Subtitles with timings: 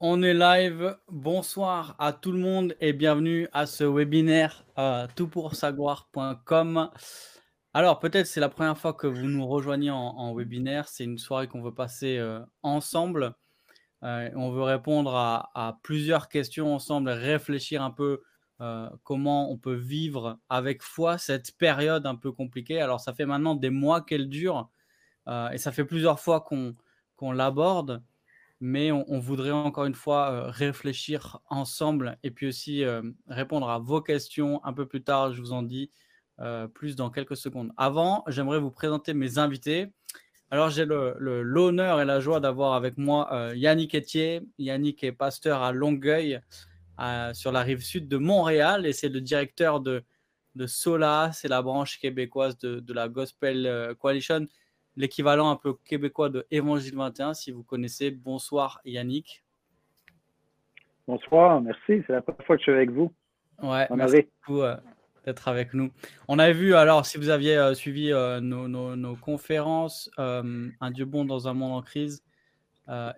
[0.00, 0.96] On est live.
[1.08, 6.90] Bonsoir à tout le monde et bienvenue à ce webinaire euh, toutpoursagloire.com.
[7.74, 10.86] Alors, peut-être c'est la première fois que vous nous rejoignez en, webinaire.
[10.86, 13.34] C'est une soirée qu'on veut passer euh, ensemble.
[14.04, 18.22] Euh, on veut répondre à, plusieurs questions ensemble, réfléchir un peu
[19.02, 22.80] comment on peut vivre avec foi cette période un peu compliquée.
[22.80, 24.70] Alors, ça fait maintenant des mois qu'elle dure
[25.52, 28.00] et ça fait plusieurs fois qu'on l'aborde
[28.60, 33.78] mais on, voudrait encore une fois euh, réfléchir ensemble et puis aussi euh, répondre à
[33.78, 35.90] vos questions un peu plus tard, je vous en dis
[36.40, 37.72] euh, plus dans quelques secondes.
[37.76, 39.92] Avant, j'aimerais vous présenter mes invités.
[40.50, 44.40] Alors j'ai l'honneur et la joie d'avoir avec moi Yannick Etier.
[44.58, 46.40] Yannick est pasteur à Longueuil,
[47.34, 50.02] sur la rive sud de Montréal, et c'est le directeur de,
[50.66, 54.46] SOLA, c'est la branche québécoise de la Gospel Coalition
[54.98, 58.10] l'équivalent un peu québécois de Évangile 21, si vous connaissez.
[58.10, 59.44] Bonsoir Yannick.
[61.06, 62.02] Bonsoir, merci.
[62.06, 63.12] C'est la première fois que je suis avec vous.
[63.62, 64.76] Ouais, merci beaucoup euh,
[65.24, 65.90] d'être avec nous.
[66.26, 71.24] On a vu, alors, si vous aviez euh, suivi euh, nos, conférences, Un Dieu bon
[71.24, 72.22] dans un monde en crise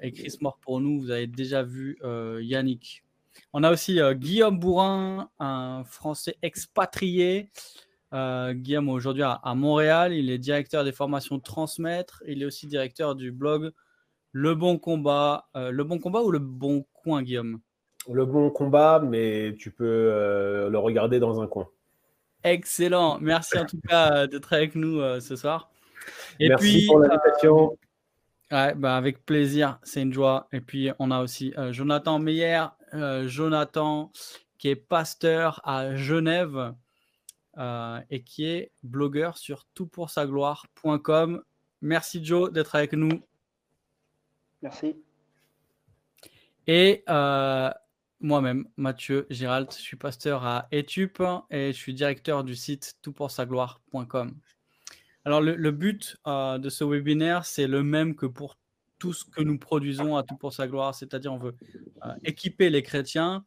[0.03, 1.98] et Chris mort pour nous, vous avez déjà vu
[2.41, 3.05] Yannick.
[3.53, 7.50] On a aussi Guillaume Bourrin, un Français expatrié.
[8.12, 10.12] Euh, Guillaume aujourd'hui à, Montréal.
[10.12, 12.22] Il est directeur des formations Transmettre.
[12.27, 13.72] Il est aussi directeur du blog
[14.33, 15.48] Le Bon Combat.
[15.56, 17.61] Euh, le Bon Combat ou Le Bon Coin, Guillaume?
[18.11, 21.69] Le Bon Combat, mais tu peux euh, le regarder dans un coin.
[22.42, 23.19] Excellent.
[23.20, 25.71] Merci en tout cas d'être avec nous ce soir.
[26.41, 27.77] Et Merci puis, pour l'invitation.
[28.50, 30.48] bah avec plaisir, c'est une joie.
[30.50, 32.65] Et puis on a aussi Jonathan Meyer,
[33.27, 34.10] Jonathan
[34.56, 36.72] qui est pasteur à Genève.
[37.59, 41.43] Euh, et qui est blogueur sur toutpoursagloire.com.
[41.81, 43.22] Merci Joe d'être avec nous.
[44.62, 44.94] Merci.
[46.69, 47.71] Et euh,
[48.21, 54.39] moi-même, Mathieu Gérald, je suis pasteur à Etup et je suis directeur du site toutpoursagloire.com.
[55.25, 58.59] Alors le, but euh, de ce webinaire, c'est le même que pour
[59.00, 61.56] tout ce que nous produisons à Tout pour sa gloire, c'est-à-dire on veut
[62.22, 63.44] équiper les chrétiens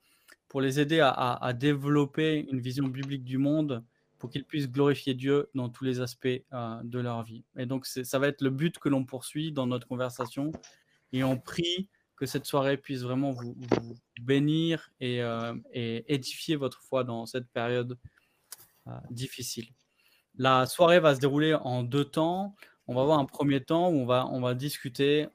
[0.49, 3.83] pour les aider à, développer une vision biblique du monde
[4.23, 7.43] pour qu'ils puissent glorifier Dieu dans tous les aspects euh, de leur vie.
[7.57, 10.53] Et donc, ça va être le but que l'on poursuit dans notre conversation.
[11.11, 13.53] Et on prie que cette soirée puisse vraiment vous,
[14.21, 17.99] bénir euh, et, édifier votre foi dans cette période
[18.87, 19.67] euh, difficile.
[20.37, 22.55] La soirée va se dérouler en deux temps.
[22.87, 25.27] On va avoir un premier temps où on va, discuter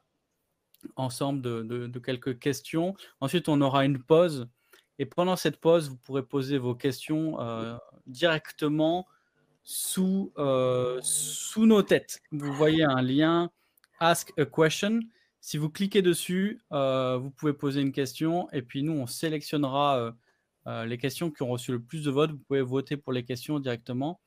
[0.97, 2.95] ensemble de quelques questions.
[3.21, 4.49] Ensuite, on aura une pause.
[4.99, 7.37] Et pendant cette pause, vous pourrez poser vos questions
[8.09, 9.07] directement
[9.69, 12.23] sous, euh, sous nos têtes.
[12.33, 13.51] Vous voyez un lien
[14.01, 15.01] Ask a question.
[15.41, 20.15] Si vous cliquez dessus, euh, vous pouvez poser une question et puis nous, on sélectionnera
[20.67, 22.31] euh, les questions qui ont reçu le plus de votes.
[22.31, 24.21] Vous pouvez voter pour les questions directement.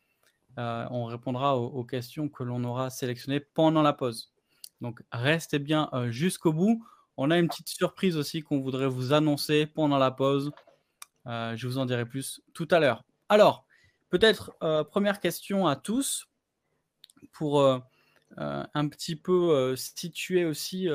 [0.57, 4.31] on répondra aux, questions que l'on aura sélectionnées pendant la pause.
[4.79, 6.85] Donc, restez bien jusqu'au bout.
[7.17, 10.51] On a une petite surprise aussi qu'on voudrait vous annoncer pendant la pause.
[11.25, 13.03] je vous en dirai plus tout à l'heure.
[13.29, 13.65] Alors,
[14.11, 16.27] Peut-être euh, première question à tous
[17.31, 17.79] pour euh,
[18.39, 20.89] euh, un petit peu situer aussi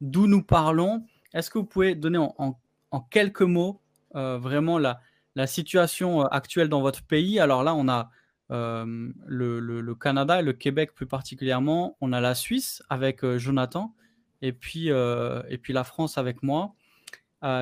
[0.00, 1.06] d'où nous parlons.
[1.32, 3.80] Est-ce que vous pouvez donner en, quelques mots
[4.12, 5.00] vraiment la,
[5.46, 7.38] situation actuelle dans votre pays?
[7.38, 8.10] Alors là, on a
[8.48, 11.96] le, Canada et le Québec plus particulièrement.
[12.00, 13.94] On a la Suisse avec Jonathan
[14.42, 16.74] et puis, et puis la France avec moi.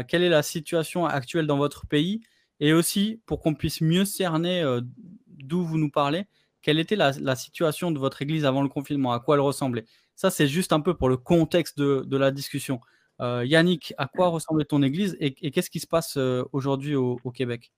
[0.09, 2.23] quelle est la situation actuelle dans votre pays?
[2.61, 4.81] Et aussi, pour qu'on puisse mieux cerner euh,
[5.29, 6.25] d'où vous nous parlez,
[6.61, 9.85] quelle était la, situation de votre église avant le confinement, à quoi elle ressemblait?
[10.17, 12.81] Ça, c'est juste un peu pour le contexte de, la discussion.
[13.21, 17.17] Euh, Yannick, à quoi ressemblait ton église et, qu'est-ce qui se passe euh, aujourd'hui au,
[17.33, 17.71] Québec?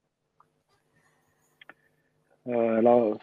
[2.47, 3.19] Alors,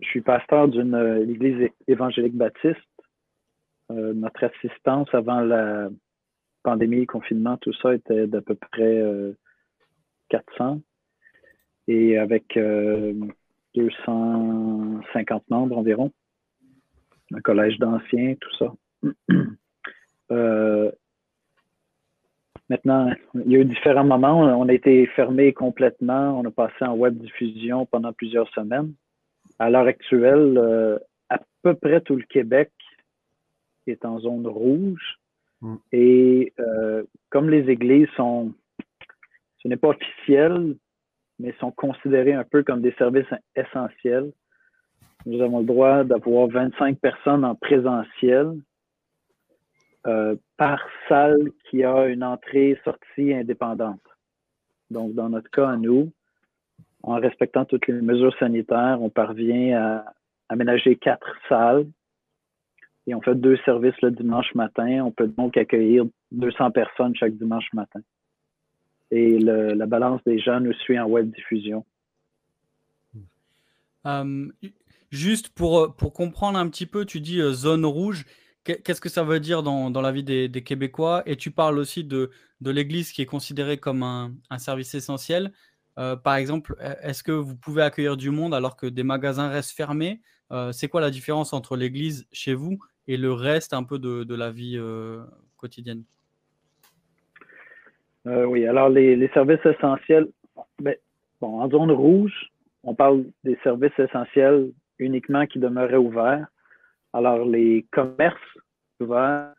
[0.00, 0.96] je suis pasteur d'une
[1.28, 2.80] église évangélique baptiste.
[3.90, 5.90] notre assistance avant la
[6.62, 9.02] pandémie, confinement, tout ça était d'à peu près
[10.32, 10.80] 400
[11.88, 12.58] et avec
[13.74, 16.10] 250 euh, membres environ.
[17.34, 18.72] Un collège d'anciens, tout ça.
[20.30, 20.90] Euh,
[22.72, 24.40] Maintenant, il y a eu différents moments.
[24.58, 26.40] On a été fermé complètement.
[26.40, 28.94] On a passé en web diffusion pendant plusieurs semaines.
[29.58, 30.98] À l'heure actuelle, euh,
[31.28, 32.70] à peu près tout le Québec
[33.86, 35.18] est en zone rouge.
[35.60, 35.74] Mm.
[35.92, 38.54] Et euh, comme les églises sont,
[39.62, 40.76] ce n'est pas officiel,
[41.38, 44.32] mais sont considérées un peu comme des services essentiels,
[45.24, 48.52] nous avons le droit d'avoir 25 personnes en présentiel
[50.06, 54.00] euh, par salle qui a une entrée-sortie indépendante.
[54.90, 56.10] Donc, dans notre cas, nous,
[57.04, 60.04] en respectant toutes les mesures sanitaires, on parvient à
[60.48, 61.86] aménager quatre salles
[63.06, 65.04] et on fait deux services le dimanche matin.
[65.04, 68.00] On peut donc accueillir 200 personnes chaque dimanche matin.
[69.14, 71.84] Et la balance des gens suit en web diffusion.
[74.06, 74.48] Euh,
[75.10, 78.24] juste pour, pour comprendre un petit peu, tu dis euh, zone rouge.
[78.64, 81.22] Qu'est-ce que ça veut dire dans, dans la vie des, Québécois?
[81.26, 82.30] Et tu parles aussi de,
[82.60, 85.52] de l'Église qui est considérée comme un, un service essentiel.
[85.98, 89.76] Euh, par exemple, est-ce que vous pouvez accueillir du monde alors que des magasins restent
[89.76, 90.22] fermés?
[90.52, 94.24] Euh, C'est quoi la différence entre l'Église chez vous et le reste un peu de,
[94.24, 95.22] de la vie euh,
[95.56, 96.04] quotidienne?
[98.26, 100.28] Euh, oui, alors les, services essentiels,
[100.80, 100.94] ben,
[101.40, 102.50] bon, en zone rouge,
[102.84, 106.46] on parle des services essentiels uniquement qui demeuraient ouverts.
[107.12, 108.38] Alors les commerces
[109.00, 109.52] ouverts,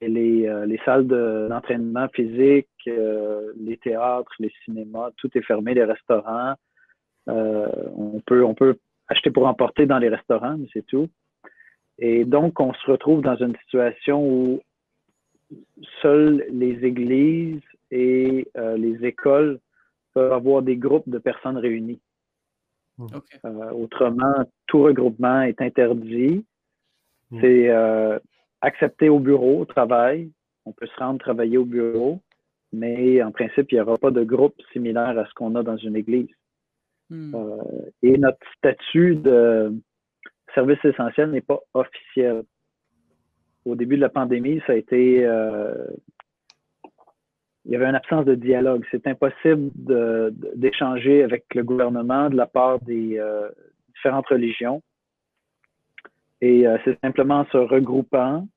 [0.00, 5.74] et les, euh, les salles d'entraînement physique, euh, les théâtres, les cinémas, tout est fermé,
[5.74, 6.54] les restaurants.
[7.26, 8.78] On, peut, on peut
[9.08, 11.08] acheter pour emporter dans les restaurants, mais c'est tout.
[11.98, 14.60] Et donc, on se retrouve dans une situation où
[16.00, 19.60] seules les églises et euh, les écoles
[20.14, 22.00] peuvent avoir des groupes de personnes réunies.
[22.98, 23.38] Ok.
[23.44, 26.44] Euh, autrement, tout regroupement est interdit.
[27.30, 27.40] Mm.
[27.40, 28.18] C'est euh,
[28.60, 30.30] accepté au bureau, au travail.
[30.64, 32.20] On peut se rendre travailler au bureau,
[32.72, 35.76] mais en principe, il n'y aura pas de groupe similaire à ce qu'on a dans
[35.76, 36.28] une église.
[37.08, 37.34] Hmm.
[37.34, 39.72] Euh, et notre statut de
[40.54, 42.42] service essentiel n'est pas officiel.
[43.64, 45.26] Au début de la pandémie, ça a été.
[47.68, 48.82] Il y avait une absence de dialogue.
[48.90, 49.70] C'est impossible
[50.54, 53.50] d'échanger avec le gouvernement de la part des euh,
[53.94, 54.82] différentes religions.
[56.40, 58.48] Et euh, c'est simplement en se regroupant,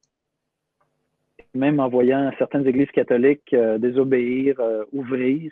[1.54, 4.56] même en voyant certaines églises catholiques euh, désobéir,
[4.94, 5.52] ouvrir,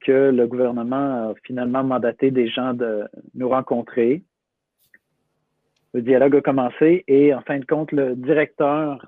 [0.00, 3.04] que le gouvernement a finalement mandaté des gens de
[3.34, 4.22] nous rencontrer.
[5.94, 9.06] Le dialogue a commencé et en fin de compte, le directeur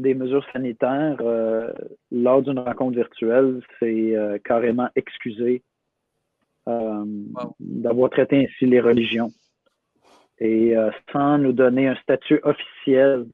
[0.00, 1.70] des mesures sanitaires, euh,
[2.10, 5.62] lors d'une rencontre virtuelle, s'est euh, carrément excusé
[6.68, 7.04] euh,
[7.34, 7.56] Wow.
[7.58, 9.30] d'avoir traité ainsi les religions.
[10.42, 10.74] Et
[11.12, 13.26] sans nous donner un statut officiel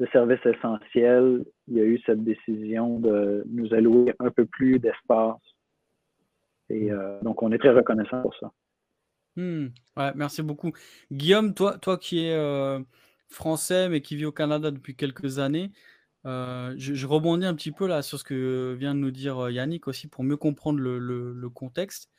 [0.00, 4.80] de service essentiel, il y a eu cette décision de nous allouer un peu plus
[4.80, 5.38] d'espace.
[6.70, 6.90] Et
[7.22, 8.50] donc, on est très reconnaissant pour ça.
[9.36, 9.66] Hmm.
[9.96, 10.72] Ouais, merci beaucoup.
[11.12, 12.36] Guillaume, toi, toi qui es
[13.32, 15.72] français mais qui vit au Canada depuis quelques années,
[16.26, 19.38] euh, je, je rebondis un petit peu là sur ce que vient de nous dire
[19.46, 22.10] euh, Yannick aussi pour mieux comprendre le, le- le contexte.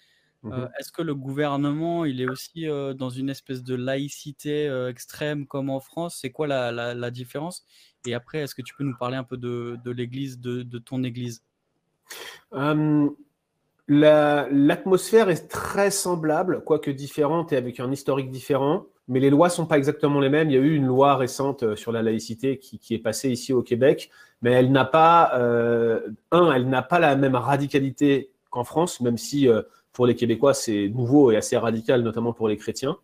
[0.51, 0.69] Euh, Mhm.
[0.79, 5.69] Est-ce que le gouvernement, il est aussi euh, dans une espèce de laïcité extrême comme
[5.69, 6.17] en France?
[6.21, 7.65] C'est quoi la, la- la différence?
[8.05, 10.79] Et après, est-ce que tu peux nous parler un peu de, de l'église, de, de
[10.79, 11.43] ton église?
[13.87, 19.49] La- L'atmosphère est très semblable, quoique différente et avec un historique différent, mais les lois
[19.49, 20.49] sont pas exactement les mêmes.
[20.49, 23.53] Il y a eu une loi récente euh, sur la laïcité qui, est passée ici
[23.53, 24.09] au Québec,
[24.41, 25.99] mais elle n'a pas, euh,
[26.31, 30.53] un, elle n'a pas la même radicalité qu'en France, même si euh, pour les Québécois
[30.53, 32.97] c'est nouveau et assez radical, notamment pour les chrétiens.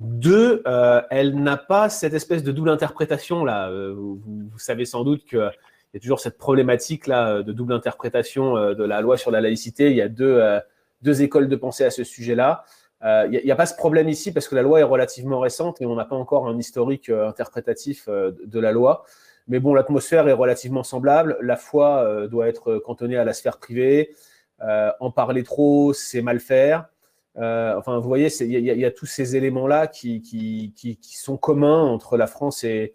[0.00, 3.70] Deux, euh, elle n'a pas cette espèce de double interprétation là.
[3.70, 4.18] Vous,
[4.56, 5.50] savez sans doute que
[5.92, 9.40] il y a toujours cette problématique là de double interprétation de la loi sur la
[9.40, 9.90] laïcité.
[9.90, 12.64] Il y a deux écoles de pensée à ce sujet-là.
[13.02, 15.80] Euh, il n'y a, pas ce problème ici parce que la loi est relativement récente
[15.80, 19.04] et on n'a pas encore un historique euh, interprétatif euh, de la loi.
[19.48, 21.36] Mais bon, l'atmosphère est relativement semblable.
[21.40, 24.14] La foi euh, doit être cantonnée à la sphère privée.
[24.62, 26.88] Euh, en parler trop, c'est mal faire.
[27.36, 32.26] Euh, enfin, vous voyez, il y, a tous ces éléments-là qui, sont communs entre la
[32.26, 32.94] France et,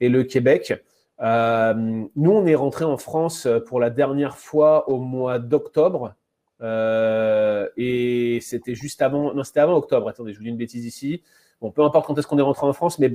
[0.00, 0.74] le Québec.
[1.22, 6.14] Euh, nous, on est rentré en France pour la dernière fois au mois d'octobre.
[6.62, 10.08] Euh, et c'était juste avant, non, c'était avant octobre.
[10.08, 11.22] Attendez, je vous dis une bêtise ici.
[11.60, 13.12] Bon, peu importe quand est-ce qu'on est rentré en France, mais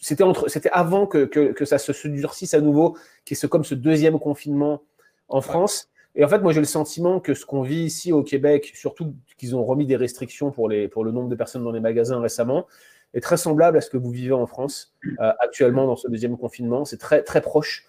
[0.00, 3.48] c'était entre, c'était avant que, que, que, ça se, se durcisse à nouveau, qui est
[3.48, 4.82] comme ce deuxième confinement
[5.28, 5.88] en France.
[6.16, 9.14] Et en fait, moi, j'ai le sentiment que ce qu'on vit ici au Québec, surtout
[9.36, 12.20] qu'ils ont remis des restrictions pour, les, pour le nombre de personnes dans les magasins
[12.20, 12.66] récemment,
[13.14, 16.36] est très semblable à ce que vous vivez en France euh, actuellement dans ce deuxième
[16.36, 16.84] confinement.
[16.84, 17.86] C'est très, très proche.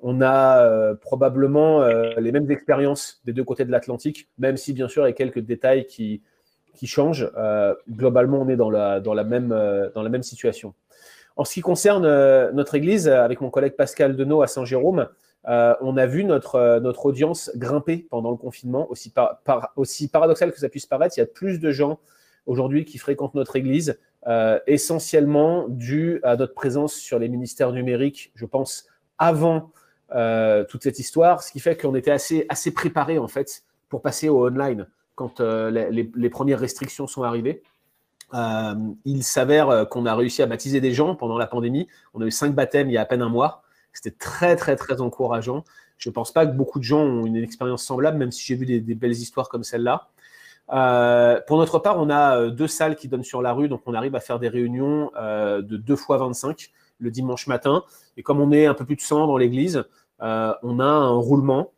[0.00, 1.86] On a probablement
[2.18, 5.14] les mêmes expériences des deux côtés de l'Atlantique, même si bien sûr il y a
[5.14, 6.22] quelques détails qui,
[6.84, 7.30] changent.
[7.90, 9.48] globalement, on est dans la, même,
[9.94, 10.74] dans la même situation.
[11.36, 12.04] En ce qui concerne
[12.52, 15.08] notre église, avec mon collègue Pascal Denot à Saint-Jérôme,
[15.46, 19.12] on a vu notre, notre audience grimper pendant le confinement, aussi,
[19.76, 21.16] aussi paradoxal que ça puisse paraître.
[21.16, 21.98] Il y a plus de gens
[22.46, 28.32] aujourd'hui qui fréquentent notre Église, euh, essentiellement dû à notre présence sur les ministères numériques,
[28.34, 28.86] je pense,
[29.18, 29.70] avant
[30.14, 34.02] euh, toute cette histoire, ce qui fait qu'on était assez, assez préparé en fait pour
[34.02, 37.62] passer au online quand euh, les, premières restrictions sont arrivées.
[39.04, 41.88] il s'avère qu'on a réussi à baptiser des gens pendant la pandémie.
[42.12, 43.62] On a eu cinq baptêmes il y a à peine un mois.
[43.92, 45.64] C'était très, très, encourageant.
[45.96, 48.54] Je ne pense pas que beaucoup de gens ont une expérience semblable, même si j'ai
[48.54, 50.08] vu des belles histoires comme celle-là.
[50.72, 53.82] Euh, pour notre part, on a euh, deux salles qui donnent sur la rue, donc
[53.86, 57.84] on arrive à faire des réunions euh, de deux fois 25 le dimanche matin.
[58.16, 59.84] Et comme on est un peu plus de 100 dans l'église,
[60.20, 61.72] on a un roulement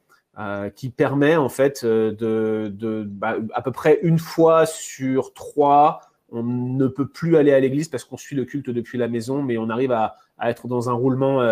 [0.77, 6.87] qui permet en fait de, bah, à peu près une fois sur trois, on ne
[6.87, 9.69] peut plus aller à l'église parce qu'on suit le culte depuis la maison, mais on
[9.69, 11.43] arrive à, être dans un roulement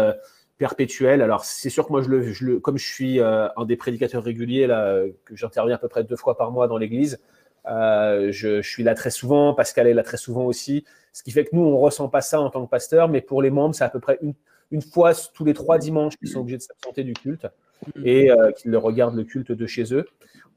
[0.58, 1.22] perpétuel.
[1.22, 4.66] Alors c'est sûr que moi, je le, comme je suis euh, un des prédicateurs réguliers,
[4.66, 7.20] là, que j'interviens à peu près deux fois par mois dans l'église,
[7.68, 11.44] euh, je, suis là très souvent, Pascal est là très souvent aussi, ce qui fait
[11.44, 13.74] que nous, on ne ressent pas ça en tant que pasteur, mais pour les membres,
[13.74, 14.34] c'est à peu près une,
[14.70, 17.46] une fois tous les trois dimanches qu'ils sont obligés de s'absenter du culte
[18.04, 20.06] et euh, qu'ils regardent le culte de chez eux.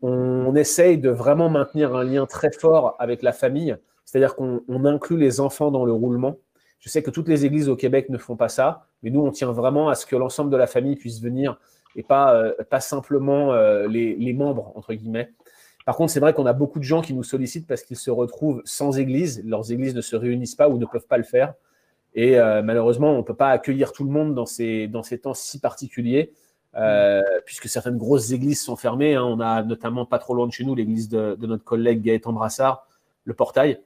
[0.02, 3.76] On, essaye de vraiment maintenir un lien très fort avec la famille,
[4.06, 6.38] c'est-à-dire qu'on inclut les enfants dans le roulement.
[6.80, 9.32] Je sais que toutes les églises au Québec ne font pas ça, mais nous, on
[9.32, 11.60] tient vraiment à ce que l'ensemble de la famille puisse venir
[11.96, 13.54] et pas, euh, pas simplement
[13.88, 15.32] les, membres, entre guillemets.
[15.90, 18.12] Par contre, c'est vrai qu'on a beaucoup de gens qui nous sollicitent parce qu'ils se
[18.12, 19.44] retrouvent sans église.
[19.44, 21.56] Leurs églises ne se réunissent pas ou ne peuvent pas le faire.
[22.14, 24.88] Et euh, malheureusement, on ne peut pas accueillir tout le monde dans ces,
[25.20, 26.32] temps si particuliers,
[27.44, 29.16] puisque certaines grosses églises sont fermées.
[29.16, 29.24] Hein.
[29.24, 32.34] On a notamment pas trop loin de chez nous l'église de, de, notre collègue Gaëtan
[32.34, 32.86] Brassard,
[33.24, 33.82] le Portail,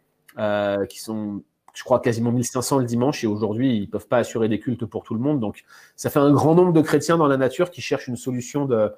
[0.90, 1.42] qui sont
[1.74, 4.86] je crois, quasiment 1500 le dimanche, et aujourd'hui, ils ne peuvent pas assurer des cultes
[4.86, 5.40] pour tout le monde.
[5.40, 5.64] Donc,
[5.96, 8.92] ça fait un grand nombre de chrétiens dans la nature qui cherchent une solution de,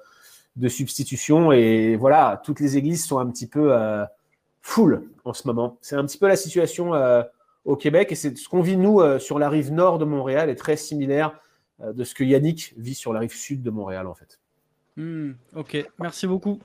[0.68, 1.52] substitution.
[1.52, 4.04] Et voilà, toutes les églises sont un petit peu euh,
[4.62, 5.78] full en ce moment.
[5.80, 7.22] C'est un petit peu la situation euh,
[7.64, 10.50] au Québec, et c'est ce qu'on vit, nous, euh, sur la rive nord de Montréal,
[10.50, 11.38] est très similaire
[11.84, 14.40] de ce que Yannick vit sur la rive sud de Montréal, en fait.
[14.96, 16.58] Hmm, ok, merci beaucoup.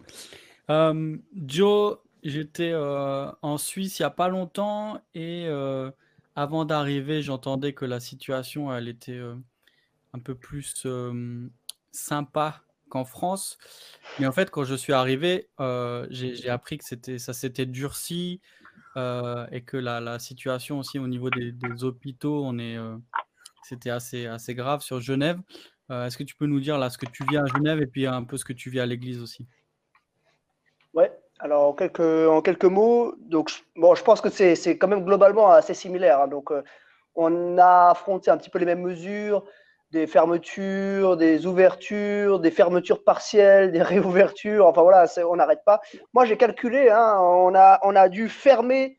[0.70, 5.50] Joe, j'étais en Suisse il n'y a pas longtemps et
[6.36, 9.36] avant d'arriver, j'entendais que la situation, elle était euh,
[10.14, 10.88] un peu plus
[11.92, 13.58] sympa qu'en France.
[14.20, 18.42] Mais en fait, quand je suis arrivé, euh, j'ai appris que ça s'était durci
[18.98, 22.78] euh, et que la, situation aussi au niveau des, hôpitaux, on est,
[23.64, 25.40] c'était assez, assez grave sur Genève.
[25.90, 28.06] Est-ce que tu peux nous dire là ce que tu vis à Genève et puis
[28.06, 29.48] un peu ce que tu vis à l'église aussi?
[30.94, 31.12] Ouais,
[31.44, 36.22] alors, en quelques, mots, donc, bon, je pense que c'est quand même globalement assez similaire.
[36.22, 36.28] Hein.
[36.28, 36.62] donc, euh,
[37.16, 39.44] on a affronté un petit peu les mêmes mesures,
[39.92, 44.68] des fermetures, des ouvertures, des fermetures partielles, des réouvertures.
[44.68, 45.82] Enfin, voilà, on n'arrête pas.
[46.14, 48.98] Moi, j'ai calculé, hein, on, a, on a dû fermer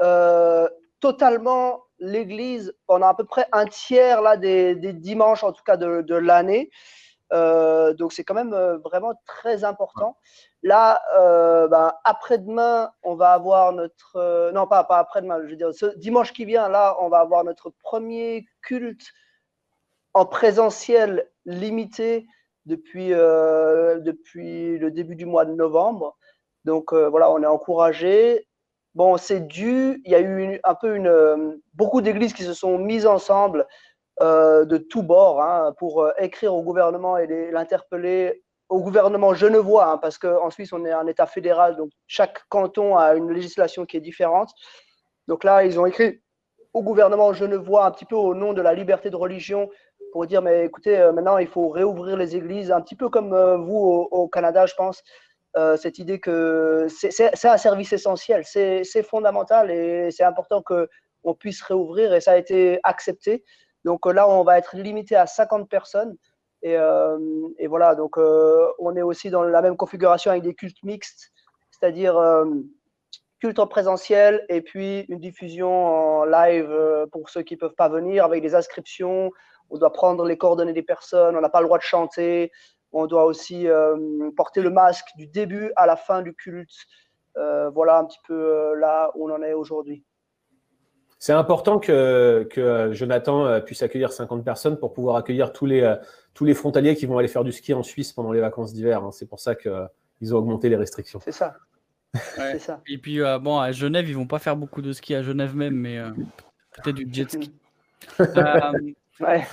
[0.00, 0.68] euh,
[1.00, 5.76] totalement l'église pendant à peu près un tiers là, des, des dimanches, en tout cas
[5.76, 6.70] de, de l'année.
[7.32, 10.16] Euh, donc, c'est quand même vraiment très important.
[10.62, 14.16] Là, euh, ben, après-demain, on va avoir notre.
[14.16, 17.18] Euh, non, pas, pas après-demain, je veux dire, ce dimanche qui vient, là, on va
[17.18, 19.04] avoir notre premier culte
[20.14, 22.26] en présentiel limité
[22.66, 26.16] depuis, euh, depuis le début du mois de novembre.
[26.64, 28.48] Donc voilà, on est encouragé.
[28.94, 32.78] Bon, c'est dû, il y a eu un peu une, beaucoup d'églises qui se sont
[32.78, 33.66] mises ensemble
[34.20, 40.18] de tous bords hein, pour écrire au gouvernement et l'interpeller au gouvernement genevois, hein, parce
[40.18, 44.00] qu'en Suisse, on est un État fédéral, donc chaque canton a une législation qui est
[44.00, 44.50] différente.
[45.28, 46.22] Donc là, ils ont écrit
[46.72, 49.70] au gouvernement genevois un petit peu au nom de la liberté de religion
[50.14, 53.32] pour dire, mais écoutez, euh, maintenant, il faut réouvrir les églises, un petit peu comme
[53.32, 55.02] euh, vous au, Canada, je pense.
[55.56, 61.60] Euh, cette idée que c'est un service essentiel, c'est fondamental et c'est important qu'on puisse
[61.62, 63.42] réouvrir et ça a été accepté.
[63.84, 66.16] Donc là, on va être limité à 50 personnes.
[66.64, 67.18] Euh,
[67.58, 71.32] et, voilà, donc on est aussi dans la même configuration avec des cultes mixtes,
[71.72, 72.14] c'est-à-dire
[73.40, 75.86] culte en présentiel et puis une diffusion
[76.20, 76.72] en live
[77.10, 79.32] pour ceux qui ne peuvent pas venir avec des inscriptions.
[79.70, 82.52] On doit prendre les coordonnées des personnes, on n'a pas le droit de chanter,
[82.92, 83.66] on doit aussi
[84.36, 86.72] porter le masque du début à la fin du culte.
[87.34, 90.04] voilà un petit peu là où on en est aujourd'hui.
[91.18, 95.96] C'est important que, que, Jonathan puisse accueillir 50 personnes pour pouvoir accueillir tous les,
[96.34, 99.02] tous les frontaliers qui vont aller faire du ski en Suisse pendant les vacances d'hiver.
[99.02, 99.10] Hein.
[99.10, 101.20] C'est pour ça qu'ils ont augmenté les restrictions.
[101.24, 101.56] C'est ça.
[102.58, 102.80] ça.
[102.86, 105.74] Et puis, bon, à Genève, ils vont pas faire beaucoup de ski à Genève même,
[105.74, 105.98] mais
[106.82, 107.52] peut-être du jet ski.
[109.20, 109.46] ouais.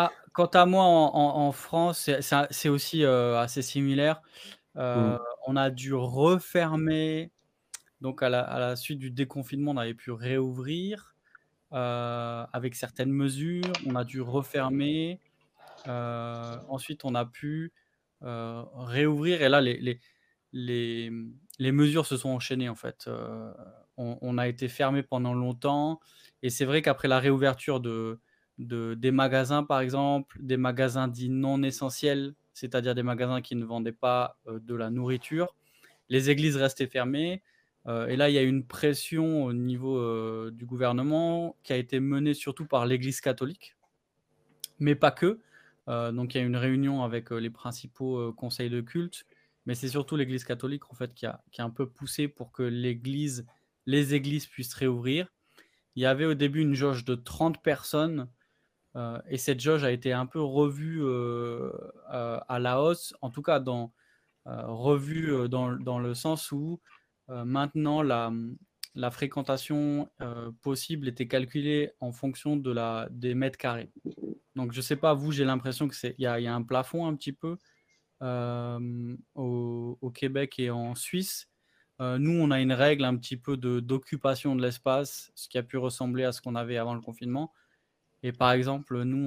[0.00, 2.08] Ah, quant à moi, en, France,
[2.50, 4.22] c'est aussi euh, assez similaire.
[4.76, 5.18] Euh, mmh.
[5.48, 7.32] On a dû refermer.
[8.00, 11.16] Donc, à la, suite du déconfinement, on avait pu réouvrir
[11.72, 13.72] euh, avec certaines mesures.
[13.86, 15.18] On a dû refermer.
[15.84, 17.72] ensuite, on a pu
[18.20, 19.42] réouvrir.
[19.42, 20.00] Et là, les,
[20.52, 21.10] les,
[21.58, 23.10] les, mesures se sont enchaînées, en fait.
[23.96, 25.98] On, on, a été fermé pendant longtemps.
[26.44, 28.20] Et c'est vrai qu'après la réouverture de,
[28.58, 33.92] des magasins, par exemple, des magasins dits non essentiels, c'est-à-dire des magasins qui ne vendaient
[33.92, 35.54] pas euh, de la nourriture.
[36.08, 37.42] Les églises restaient fermées.
[37.86, 41.76] Euh, et là, il y a une pression au niveau euh, du gouvernement qui a
[41.76, 43.76] été menée surtout par l'Église catholique,
[44.78, 45.40] mais pas que.
[45.86, 49.24] donc, il y a une réunion avec les principaux conseils de culte,
[49.64, 52.52] mais c'est surtout l'Église catholique en fait qui a, qui a un peu poussé pour
[52.52, 53.46] que l'Église,
[53.86, 55.32] les églises puissent réouvrir.
[55.94, 58.28] Il y avait au début une jauge de 30 personnes
[58.96, 61.70] euh, et cette jauge a été un peu revue euh,
[62.10, 63.82] à la hausse, en tout cas euh,
[64.46, 66.80] revue dans, dans, le sens où
[67.28, 68.32] maintenant la,
[68.94, 70.08] la fréquentation
[70.62, 73.90] possible était calculée en fonction de la, des mètres carrés.
[74.56, 77.14] Donc je ne sais pas, vous, j'ai l'impression qu'il y, y, a un plafond un
[77.14, 77.58] petit peu
[78.22, 81.50] au, au, Québec et en Suisse.
[82.00, 85.76] nous, on a une règle un petit peu d'occupation de l'espace, ce qui a pu
[85.76, 87.52] ressembler à ce qu'on avait avant le confinement.
[88.22, 89.26] Et par exemple, nous,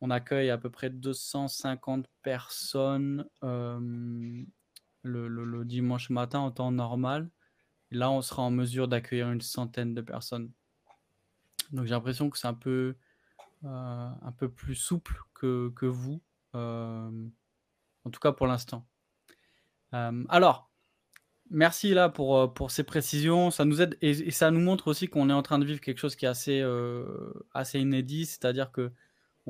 [0.00, 4.44] on, accueille à peu près 250 personnes euh,
[5.02, 7.30] le, dimanche matin en temps normal.
[7.90, 10.50] Là, on sera en mesure d'accueillir une centaine de personnes.
[11.72, 12.96] Donc j'ai l'impression que c'est un peu,
[13.64, 16.22] euh, un peu plus souple que, que vous,
[16.54, 17.28] euh,
[18.04, 18.86] en tout cas pour l'instant.
[19.92, 20.67] alors,
[21.50, 23.50] Merci là pour, euh, pour ces précisions.
[23.50, 25.98] Ça nous aide et, ça nous montre aussi qu'on est en train de vivre quelque
[25.98, 28.92] chose qui est assez, euh, assez inédit, c'est-à-dire que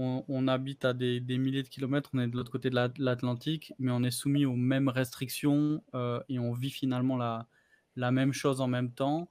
[0.00, 3.90] on, habite à des, milliers de kilomètres, on est de l'autre côté de l'Atlantique, mais
[3.90, 7.48] on est soumis aux mêmes restrictions euh, et on vit finalement la,
[7.96, 9.28] la même chose en même temps.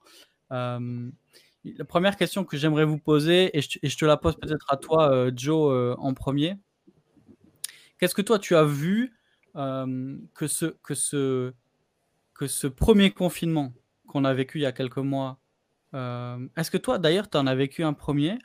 [0.50, 0.78] la
[1.88, 5.96] première question que j'aimerais vous poser, et je, te la pose peut-être à toi, Joe,
[5.98, 6.58] en premier.
[7.98, 9.16] Qu'est-ce que toi tu as vu
[9.54, 11.54] que ce, que ce
[12.38, 13.74] que ce premier confinement
[14.06, 15.38] qu'on a vécu il y a quelques mois,
[15.94, 18.38] euh, est-ce que toi, d'ailleurs, tu en as vécu un premier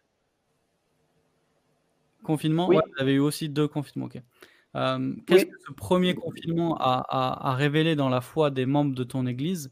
[2.23, 2.67] confinement?
[2.67, 2.77] Oui.
[2.95, 4.09] tu avais eu aussi deux confinements.
[4.75, 9.27] Euh, qu'est-ce que ce premier confinement a, révélé dans la foi des membres de ton
[9.27, 9.71] Église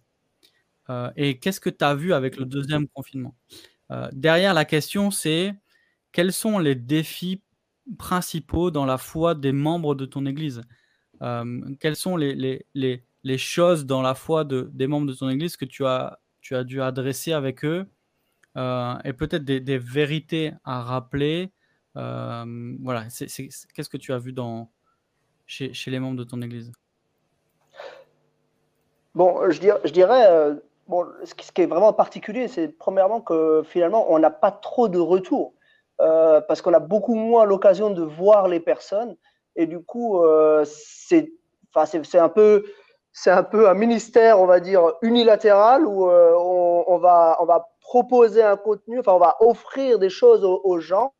[0.89, 3.35] euh, Et qu'est-ce que tu as vu avec le deuxième confinement?
[4.13, 5.53] Derrière la question, c'est
[6.13, 7.43] quels sont les défis
[7.97, 10.61] principaux dans la foi des membres de ton Église?
[11.19, 13.03] Quels sont les, les les
[13.37, 16.63] choses dans la foi de, des membres de ton Église que tu as, tu as
[16.63, 17.87] dû adresser avec eux
[18.57, 21.51] euh, et peut-être des, vérités à rappeler.
[21.97, 24.71] Euh, voilà, qu'est-ce que tu as vu dans,
[25.45, 26.71] chez, les membres de ton Église?
[29.13, 30.55] Bon, je dirais, euh,
[30.87, 34.99] bon, ce qui est vraiment particulier, c'est premièrement que finalement, on n'a pas trop de
[34.99, 35.53] retour
[35.97, 39.15] parce qu'on a beaucoup moins l'occasion de voir les personnes
[39.55, 40.19] et du coup,
[40.65, 41.29] c'est
[42.15, 42.65] un peu
[43.13, 47.69] c'est un peu un ministère, on va dire, unilatéral où euh, on, va, on va
[47.81, 51.13] proposer un contenu, enfin, on va offrir des choses aux, gens,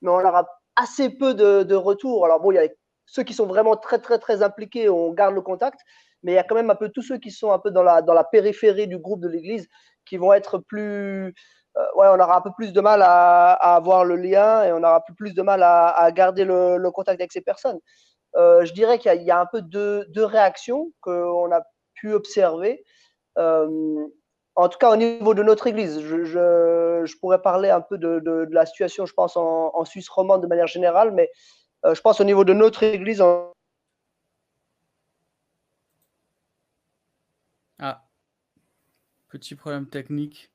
[0.00, 2.24] mais on aura assez peu de, de retours.
[2.24, 2.68] Alors, bon, il y a
[3.06, 5.80] ceux qui sont vraiment très, très, très impliqués, on garde le contact,
[6.22, 7.82] mais il y a quand même un peu tous ceux qui sont un peu dans
[7.82, 9.68] la, dans la périphérie du groupe de l'Église
[10.04, 11.34] qui vont être plus.
[11.76, 14.78] Euh, ouais, on aura un peu plus de mal à, avoir le lien et on
[14.78, 17.78] aura plus de mal à, garder le, contact avec ces personnes.
[18.36, 21.62] Euh, je dirais qu'il y, a un peu deux, réactions qu'on a
[21.94, 22.84] pu observer.
[23.38, 24.06] Euh,
[24.54, 28.66] en tout cas, au niveau de notre Église, je, pourrais parler un peu de, la
[28.66, 31.30] situation, je pense, en, Suisse romande de manière générale, mais
[31.84, 33.22] euh, je pense au niveau de notre Église.
[37.78, 38.04] Ah,
[39.28, 40.50] petit problème technique.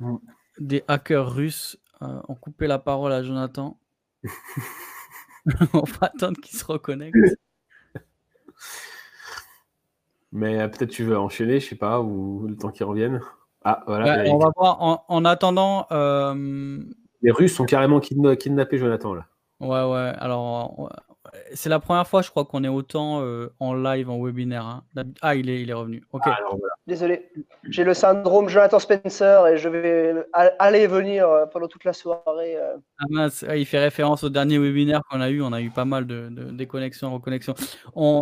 [0.00, 0.16] Mm.
[0.58, 3.78] Des hackers russes ont coupé la parole à Jonathan.
[5.72, 7.16] on va attendre qu'il se reconnecte.
[10.32, 13.20] Mais euh, peut-être tu veux enchaîner, je sais pas, ou le temps qu'il revienne.
[13.64, 14.24] Ah, voilà.
[14.30, 15.04] on va voir.
[15.08, 15.86] En, attendant.
[15.90, 16.78] Euh,
[17.22, 19.26] Les Russes sont carrément kidnappés Jonathan, là.
[19.60, 20.12] Ouais, ouais.
[20.18, 20.90] Alors,
[21.54, 24.64] c'est la première fois, je crois, qu'on est autant euh, en live, en webinaire.
[24.64, 24.84] Hein.
[25.22, 26.02] Ah, il est, il est revenu.
[26.12, 26.22] Ok.
[26.26, 26.38] Ah,
[26.86, 27.30] Désolé,
[27.68, 31.92] j'ai le syndrome Jonathan Spencer et je vais aller et venir euh, pendant toute la
[31.92, 32.56] soirée.
[32.56, 32.76] Euh.
[32.98, 35.42] Ah mince, il fait référence au dernier webinaire qu'on a eu.
[35.42, 37.54] On a eu pas mal de, déconnexions, reconnexions.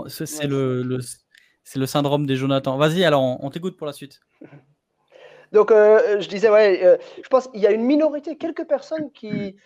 [0.09, 2.77] C'est le, le syndrome des Jonathan.
[2.77, 4.21] Vas-y, alors on, t'écoute pour la suite.
[5.53, 9.57] Donc, je disais, ouais, je pense qu'il y a une minorité, quelques personnes qui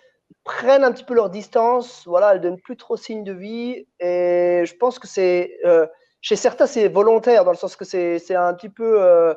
[0.44, 2.04] prennent un petit peu leur distance.
[2.06, 3.86] Voilà, elles donnent plus trop signe de vie.
[4.00, 5.86] Et je pense que c'est euh,
[6.20, 9.34] chez certains c'est volontaire dans le sens que c'est un petit peu euh,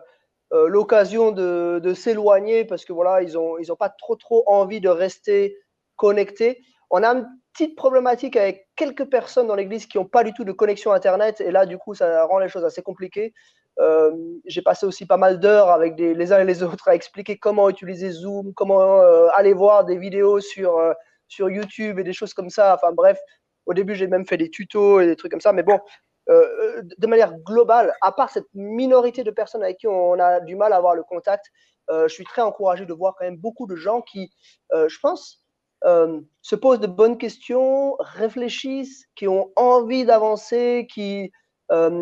[0.54, 4.82] euh, l'occasion de, s'éloigner parce que voilà ils ont ils ont pas trop trop envie
[4.82, 5.58] de rester
[5.96, 6.62] connectés.
[6.90, 10.44] On a une petite problématique avec quelques personnes dans l'église qui n'ont pas du tout
[10.44, 13.34] de connexion internet et là du coup ça rend les choses assez compliquées.
[13.80, 14.12] Euh,
[14.46, 17.70] j'ai passé aussi pas mal d'heures avec les uns et les autres à expliquer comment
[17.70, 20.94] utiliser Zoom, comment euh, aller voir des vidéos sur, euh,
[21.28, 22.76] sur YouTube et des choses comme ça.
[22.76, 23.20] Enfin bref,
[23.66, 25.54] au début j'ai même fait des tutos et des trucs comme ça.
[25.54, 25.80] Mais bon,
[26.28, 30.72] de manière globale, à part cette minorité de personnes avec qui on a du mal
[30.72, 31.48] à avoir le contact,
[31.90, 34.32] je suis très encouragé de voir quand même beaucoup de gens qui,
[34.72, 35.44] je pense,
[35.84, 41.30] se posent de bonnes questions, réfléchissent, qui ont envie d'avancer, qui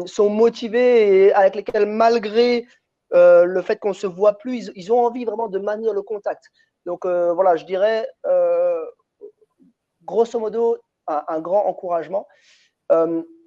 [0.05, 2.65] sont motivés et avec lesquels, malgré
[3.13, 6.01] euh, le fait qu'on ne se voit plus, ils, ont envie vraiment de maintenir le
[6.01, 6.45] contact.
[6.85, 8.07] Donc euh, voilà, je dirais,
[10.03, 12.27] grosso modo, un, grand encouragement.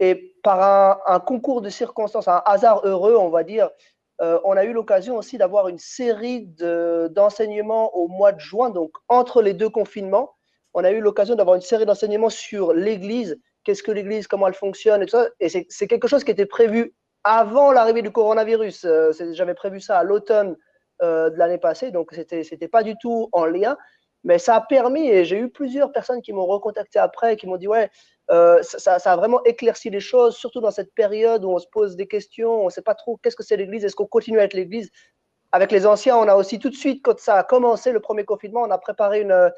[0.01, 3.71] et par un, concours de circonstances, un hasard heureux, on va dire,
[4.21, 6.47] on a eu l'occasion aussi d'avoir une série
[7.11, 10.35] d'enseignements au mois de juin, donc entre les deux confinements.
[10.75, 14.55] On a eu l'occasion d'avoir une série d'enseignements sur l'Église qu'est-ce que l'Église, comment elle
[14.55, 15.29] fonctionne et tout ça.
[15.41, 18.85] Et c'est quelque chose qui était prévu avant l'arrivée du coronavirus.
[18.85, 20.57] Euh, j'avais prévu ça à l'automne
[21.03, 23.77] euh, de l'année passée, donc c'était n'était pas du tout en lien.
[24.23, 27.59] Mais ça a permis, et j'ai eu plusieurs personnes qui m'ont recontacté après, qui m'ont
[27.59, 27.91] dit ouais,
[28.31, 31.67] euh, ça, ça, a vraiment éclairci les choses, surtout dans cette période où on se
[31.71, 34.39] pose des questions, on ne sait pas trop qu'est-ce que c'est l'Église, est-ce qu'on continue
[34.39, 34.91] à être l'Église.
[35.53, 38.25] Avec les anciens, on a aussi tout de suite, quand ça a commencé le premier
[38.25, 39.53] confinement, on a préparé une,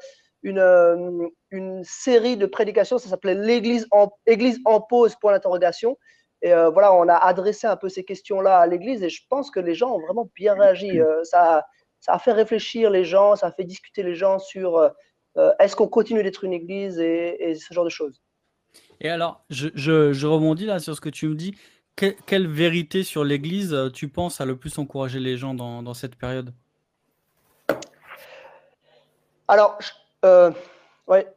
[0.47, 5.97] une, euh, une série de prédications, ça s'appelait l'Église en, Église en pause, pour l'interrogation.
[6.41, 9.51] Et euh, voilà, on a adressé un peu ces questions-là à l'Église et je pense
[9.51, 10.99] que les gens ont vraiment bien réagi.
[10.99, 11.65] Euh, ça,
[11.99, 14.91] ça a fait réfléchir les gens, ça a fait discuter les gens sur
[15.59, 18.19] est-ce qu'on continue d'être une Église et, ce genre de choses.
[19.01, 21.55] Et alors, je, je, rebondis là sur ce que tu me dis.
[21.95, 26.15] quelle vérité sur l'Église tu penses a le plus encouragé les gens dans, dans cette
[26.15, 26.53] période?
[29.47, 29.77] Alors,
[30.25, 30.51] euh,
[31.07, 31.27] ouais.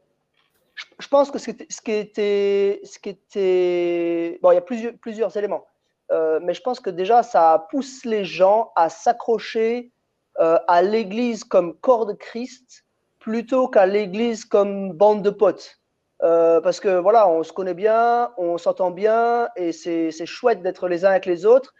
[0.99, 5.67] Je, pense que ce qui était, ce qui était, bon, il y a plusieurs, éléments,
[6.11, 9.93] euh, mais je pense que déjà ça pousse les gens à s'accrocher
[10.39, 12.85] euh, à l'Église comme corps de Christ
[13.19, 15.79] plutôt qu'à l'Église comme bande de potes.
[16.21, 21.05] parce que voilà, on se connaît bien, on s'entend bien et c'est chouette d'être les
[21.05, 21.75] uns avec les autres.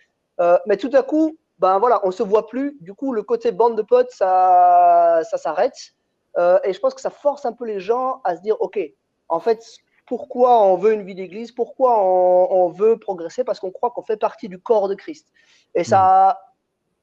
[0.67, 2.77] mais tout à coup, ben voilà, on se voit plus.
[2.83, 5.95] Du coup, le côté bande de potes, ça, ça s'arrête.
[6.39, 8.79] Euh, et je pense que ça force un peu les gens à se dire, OK,
[9.29, 9.65] en fait,
[10.07, 11.53] pourquoi on veut une vie d'église?
[11.53, 13.45] Pourquoi on, veut progresser?
[13.45, 15.29] Parce qu'on croit qu'on fait partie du corps de Christ.
[15.75, 16.41] Et ça,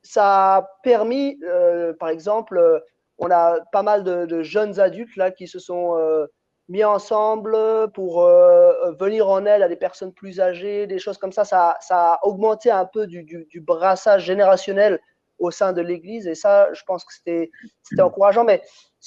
[0.03, 2.79] ça a permis, euh, par exemple, euh,
[3.17, 5.97] on a pas mal de, jeunes adultes là qui se sont
[6.69, 7.57] mis ensemble
[7.93, 8.25] pour
[8.99, 11.45] venir en aide à des personnes plus âgées, des choses comme ça.
[11.45, 14.99] Ça, ça a augmenté un peu du, du, du brassage générationnel
[15.39, 16.27] au sein de l'Église.
[16.27, 17.51] Et ça, je pense que c'était
[17.99, 18.43] encourageant.
[18.43, 18.61] Mais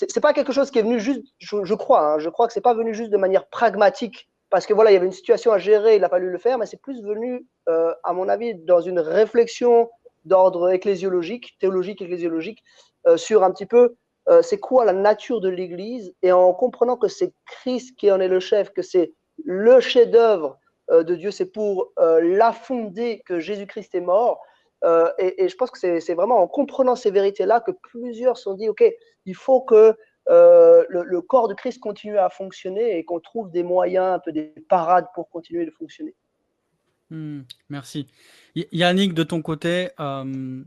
[0.09, 2.61] c'est pas quelque chose qui est venu juste, je, crois, hein, je crois que c'est
[2.61, 5.59] pas venu juste de manière pragmatique parce que voilà, il y avait une situation à
[5.59, 8.81] gérer, il a fallu le faire, mais c'est plus venu, euh, à mon avis, dans
[8.81, 9.89] une réflexion
[10.25, 12.63] d'ordre ecclésiologique, théologique, ecclésiologique,
[13.07, 13.95] euh, sur un petit peu
[14.29, 18.21] euh, c'est quoi la nature de l'Église, et en comprenant que c'est Christ qui en
[18.21, 19.13] est le chef, que c'est
[19.45, 20.59] le chef-d'œuvre
[20.93, 24.43] de Dieu, c'est pour la fonder que Jésus-Christ est mort.
[25.19, 28.55] Et, et, je pense que c'est vraiment en comprenant ces vérités-là que plusieurs se sont
[28.55, 28.83] dit, OK,
[29.27, 29.95] il faut que
[30.29, 34.33] euh, le, corps de Christ continue à fonctionner et qu'on trouve des moyens, un peu
[34.33, 36.15] des parades pour continuer de fonctionner.
[37.11, 38.07] Hmm, merci.
[38.55, 40.63] Yannick, de ton côté, euh,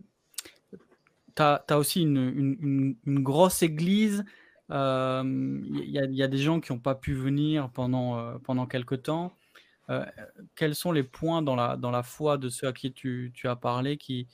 [1.35, 4.25] tu as, aussi une, grosse église.
[4.69, 5.23] Il euh,
[5.85, 9.31] y, a des gens qui n'ont pas pu venir pendant, pendant quelques temps.
[10.55, 13.47] Quels sont les points dans la, dans la foi de ceux à qui tu, tu
[13.47, 14.27] as parlé qui,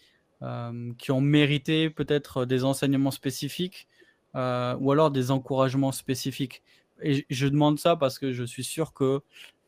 [0.98, 3.88] qui ont mérité peut-être des enseignements spécifiques
[4.36, 6.62] euh, ou alors des encouragements spécifiques?
[7.02, 9.22] Et je demande ça parce que je suis sûr que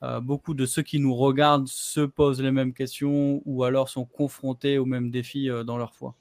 [0.03, 4.05] euh, beaucoup de ceux qui nous regardent se posent les mêmes questions ou alors sont
[4.05, 6.15] confrontés aux mêmes défis euh, dans leur foi.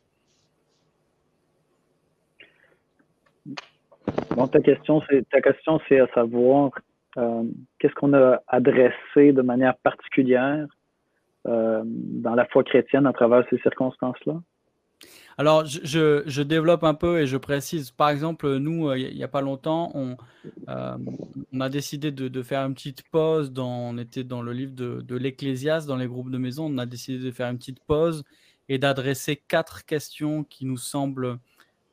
[4.46, 6.72] ta question, c'est à savoir
[7.14, 10.66] qu'est-ce qu'on a adressé de manière particulière
[11.44, 14.40] dans la foi chrétienne à travers ces circonstances-là?
[15.38, 17.90] Alors, je, développe un peu et je précise.
[17.90, 20.16] Par exemple, nous, il n'y a pas longtemps, on,
[20.68, 23.52] a décidé de, faire une petite pause.
[23.56, 26.66] On était dans le livre de, de l'Ecclésiaste, dans les groupes de maison.
[26.70, 28.22] On a décidé de faire une petite pause
[28.70, 31.38] et d'adresser quatre questions qui nous semblent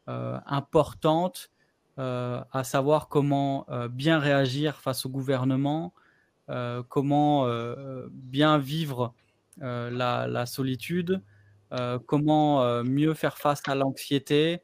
[0.10, 1.57] euh, importantes, euh,
[1.98, 5.94] à savoir comment euh, bien réagir face au gouvernement,
[6.88, 7.46] comment
[8.12, 9.14] bien vivre
[9.58, 11.22] la, solitude,
[12.06, 14.62] comment mieux faire face à l'anxiété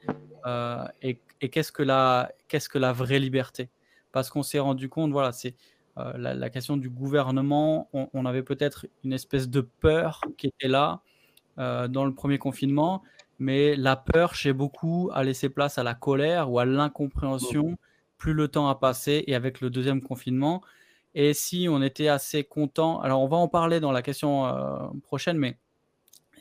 [1.02, 1.20] et,
[1.50, 3.70] qu'est-ce que la vraie liberté
[4.14, 5.56] Parce qu'on s'est rendu compte, voilà, c'est
[5.98, 7.90] la, question du gouvernement.
[7.92, 11.02] on avait peut-être une espèce de peur qui était là
[11.60, 13.04] euh, dans le premier confinement,
[13.40, 17.78] mais la peur chez beaucoup a laissé place à la colère ou à l'incompréhension
[18.18, 20.62] plus le temps a passé et avec le deuxième confinement.
[21.14, 24.88] Et si on était assez content, alors on va en parler dans la question euh,
[25.04, 25.58] prochaine, mais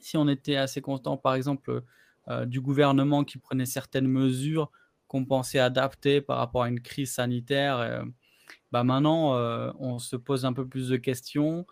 [0.00, 1.82] si on était assez content, par exemple,
[2.28, 4.70] euh, du gouvernement qui prenait certaines mesures
[5.08, 8.04] qu'on pensait adapter par rapport à une crise sanitaire,
[8.70, 9.34] bah maintenant
[9.78, 11.66] on se pose un peu plus de questions.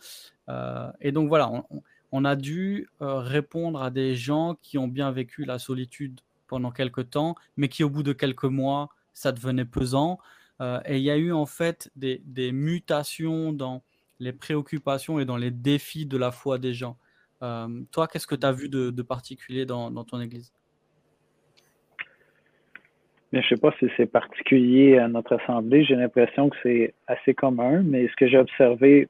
[1.01, 1.83] et donc voilà, on, on
[2.25, 7.11] a dû euh, répondre à des gens qui ont bien vécu la solitude pendant quelques
[7.11, 10.19] temps, mais qui au bout de quelques mois, ça devenait pesant.
[10.61, 12.21] Euh, et il y a eu en fait des,
[12.53, 13.83] mutations dans
[14.19, 16.97] les préoccupations et dans les défis de la foi des gens.
[17.43, 20.53] Euh, toi, qu'est-ce que tu as vu de, particulier dans, ton église?
[23.33, 25.85] Je ne sais pas si c'est particulier à notre assemblée.
[25.85, 29.09] J'ai l'impression que c'est assez commun, mais ce que j'ai observé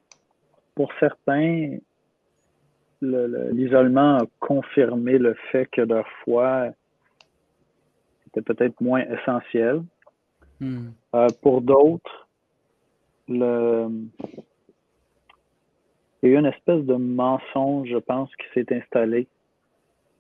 [0.75, 1.79] pour certains,
[3.03, 6.69] l'isolement a confirmé le fait que leur foi
[8.29, 9.83] était peut-être moins essentielle.
[10.61, 10.89] Hmm.
[11.15, 12.29] Euh, pour d'autres,
[13.29, 13.89] le...
[16.23, 19.27] il y a eu une espèce de mensonge, je pense, qui s'est installé,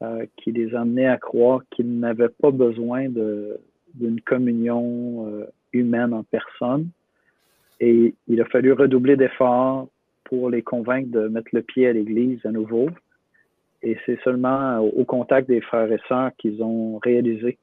[0.02, 6.14] euh, qui les a amenés à croire qu'ils n'avaient pas besoin d'une communion euh, humaine
[6.14, 6.88] en personne.
[7.80, 9.88] Et il a fallu redoubler d'efforts
[10.30, 12.88] pour les convaincre de mettre le pied à l'église à nouveau.
[13.82, 17.58] Et c'est seulement au contact des frères et sœurs qu'ils ont réalisé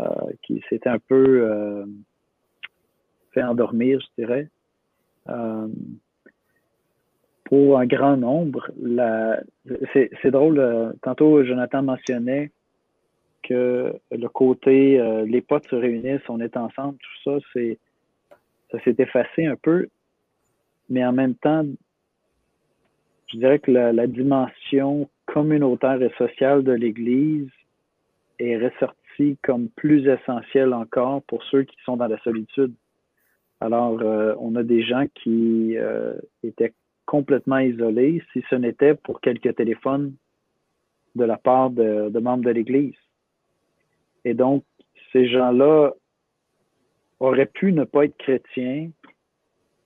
[0.00, 0.04] euh,
[0.42, 1.84] qu'ils s'étaient un peu euh,
[3.32, 4.48] fait endormir, je dirais.
[5.28, 5.66] Euh,
[7.44, 8.70] pour un grand nombre,
[9.92, 12.52] c'est drôle, euh, tantôt Jonathan mentionnait
[13.42, 17.78] que le côté les potes se réunissent, on est ensemble, tout ça, c'est
[18.70, 19.88] ça s'est effacé un peu
[20.88, 21.64] mais en même temps,
[23.28, 27.50] je dirais que la, dimension communautaire et sociale de l'Église
[28.38, 32.72] est ressortie comme plus essentielle encore pour ceux qui sont dans la solitude.
[33.60, 36.72] Alors, euh, on a des gens qui euh, étaient
[37.04, 40.14] complètement isolés, si ce n'était pour quelques téléphones
[41.16, 42.94] de la part de, de membres de l'Église.
[44.24, 44.64] Et donc,
[45.12, 45.92] ces gens-là
[47.20, 48.90] auraient pu ne pas être chrétiens,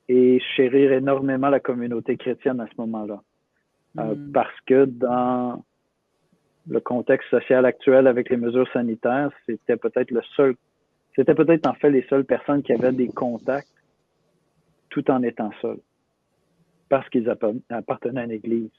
[0.08, 3.22] et chérir énormément la communauté chrétienne à ce moment-là.
[3.98, 4.32] Euh, hmm.
[4.32, 5.62] Parce que dans
[6.68, 10.54] le contexte social actuel avec les mesures sanitaires, c'était peut-être le seul,
[11.14, 13.68] c'était peut-être en fait les seules personnes qui avaient des contacts
[14.90, 15.80] tout en étant seuls.
[16.88, 17.28] Parce qu'ils
[17.70, 18.70] appartenaient à l'église.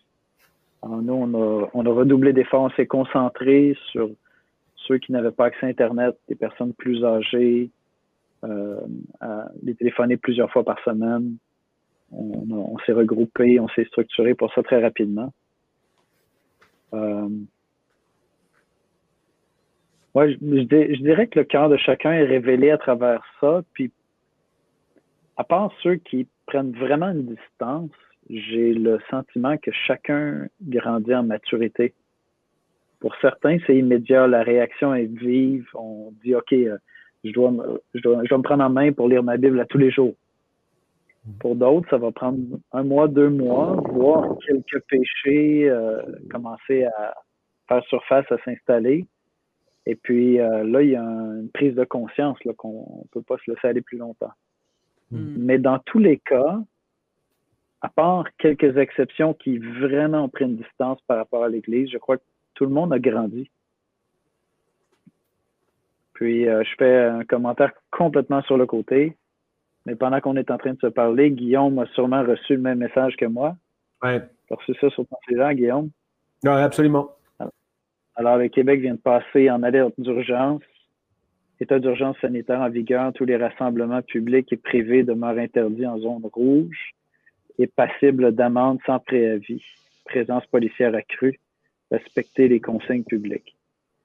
[0.84, 4.10] Alors nous, on a, on a redoublé d'efforts, on s'est concentré sur
[4.76, 7.70] ceux qui n'avaient pas accès à Internet, des personnes plus âgées,
[8.44, 8.80] euh,
[9.62, 11.38] les téléphoner plusieurs fois par semaine.
[12.12, 15.34] On, s'est regroupé, on s'est structuré pour ça très rapidement.
[16.94, 17.28] Euh,
[20.14, 23.64] ouais, je, dirais que le cœur de chacun est révélé à travers ça.
[23.74, 23.92] Puis,
[25.38, 27.90] à part ceux qui prennent vraiment une distance,
[28.30, 31.94] j'ai le sentiment que chacun grandit en maturité.
[33.00, 35.68] Pour certains, c'est immédiat, la réaction est vive.
[35.74, 36.78] On dit, OK, euh,
[37.24, 39.66] je dois, me, je, dois, je me prendre en main pour lire ma Bible à
[39.66, 40.14] tous les jours.
[41.40, 42.38] Pour d'autres, ça va prendre
[42.74, 47.14] un mois, deux mois, voir quelques péchés euh, commencer à
[47.68, 49.06] faire surface, à s'installer.
[49.86, 53.38] Et puis euh, là, il y a une prise de conscience qu'on ne peut pas
[53.38, 54.34] se laisser aller plus longtemps.
[55.12, 55.36] Hmm.
[55.38, 56.60] Mais dans tous les cas,
[57.82, 61.98] à part quelques exceptions qui vraiment ont pris une distance par rapport à l'Église, je
[61.98, 63.50] crois que tout le monde a grandi.
[66.24, 69.18] Puis euh, je fais un commentaire complètement sur le côté.
[69.86, 72.78] Mais pendant qu'on est en train de se parler, Guillaume a sûrement reçu le même
[72.78, 73.58] message que moi.
[74.02, 74.12] Oui.
[74.48, 75.90] Tu reçu ça sur ton cellulaire, Guillaume?
[76.46, 77.10] Oui, absolument.
[78.16, 80.62] Alors, le Québec vient de passer en alerte d'urgence
[81.60, 86.30] État d'urgence sanitaire en vigueur, tous les rassemblements publics et privés demeurent interdits en zone
[86.32, 86.94] rouge
[87.60, 89.64] et passibles d'amende sans préavis.
[90.06, 91.38] Présence policière accrue,
[91.92, 93.58] respecter les consignes publiques.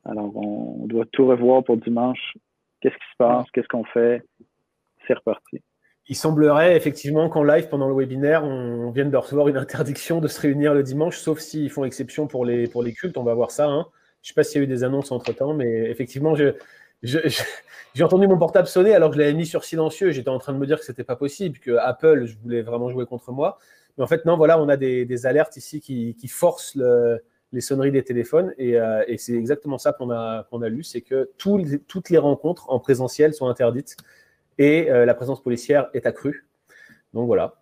[0.09, 2.35] Alors, on doit tout revoir pour dimanche.
[2.81, 3.47] Qu'est-ce qui se passe?
[3.53, 4.23] Qu'est-ce qu'on fait?
[5.07, 5.63] C'est reparti.
[6.09, 10.29] Il semblerait effectivement qu'en live, pendant le webinaire, on vienne de recevoir une interdiction de
[10.29, 13.19] se réunir le dimanche, sauf s'ils font exception pour les, pour les cultes.
[13.19, 13.67] On va voir ça.
[13.67, 13.87] Hein.
[14.23, 16.55] Je ne sais pas s'il y a eu des annonces entre-temps, mais effectivement, j'ai
[18.03, 20.11] entendu mon portable sonner alors que je l'avais mis sur silencieux.
[20.11, 22.63] J'étais en train de me dire que ce n'était pas possible, que Apple, je voulais
[22.63, 23.59] vraiment jouer contre moi.
[23.99, 26.79] Mais en fait, non, voilà, on a des, alertes ici qui, forcent
[27.53, 28.55] les sonneries des téléphones.
[28.59, 32.71] Euh, et, c'est exactement ça qu'on a, qu'on a lu, c'est que toutes les rencontres
[32.71, 33.97] en présentiel sont interdites
[34.59, 36.47] et euh, la présence policière est accrue.
[37.15, 37.55] Donc voilà.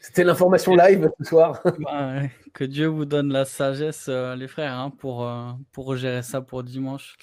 [0.00, 1.62] C'était l'information live ce soir.
[1.80, 2.22] Bah,
[2.54, 5.30] que Dieu vous donne la sagesse, euh, les frères, hein, pour,
[5.72, 7.16] pour gérer ça pour dimanche.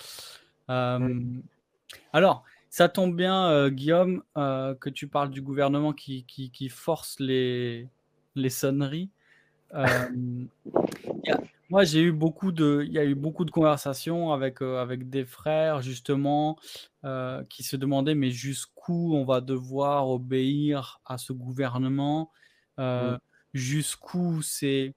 [0.67, 7.87] Alors, ça tombe bien, Guillaume, que tu parles du gouvernement qui, qui, force les,
[8.35, 9.09] les sonneries.
[11.69, 15.09] Moi, j'ai eu beaucoup de, il y a eu beaucoup de conversations avec, euh, avec
[15.09, 16.57] des frères, justement,
[17.03, 22.31] euh, qui se demandaient, mais jusqu'où on va devoir obéir à ce gouvernement?
[22.79, 23.17] Euh,
[23.53, 24.93] Jusqu'où c'est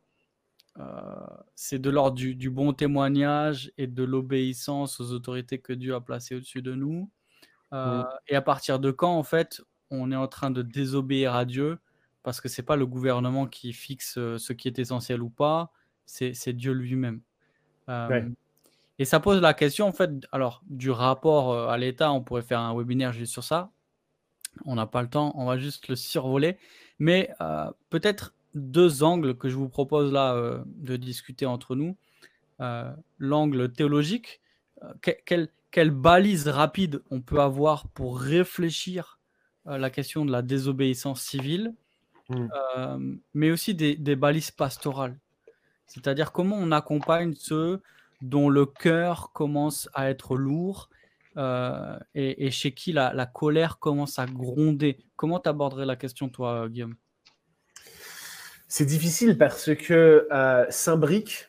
[1.57, 6.37] c'est de l'ordre du, bon témoignage et de l'obéissance aux autorités que Dieu a placées
[6.37, 7.11] au-dessus de nous?
[8.29, 9.61] Et à partir de quand, en fait,
[9.91, 11.79] on est en train de désobéir à Dieu?
[12.23, 15.73] Parce que c'est pas le gouvernement qui fixe ce qui est essentiel ou pas,
[16.09, 17.21] c'est Dieu lui-même.
[17.89, 18.29] Euh,
[18.99, 22.43] et ça pose la question, en fait, alors, du rapport euh, à l'État, on pourrait
[22.43, 23.71] faire un webinaire juste sur ça.
[24.65, 26.57] On n'a pas le temps, on va juste le survoler.
[26.99, 31.97] Mais euh, peut-être deux angles que je vous propose là de discuter entre nous.
[33.19, 34.41] L'angle théologique,
[35.03, 39.21] quelle, quelle, balise rapide on peut avoir pour réfléchir
[39.65, 41.75] à la question de la désobéissance civile,
[42.29, 43.19] mmh.
[43.35, 45.19] mais aussi des, des balises pastorales.
[45.87, 47.81] C'est-à-dire comment on accompagne ceux
[48.21, 50.91] dont le cœur commence à être lourd
[51.37, 54.99] euh, et, chez qui la, colère commence à gronder.
[55.17, 56.97] Comment tu aborderais la question, toi, Guillaume?
[58.67, 61.49] C'est difficile parce que euh, s'imbrique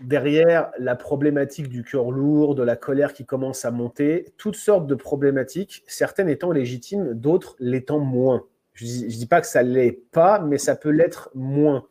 [0.00, 4.86] derrière la problématique du cœur lourd, de la colère qui commence à monter, toutes sortes
[4.86, 8.44] de problématiques, certaines étant légitimes, d'autres l'étant moins.
[8.78, 11.84] Je ne dis, pas que ça ne l'est pas, mais ça peut l'être moins.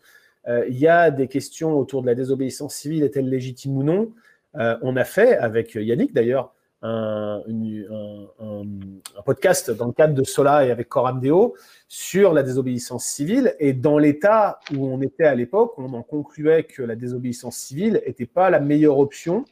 [0.47, 4.13] Euh, il y a des questions autour de la désobéissance civile, est-elle légitime ou non?
[4.55, 7.43] Euh, On a fait, avec Yannick d'ailleurs, un,
[9.25, 11.55] podcast dans le cadre de Sola et avec Coram Deo
[11.89, 13.53] sur la désobéissance civile.
[13.59, 18.01] Et dans l'état où on était à l'époque, on en concluait que la désobéissance civile
[18.05, 19.43] n'était pas la meilleure option.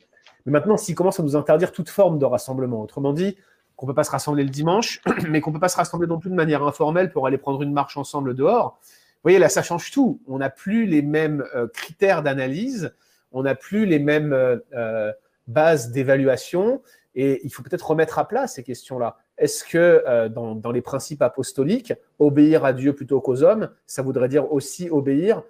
[0.46, 3.36] Mais maintenant, s'il commence à nous interdire toute forme de rassemblement, autrement dit,
[3.76, 6.30] qu'on peut pas se rassembler le dimanche, mais qu'on peut pas se rassembler non plus
[6.30, 8.80] de manière informelle pour aller prendre une marche ensemble dehors,
[9.26, 10.22] voyez, là, ça change tout.
[10.28, 12.94] On n'a plus les mêmes euh, critères d'analyse,
[13.32, 15.12] on n'a plus les mêmes euh, euh,
[15.48, 16.82] bases d'évaluation,
[17.16, 19.18] et il faut peut-être remettre à plat ces questions-là.
[19.38, 24.52] Est-ce que dans, les principes apostoliques, obéir à Dieu plutôt qu'aux hommes, ça voudrait dire
[24.52, 25.44] aussi obéir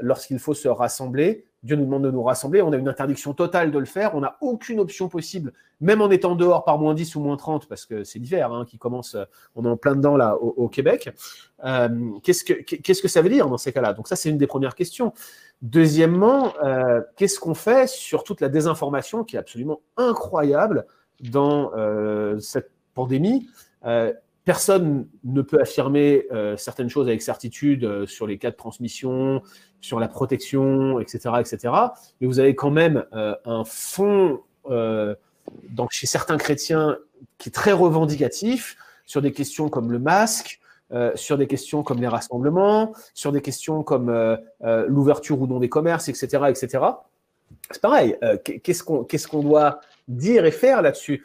[0.00, 3.70] lorsqu'il faut se rassembler Dieu nous demande de nous rassembler, on a une interdiction totale
[3.70, 7.16] de le faire, on n'a aucune option possible, même en étant dehors par moins 10
[7.16, 9.16] ou moins 30, parce que c'est l'hiver hein, qui commence,
[9.54, 11.10] on est en plein dedans là au, Québec.
[11.64, 11.88] Euh,
[12.22, 13.92] qu'est-ce, que, ça veut dire dans ces cas-là?
[13.92, 15.12] Donc ça, c'est une des premières questions.
[15.60, 20.86] Deuxièmement, euh, qu'est-ce qu'on fait sur toute la désinformation qui est absolument incroyable
[21.20, 23.48] dans euh, cette pandémie?
[24.46, 29.42] Personne ne peut affirmer certaines choses avec certitude sur les cas de transmission,
[29.80, 31.74] sur la protection, etc., etc.
[32.20, 35.14] Mais vous avez quand même euh, un fond euh,
[35.90, 36.98] chez certains chrétiens
[37.38, 40.60] qui est très revendicatif sur des questions comme le masque,
[40.92, 44.10] euh, sur des questions comme les rassemblements, sur des questions comme
[44.88, 46.84] l'ouverture ou non des commerces, etc., etc.
[47.70, 48.16] C'est pareil.
[48.62, 51.24] qu'est-ce qu'on doit dire et faire là-dessus?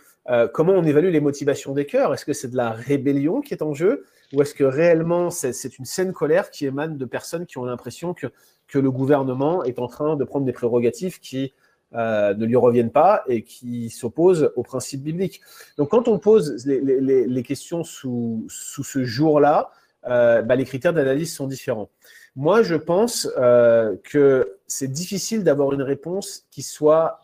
[0.53, 2.13] Comment on évalue les motivations des cœurs?
[2.13, 4.05] Est-ce que c'est de la rébellion qui est en jeu?
[4.33, 8.13] Ou est-ce que réellement c'est une saine colère qui émane de personnes qui ont l'impression
[8.13, 8.27] que,
[8.67, 11.53] que le gouvernement est en train de prendre des prérogatives qui
[11.93, 15.41] euh, ne lui reviennent pas et qui s'opposent aux principes bibliques?
[15.77, 19.71] Donc quand on pose les, questions sous, sous ce jour-là,
[20.07, 21.89] euh, bah, les critères d'analyse sont différents.
[22.37, 27.19] Moi, je pense euh, que c'est difficile d'avoir une réponse qui soit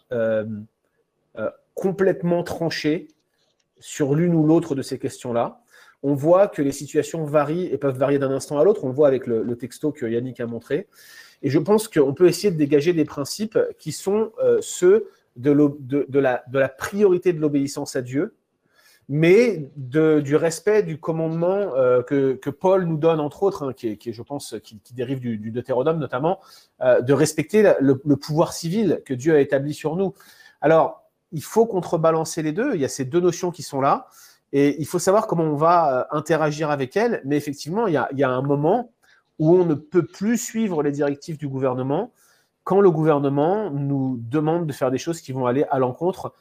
[1.77, 3.07] complètement tranchée
[3.79, 5.61] sur l'une ou l'autre de ces questions-là
[6.03, 8.83] on voit que les situations varient et peuvent varier d'un instant à l'autre.
[8.83, 10.87] On le voit avec le, texto que Yannick a montré.
[11.41, 15.51] Et je pense qu'on peut essayer de dégager des principes qui sont euh, ceux de,
[16.19, 18.33] la, priorité de l'obéissance à Dieu
[19.09, 24.11] mais du respect du commandement euh, que, Paul nous donne, entre autres, hein, qui, est,
[24.11, 26.41] je pense, qui, dérive du, du, Deutéronome notamment,
[26.81, 30.13] euh, de respecter le, pouvoir civil que Dieu a établi sur nous.
[30.59, 32.75] Alors, il faut contrebalancer les deux.
[32.75, 34.07] Il y a ces deux notions qui sont là,
[34.53, 37.21] et il faut savoir comment on va euh, interagir avec elles.
[37.25, 38.91] Mais effectivement, il y, a, un moment
[39.39, 42.11] où on ne peut plus suivre les directives du gouvernement
[42.63, 46.33] quand le gouvernement nous demande de faire des choses qui vont aller à l'encontre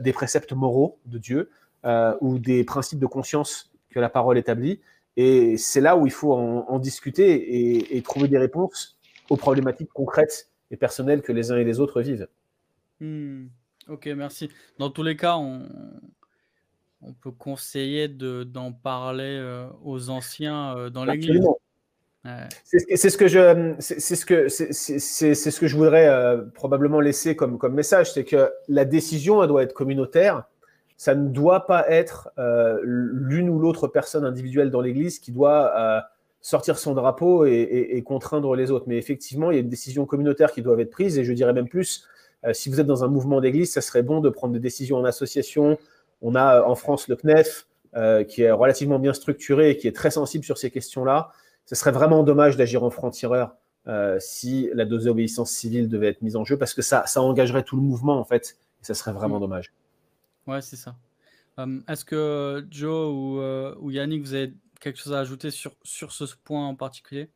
[0.00, 1.50] des préceptes moraux de Dieu.
[1.84, 4.80] Euh, ou des principes de conscience que la parole établit.
[5.18, 10.48] Et c'est là où il faut en, discuter et, trouver des réponses aux problématiques concrètes
[10.70, 12.26] et personnelles que les uns et les autres vivent.
[13.00, 13.48] Hmm.
[13.88, 14.50] Ok, merci.
[14.78, 15.68] Dans tous les cas, on,
[17.02, 21.44] on peut conseiller d'en parler euh, aux anciens euh, dans l'Église.
[22.64, 27.58] C'est ce que je, c'est ce que c'est ce que je voudrais probablement laisser comme
[27.58, 30.44] comme message, c'est que la décision elle doit être communautaire
[30.96, 35.72] ça ne doit pas être euh, l'une ou l'autre personne individuelle dans l'Église qui doit
[35.76, 36.00] euh,
[36.40, 38.84] sortir son drapeau et, contraindre les autres.
[38.86, 41.52] Mais effectivement, il y a une décision communautaire qui doit être prise, et je dirais
[41.52, 42.08] même plus, euh,
[42.52, 45.04] si vous êtes dans un mouvement d'Église, ça serait bon de prendre des décisions en
[45.04, 45.78] association.
[46.22, 47.66] On a en France le CNEF,
[48.28, 51.30] qui est relativement bien structuré et qui est très sensible sur ces questions-là.
[51.64, 53.56] Ce serait vraiment dommage d'agir en franc-tireur
[54.18, 57.76] si la désobéissance civile devait être mise en jeu, parce que ça, ça engagerait tout
[57.76, 59.40] le mouvement, en fait, et ça serait vraiment mm.
[59.40, 59.72] dommage.
[60.46, 60.96] Ouais, c'est ça.
[61.88, 66.12] Est-ce que Joe ou, euh, ou Yannick, vous avez quelque chose à ajouter sur, sur
[66.12, 67.30] ce point en particulier?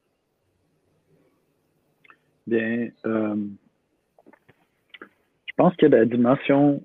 [2.47, 2.91] Bien,
[5.59, 6.83] pense qu'il y a la dimension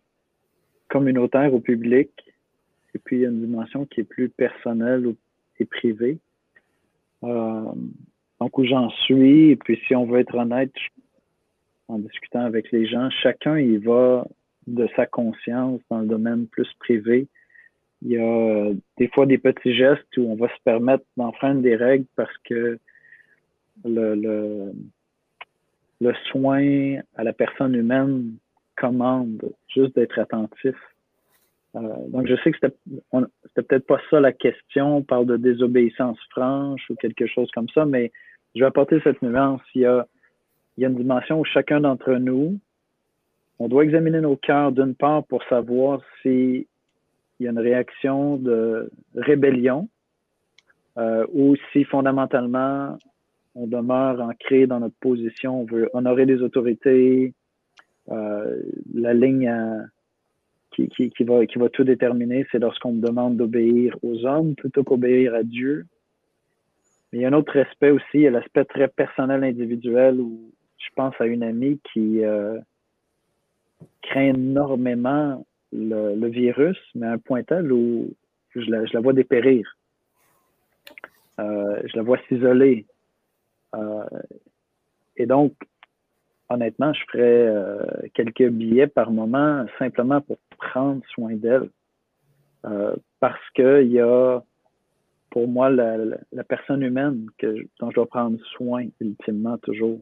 [0.90, 2.10] communautaire au public,
[2.94, 5.16] et puis il y a une dimension qui est plus personnelle
[5.60, 6.18] et privée.
[7.22, 10.74] donc, où j'en suis, et puis si on veut être honnête,
[11.88, 14.26] en discutant avec les gens, chacun il va
[14.68, 17.28] de sa conscience dans le domaine plus privé.
[18.02, 21.62] Il y a euh, des fois des petits gestes où on va se permettre d'enfreindre
[21.62, 22.80] des règles parce que
[23.86, 24.74] le,
[26.00, 28.38] le soin à la personne humaine
[28.76, 30.76] commande juste d'être attentif.
[31.76, 32.76] Euh, donc, je sais que c'était,
[33.56, 34.98] peut-être pas ça la question.
[34.98, 38.12] On parle de désobéissance franche ou quelque chose comme ça, mais
[38.56, 39.62] je vais apporter cette nuance.
[39.74, 40.08] Il y a,
[40.78, 42.60] il une dimension où chacun d'entre nous,
[43.60, 46.66] on doit examiner nos cœurs d'une part pour savoir s'il
[47.40, 49.88] y a une réaction de rébellion
[50.98, 52.98] euh, ou si fondamentalement
[53.56, 57.34] on demeure ancré dans notre position, on veut honorer les autorités,
[58.08, 59.88] la ligne
[60.72, 65.44] qui, qui, va, tout déterminer, c'est lorsqu'on me demande d'obéir aux hommes plutôt qu'obéir à
[65.44, 65.86] Dieu.
[67.12, 70.20] Mais il y a un autre aspect aussi, il y a l'aspect très personnel, individuel,
[70.20, 72.60] où je pense à une amie qui, euh,
[74.02, 78.14] craint énormément le, virus, mais à un point tel où
[78.56, 79.78] je la, vois dépérir.
[81.40, 82.86] Euh, je la vois s'isoler.
[83.76, 84.06] Euh,
[85.18, 85.54] et donc,
[86.50, 87.84] honnêtement, je ferais euh,
[88.14, 91.70] quelques billets par moment simplement pour prendre soin d'elle.
[93.20, 94.42] parce qu'il y a,
[95.32, 100.00] pour moi, la, personne humaine que, dont je dois prendre soin ultimement toujours.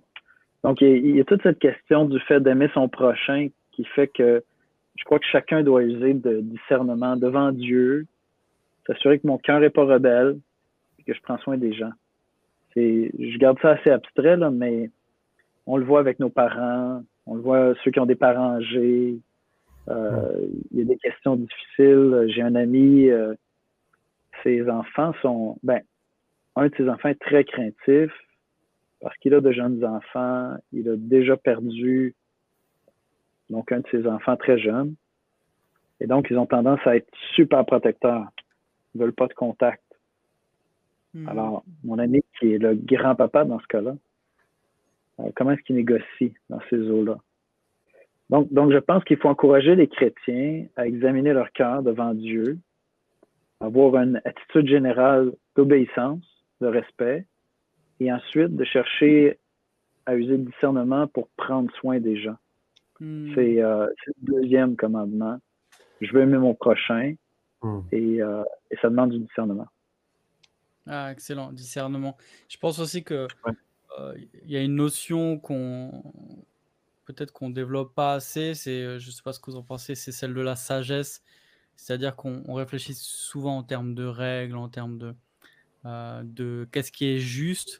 [0.63, 4.43] Donc, il y a toute cette question du fait d'aimer son prochain qui fait que
[4.97, 8.05] je crois que chacun doit user de discernement devant Dieu,
[8.85, 10.37] s'assurer que mon cœur n'est pas rebelle
[10.99, 11.91] et que je prends soin des gens.
[12.75, 14.89] Je garde ça assez abstrait, là, mais
[15.65, 19.19] on le voit avec nos parents, on le voit ceux qui ont des parents âgés.
[19.89, 22.25] Euh, il y a des questions difficiles.
[22.27, 23.33] J'ai un ami, euh,
[24.43, 25.81] ses enfants sont, ben,
[26.55, 28.11] un de ses enfants est très craintif
[29.01, 30.55] parce qu'il a de jeunes enfants.
[30.71, 32.15] Il a déjà perdu
[33.49, 34.95] donc un de ses enfants très jeune.
[35.99, 38.27] Et donc, ils ont tendance à être super protecteurs.
[38.93, 39.83] Ils ne veulent pas de contact.
[41.13, 41.27] Hmm.
[41.27, 43.95] Alors, mon ami qui est le grand-papa dans ce cas-là,
[45.35, 47.17] comment est-ce qu'il négocie dans ces eaux-là?
[48.29, 52.57] Donc, donc, je pense qu'il faut encourager les chrétiens à examiner leur cœur devant Dieu,
[53.59, 56.23] avoir une attitude générale d'obéissance,
[56.61, 57.25] de respect,
[57.99, 59.37] et ensuite de chercher
[60.05, 62.37] à user le discernement pour prendre soin des gens.
[62.99, 63.33] Hmm.
[63.37, 65.39] Euh, c'est le deuxième commandement.
[65.99, 67.13] Je veux aimer mon prochain
[67.61, 67.79] hmm.
[67.93, 69.67] euh, et, ça demande du discernement.
[70.87, 72.17] Ah, excellent, discernement.
[72.47, 73.51] Je pense aussi que euh,
[73.97, 76.03] il y a une notion qu'on
[77.05, 78.53] peut-être qu'on développe pas assez.
[78.53, 81.23] C'est, je sais pas ce que vous en pensez, c'est celle de la sagesse.
[81.75, 85.15] C'est-à-dire qu'on réfléchit souvent en termes de règles, en termes de,
[86.23, 87.79] de qu'est-ce qui est juste.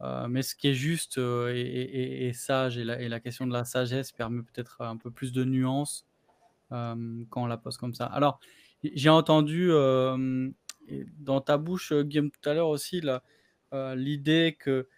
[0.00, 4.12] Euh, mais ce qui est juste euh, et, sage, et la, question de la sagesse
[4.12, 6.06] permet peut-être un peu plus de nuance
[6.70, 8.06] euh, quand on la pose comme ça.
[8.06, 8.38] Alors,
[8.82, 13.02] J'ai entendu dans ta bouche, Guillaume, tout à l'heure aussi,
[13.72, 14.88] l'idée que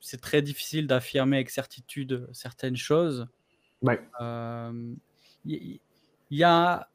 [0.00, 3.26] c'est très difficile d'affirmer avec certitude certaines choses.
[5.44, 5.80] Il
[6.30, 6.88] y, a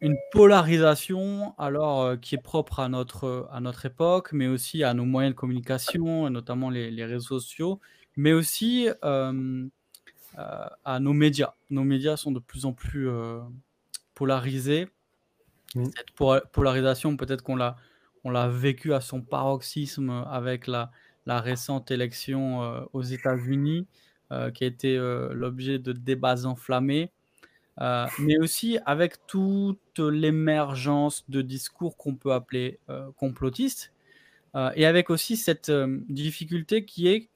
[0.00, 5.04] une polarisation alors qui est propre à notre, à notre époque, mais aussi à nos
[5.04, 7.80] moyens de communication, notamment les, les réseaux sociaux,
[8.16, 9.32] mais aussi à
[11.00, 11.54] nos médias.
[11.70, 13.08] Nos médias sont de plus en plus
[14.14, 14.88] polarisés.
[15.74, 15.84] Mmh.
[15.86, 16.12] Cette
[16.52, 17.76] polarisation, peut-être qu'on l'a,
[18.22, 20.92] on l'a vécu à son paroxysme avec la,
[21.26, 23.86] la récente élection aux États-Unis,
[24.54, 27.10] qui a été l'objet de débats enflammés.
[27.80, 33.92] Euh, mais aussi avec toute l'émergence de discours qu'on peut appeler euh, complotistes,
[34.54, 35.72] euh, et avec aussi cette
[36.08, 37.28] difficulté qui est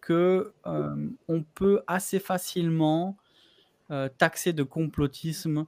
[0.00, 3.16] que on peut assez facilement
[4.18, 5.66] taxer de complotisme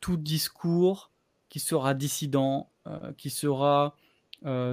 [0.00, 1.10] tout discours
[1.48, 2.70] qui sera dissident,
[3.16, 3.96] qui sera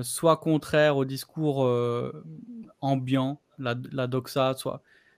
[0.02, 1.70] soit contraire au discours
[2.82, 3.76] ambiant, la,
[4.08, 4.56] doxa,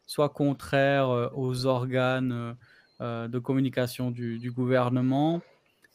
[0.05, 2.55] soit, contraire aux organes
[2.99, 5.43] euh, de communication du, gouvernement.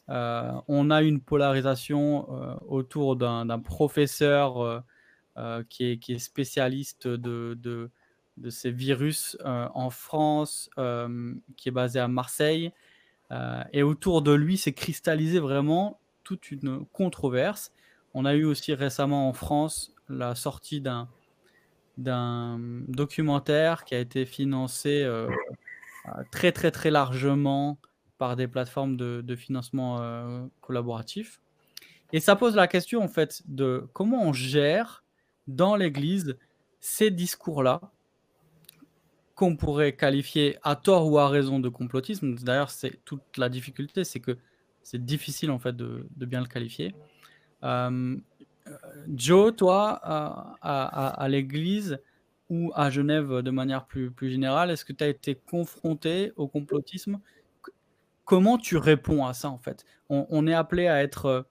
[0.07, 4.83] Euh, on a une polarisation euh, autour d'un professeur
[5.67, 7.89] qui est, spécialiste de,
[8.49, 10.69] ces virus en France,
[11.57, 12.71] qui est basé à Marseille.
[13.73, 17.73] et autour de lui s'est cristallisé vraiment toute une controverse.
[18.13, 25.03] On a eu aussi récemment en France la sortie d'un documentaire qui a été financé
[25.03, 25.29] euh,
[26.31, 27.77] très très très largement
[28.17, 31.41] par des plateformes de, financement euh, collaboratif.
[32.11, 35.03] Et ça pose la question en fait de comment on gère
[35.47, 36.37] dans l'Église
[36.79, 37.81] ces discours-là
[39.35, 42.35] qu'on pourrait qualifier à tort ou à raison de complotisme.
[42.35, 44.37] D'ailleurs, c'est toute la difficulté, c'est que
[44.83, 46.93] c'est difficile en fait de, bien le qualifier.
[47.63, 48.17] Euh,
[49.13, 49.99] Joe, toi,
[50.61, 51.99] à l'Église,
[52.49, 57.19] ou à Genève de manière plus, générale Est-ce que tu as été confronté au complotisme?
[58.25, 59.85] Comment tu réponds à ça en fait?
[60.09, 61.47] On, est appelé à être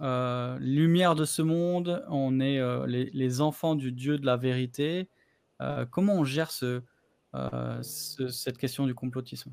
[0.00, 5.08] euh, lumière de ce monde, on est euh, les, enfants du Dieu de la vérité.
[5.60, 6.82] Euh, comment on gère ce,
[7.82, 9.52] cette question du complotisme?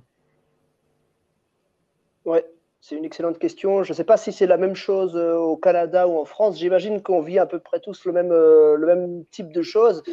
[2.23, 2.45] Ouais,
[2.83, 3.83] c'est une excellente question.
[3.83, 6.59] Je ne sais pas si c'est la même chose au Canada ou en France.
[6.59, 10.03] J'imagine qu'on vit à peu près tous le même, le même type de choses.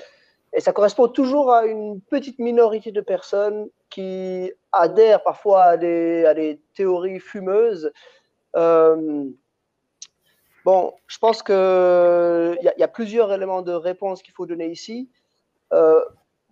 [0.52, 6.24] Et ça correspond toujours à une petite minorité de personnes qui adhèrent parfois à des,
[6.24, 7.90] à des théories fumeuses.
[8.54, 9.24] Euh,
[10.64, 15.10] bon, je pense qu'il y, y, a plusieurs éléments de réponse qu'il faut donner ici.
[15.72, 16.04] Euh,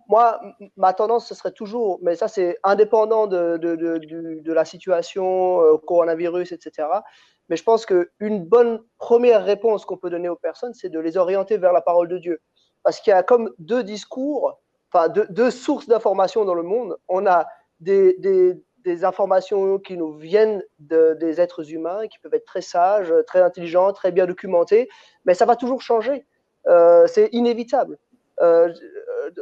[0.09, 0.41] moi,
[0.75, 6.51] ma tendance, ce serait toujours, mais ça c'est indépendant de, de, la situation, euh, coronavirus,
[6.51, 6.87] etc.
[7.47, 11.17] Mais je pense qu'une bonne première réponse qu'on peut donner aux personnes, c'est de les
[11.17, 12.41] orienter vers la parole de Dieu
[12.83, 14.59] parce qu'il y a comme deux discours,
[14.91, 16.97] enfin deux, sources d'informations dans le monde.
[17.07, 17.47] On a
[17.79, 18.63] des, des,
[19.03, 23.93] informations qui nous viennent de, des êtres humains, qui peuvent être très sages, très intelligents,
[23.93, 24.89] très bien documentés,
[25.25, 26.25] mais ça va toujours changer.
[26.67, 27.99] Euh, c'est inévitable.
[28.41, 28.73] Euh,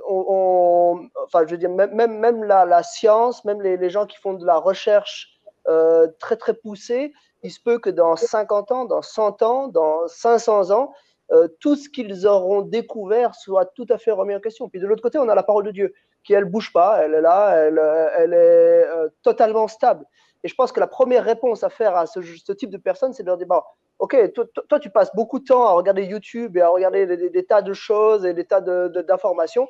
[0.07, 4.57] enfin, je veux dire, même, même la, science, même les, gens qui font de la
[4.57, 7.13] recherche euh, très très poussée,
[7.43, 10.93] il se peut que dans 50 ans, dans 100 ans, dans 500 ans,
[11.31, 14.69] euh, tout ce qu'ils auront découvert soit tout à fait remis en question.
[14.69, 17.13] Puis de l'autre côté, on a la parole de Dieu, qui elle bouge pas, elle
[17.13, 20.05] est là, elle, est euh, totalement stable.
[20.43, 22.19] Et je pense que la première réponse à faire à ce,
[22.53, 23.61] type de personnes, c'est de leur dire, bon,
[23.99, 24.33] ok,
[24.67, 27.73] toi, tu passes beaucoup de temps à regarder YouTube et à regarder des, tas de
[27.73, 29.67] choses et des tas d'informations.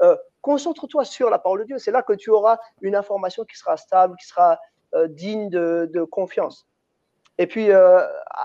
[0.00, 1.78] De, euh, Concentre-toi sur la parole de Dieu.
[1.78, 4.58] C'est là que tu auras une information qui sera stable, qui sera
[5.08, 6.66] digne de, de, confiance.
[7.38, 7.70] Et puis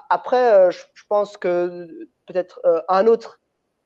[0.09, 1.88] après, je, pense que
[2.25, 3.39] peut-être euh, un autre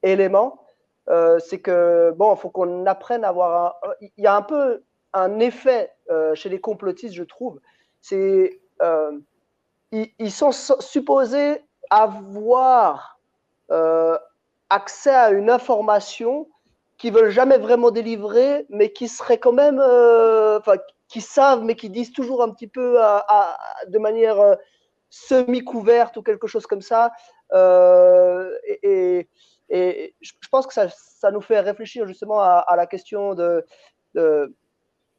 [0.04, 0.62] élément,
[1.10, 3.80] euh, c'est que bon, il faut qu'on apprenne à avoir.
[4.02, 4.84] Il y a un peu
[5.14, 7.60] un effet euh, chez les complotistes, je trouve.
[8.02, 8.62] C'est
[9.92, 13.20] ils, sont supposés avoir
[14.70, 16.48] accès à une information
[16.98, 20.76] qu'ils veulent jamais vraiment délivrer, mais qui serait quand même, enfin,
[21.08, 23.00] qui savent, mais qui disent toujours un petit peu
[23.88, 24.58] de manière
[25.10, 27.12] semi-couverte ou quelque chose comme ça.
[27.54, 28.52] Euh,
[28.84, 29.28] et,
[29.70, 33.66] je pense que ça, nous fait réfléchir justement à, la question de,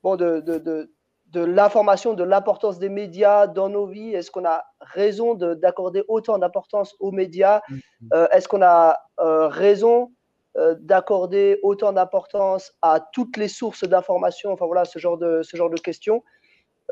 [0.02, 0.90] bon, de, de
[1.38, 4.14] l'information, de l'importance des médias dans nos vies?
[4.14, 7.60] Est-ce qu'on a raison d'accorder autant d'importance aux médias?
[7.60, 7.80] Mm-hmm.
[8.14, 10.12] euh, Est-ce qu'on a euh, raison
[10.80, 14.52] d'accorder autant d'importance à toutes les sources d'information?
[14.52, 16.24] Enfin voilà, ce genre de, ce genre de questions.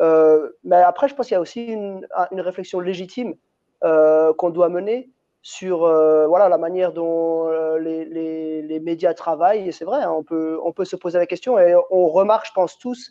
[0.00, 3.34] mais après, je pense qu'il y a aussi une, une réflexion légitime
[3.82, 5.10] qu'on doit mener
[5.42, 9.68] sur voilà, la manière dont les, les, les, médias travaillent.
[9.68, 12.46] Et c'est vrai, hein, on, peut, on peut se poser la question et on remarque,
[12.46, 13.10] je pense tous,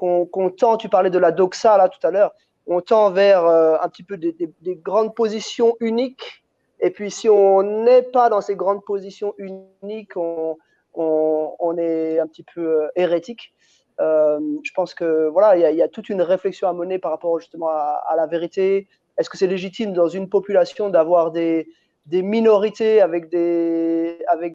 [0.00, 2.32] qu'on tend, tu parlais de la doxa là tout à l'heure,
[2.66, 6.42] on tend vers un petit peu des, des, grandes positions uniques.
[6.80, 10.56] Et puis si on n'est pas dans ces grandes positions uniques, on,
[10.94, 13.52] on, est un petit peu hérétique.
[14.00, 17.38] Euh, je pense que voilà, il y, a toute une réflexion à mener par rapport
[17.38, 18.88] justement à, la vérité.
[19.18, 21.68] Est-ce que c'est légitime dans une population d'avoir des,
[22.06, 24.54] des, minorités avec des avec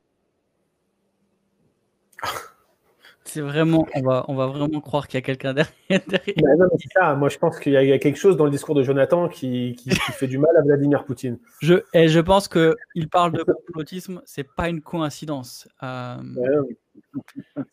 [3.26, 5.74] C'est vraiment, on va, on va vraiment croire qu'il y a quelqu'un derrière.
[5.90, 7.16] Bah ça.
[7.16, 9.90] Moi, je pense qu'il y, a quelque chose dans le discours de Jonathan qui, qui,
[9.90, 11.40] fait du mal à Vladimir Poutine.
[11.62, 15.68] Je, et je pense qu'il parle de complotisme, c'est pas une coïncidence.
[15.84, 16.18] Euh...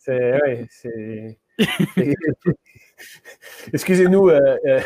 [0.07, 1.37] Ouais, c'est.
[3.73, 4.79] Excusez-nous, euh, euh,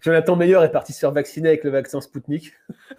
[0.00, 2.52] Jonathan Meilleur est parti se faire vacciner avec le vaccin Sputnik.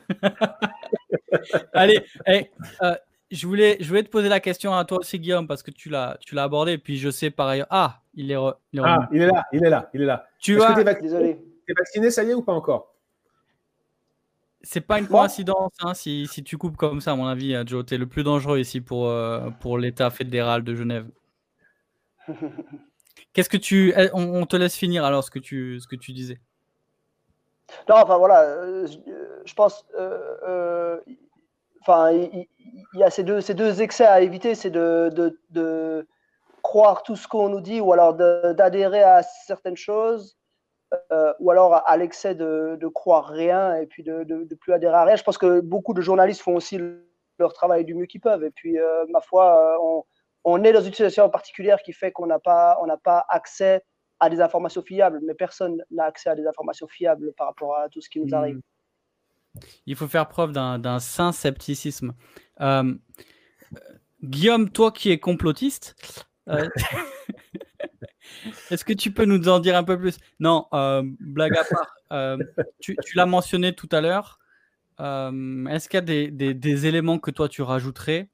[1.74, 2.50] Allez, eh,
[2.82, 2.96] euh,
[3.32, 5.90] je, voulais, je voulais te poser la question à toi aussi, Guillaume, parce que tu
[5.90, 6.74] l'as, tu l'as abordé.
[6.74, 7.68] Et puis je sais par ailleurs.
[7.70, 8.38] Ah, il est,
[8.74, 10.28] il est, ah, il est là, il est là, il est là.
[10.40, 11.40] Tu es vacciné,
[11.78, 12.96] vacciné, ça y est ou pas encore?
[14.62, 17.64] C'est pas une coïncidence hein, si, si, tu coupes comme ça, à mon avis, hein,
[17.66, 17.86] Joe.
[17.86, 19.14] Tu es le plus dangereux ici pour,
[19.62, 21.08] pour l'État fédéral de Genève.
[23.34, 23.94] Qu'est-ce que tu.
[23.96, 26.40] Eh, on, te laisse finir alors ce que tu, ce que tu disais?
[27.88, 28.88] Non, enfin voilà, euh,
[29.46, 29.86] je, pense.
[29.98, 31.00] Euh, euh,
[31.82, 32.48] enfin, il,
[32.94, 35.10] y, a ces deux, ces deux excès à éviter c'est de,
[35.50, 36.08] de,
[36.62, 40.38] croire tout ce qu'on nous dit ou alors d'adhérer à certaines choses.
[41.40, 45.04] ou alors à, l'excès de, de, croire rien et puis de, de, plus adhérer à
[45.06, 45.16] rien.
[45.16, 46.80] Je pense que beaucoup de journalistes font aussi
[47.40, 48.44] leur travail du mieux qu'ils peuvent.
[48.44, 48.78] Et puis,
[49.10, 50.04] ma foi, on,
[50.44, 53.84] on est dans une situation particulière qui fait qu'on n'a pas, on pas accès
[54.20, 57.90] à des informations fiables, mais personne n'a accès à des informations fiables par rapport à
[57.90, 58.60] tout ce qui nous arrive.
[59.86, 62.14] Il faut faire preuve d'un saint scepticisme.
[62.62, 62.94] Euh,
[64.24, 65.96] Guillaume, toi qui es complotiste,
[66.50, 66.68] euh,
[68.70, 70.18] est-ce que tu peux nous en dire un peu plus?
[70.40, 72.46] Non, euh, blague à part,
[72.80, 74.40] tu, l'as mentionné tout à l'heure.
[75.00, 78.30] Est-ce qu'il y a des, des, éléments que toi tu rajouterais?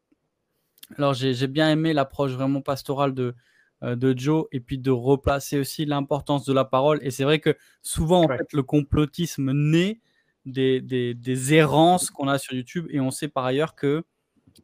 [0.98, 3.36] Alors, j'ai bien aimé l'approche vraiment pastorale de,
[3.84, 7.00] de Joe et puis de replacer aussi l'importance de la parole.
[7.04, 10.00] Et c'est vrai que souvent, en fait, le complotisme naît
[10.46, 14.04] des, des, errances qu'on a sur YouTube et on sait par ailleurs que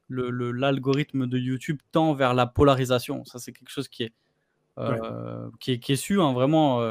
[0.09, 3.25] l'algorithme de YouTube tend vers la polarisation.
[3.25, 4.13] Ça, c'est quelque chose qui est,
[4.77, 6.81] euh, qui, est qui est su, hein, vraiment.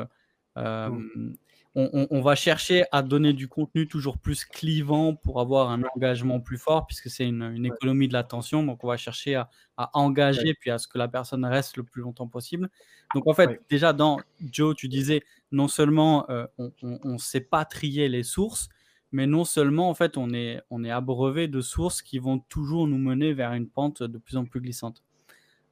[0.57, 1.35] Euh, mmh
[1.77, 6.59] on, va chercher à donner du contenu toujours plus clivant pour avoir un engagement plus
[6.59, 8.65] fort, puisque c'est une, économie de l'attention.
[8.65, 9.49] Donc, on va chercher à,
[9.95, 12.71] engager, puis à ce que la personne reste le plus longtemps possible.
[13.15, 15.23] Donc, en fait, déjà, dans Joe, tu disais,
[15.53, 18.69] non seulement euh, on ne sait pas trier les sources,
[19.13, 22.87] mais non seulement, en fait, on est, on est abreuvé de sources qui vont toujours
[22.87, 25.03] nous mener vers une pente de plus en plus glissante.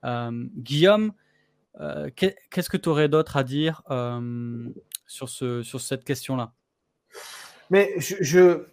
[0.05, 1.13] Euh, Guillaume,
[1.81, 3.83] euh, qu'est-ce que tu aurais d'autre à dire
[5.07, 6.53] sur, ce, sur cette question-là?
[7.71, 8.65] Mais je,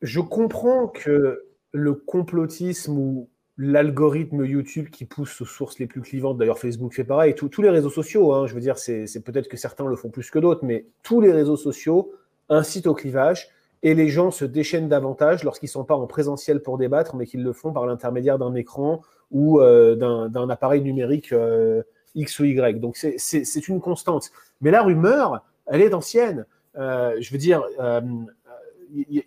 [0.00, 6.38] je, comprends que le complotisme ou l'algorithme YouTube qui pousse aux sources les plus clivantes,
[6.38, 9.56] d'ailleurs Facebook fait pareil, tous les réseaux sociaux, hein, je veux dire, c'est peut-être que
[9.56, 12.12] certains le font plus que d'autres, mais tous les réseaux sociaux
[12.48, 13.48] incitent au clivage
[13.82, 17.26] et les gens se déchaînent davantage lorsqu'ils ne sont pas en présentiel pour débattre, mais
[17.26, 19.94] qu'ils le font par l'intermédiaire d'un écran ou euh,
[20.28, 21.82] d'un appareil numérique euh,
[22.14, 22.80] X ou Y.
[22.80, 24.30] Donc c'est une constante.
[24.60, 26.46] Mais la rumeur, elle est ancienne.
[26.76, 27.62] Euh, je veux dire,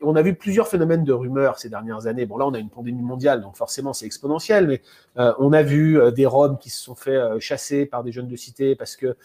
[0.02, 2.26] on a vu plusieurs phénomènes de rumeurs ces dernières années.
[2.26, 4.82] Bon, là, on a une pandémie mondiale, donc forcément, c'est exponentiel, mais
[5.16, 8.76] on a vu des Roms qui se sont fait chasser par des jeunes de cité
[8.76, 9.16] parce qu'il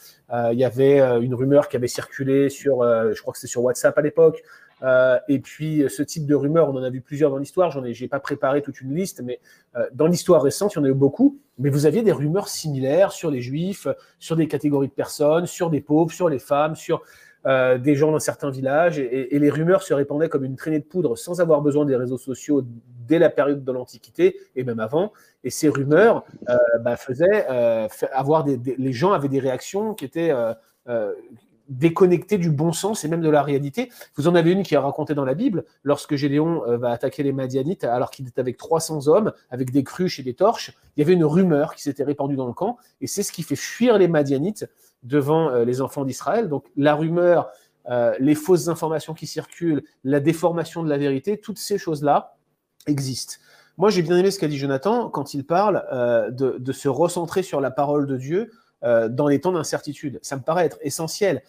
[0.52, 3.96] il y avait une rumeur qui avait circulé sur, je crois que c'était sur WhatsApp
[3.96, 4.42] à l'époque,
[4.82, 7.70] euh, et puis, ce type de rumeurs, on en a vu plusieurs dans l'histoire.
[7.70, 9.40] J'en ai, j'ai pas préparé toute une liste, mais
[9.76, 11.38] euh, dans l'histoire récente, il y en a eu beaucoup.
[11.58, 15.70] Mais vous aviez des rumeurs similaires sur les juifs, sur des catégories de personnes, sur
[15.70, 17.02] des pauvres, sur les femmes, sur
[17.46, 18.98] euh, des gens dans certains villages.
[18.98, 22.18] Et, les rumeurs se répandaient comme une traînée de poudre sans avoir besoin des réseaux
[22.18, 22.62] sociaux
[23.08, 25.12] dès la période de l'Antiquité et même avant.
[25.44, 26.24] Et ces rumeurs
[26.80, 27.46] bah, faisaient
[28.12, 30.32] avoir des, les gens avaient des réactions qui étaient
[31.68, 33.90] déconnecté du bon sens et même de la réalité.
[34.16, 37.22] Vous en avez une qui est racontée dans la Bible, lorsque Gédéon euh, va attaquer
[37.22, 41.00] les Madianites alors qu'il est avec 300 hommes, avec des cruches et des torches, il
[41.00, 43.56] y avait une rumeur qui s'était répandue dans le camp, et c'est ce qui fait
[43.56, 44.66] fuir les Madianites
[45.02, 46.48] devant euh, les enfants d'Israël.
[46.48, 47.48] Donc la rumeur,
[47.90, 52.36] euh, les fausses informations qui circulent, la déformation de la vérité, toutes ces choses-là
[52.86, 53.34] existent.
[53.78, 55.84] Moi, j'ai bien aimé ce qu'a dit Jonathan quand il parle
[56.32, 58.50] de, de se recentrer sur la parole de Dieu,
[58.86, 60.20] euh, dans les temps d'incertitude.
[60.22, 61.42] Ça me paraît être essentiel.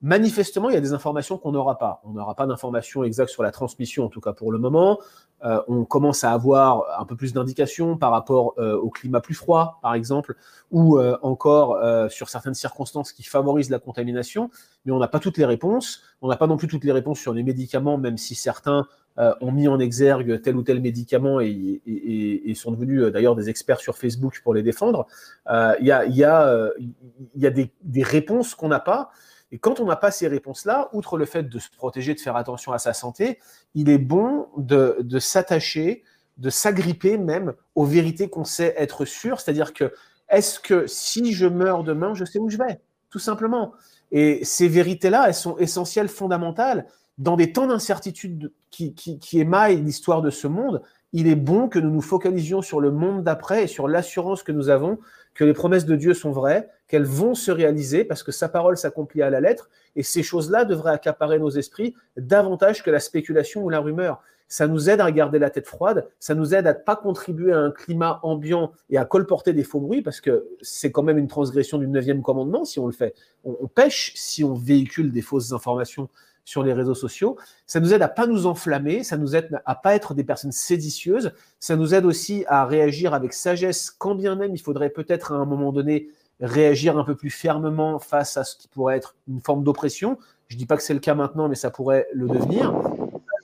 [0.00, 2.00] Manifestement, il y a des informations qu'on n'aura pas.
[2.04, 5.00] On n'aura pas d'informations exactes sur la transmission, en tout cas pour le moment.
[5.44, 9.34] Euh, on commence à avoir un peu plus d'indications par rapport euh, au climat plus
[9.34, 10.36] froid, par exemple,
[10.70, 11.78] ou encore
[12.10, 14.50] sur certaines circonstances qui favorisent la contamination,
[14.84, 16.02] mais on n'a pas toutes les réponses.
[16.22, 18.86] On n'a pas non plus toutes les réponses sur les médicaments, même si certains
[19.16, 23.96] ont mis en exergue tel ou tel médicament et, sont devenus d'ailleurs des experts sur
[23.96, 25.06] Facebook pour les défendre.
[25.48, 29.10] Il y a, des, réponses qu'on n'a pas.
[29.52, 32.34] Et quand on n'a pas ces réponses-là, outre le fait de se protéger, de faire
[32.34, 33.38] attention à sa santé,
[33.76, 36.02] il est bon de, s'attacher,
[36.38, 39.38] de s'agripper même aux vérités qu'on sait être sûr.
[39.40, 39.92] C'est-à-dire que,
[40.28, 42.80] est-ce que si je meurs demain, je sais où je vais?
[43.10, 43.74] Tout simplement.
[44.10, 46.86] Et ces vérités-là, elles sont essentielles, fondamentales.
[47.18, 48.94] Dans des temps d'incertitude qui,
[49.34, 53.22] émaillent l'histoire de ce monde, il est bon que nous nous focalisions sur le monde
[53.22, 54.98] d'après et sur l'assurance que nous avons
[55.32, 58.76] que les promesses de Dieu sont vraies, qu'elles vont se réaliser parce que sa parole
[58.76, 63.62] s'accomplit à la lettre, et ces choses-là devraient accaparer nos esprits davantage que la spéculation
[63.64, 64.20] ou la rumeur.
[64.46, 67.52] Ça nous aide à garder la tête froide, ça nous aide à ne pas contribuer
[67.52, 71.18] à un climat ambiant et à colporter des faux bruits, parce que c'est quand même
[71.18, 73.14] une transgression du neuvième commandement si on le fait.
[73.44, 76.08] On, on pêche si on véhicule des fausses informations
[76.44, 77.36] sur les réseaux sociaux.
[77.66, 80.52] Ça nous aide à pas nous enflammer, ça nous aide à pas être des personnes
[80.52, 85.32] séditieuses, ça nous aide aussi à réagir avec sagesse, quand bien même il faudrait peut-être
[85.32, 86.08] à un moment donné
[86.40, 90.18] réagir un peu plus fermement face à ce qui pourrait être une forme d'oppression.
[90.48, 92.72] Je dis pas que c'est le cas maintenant, mais ça pourrait le devenir.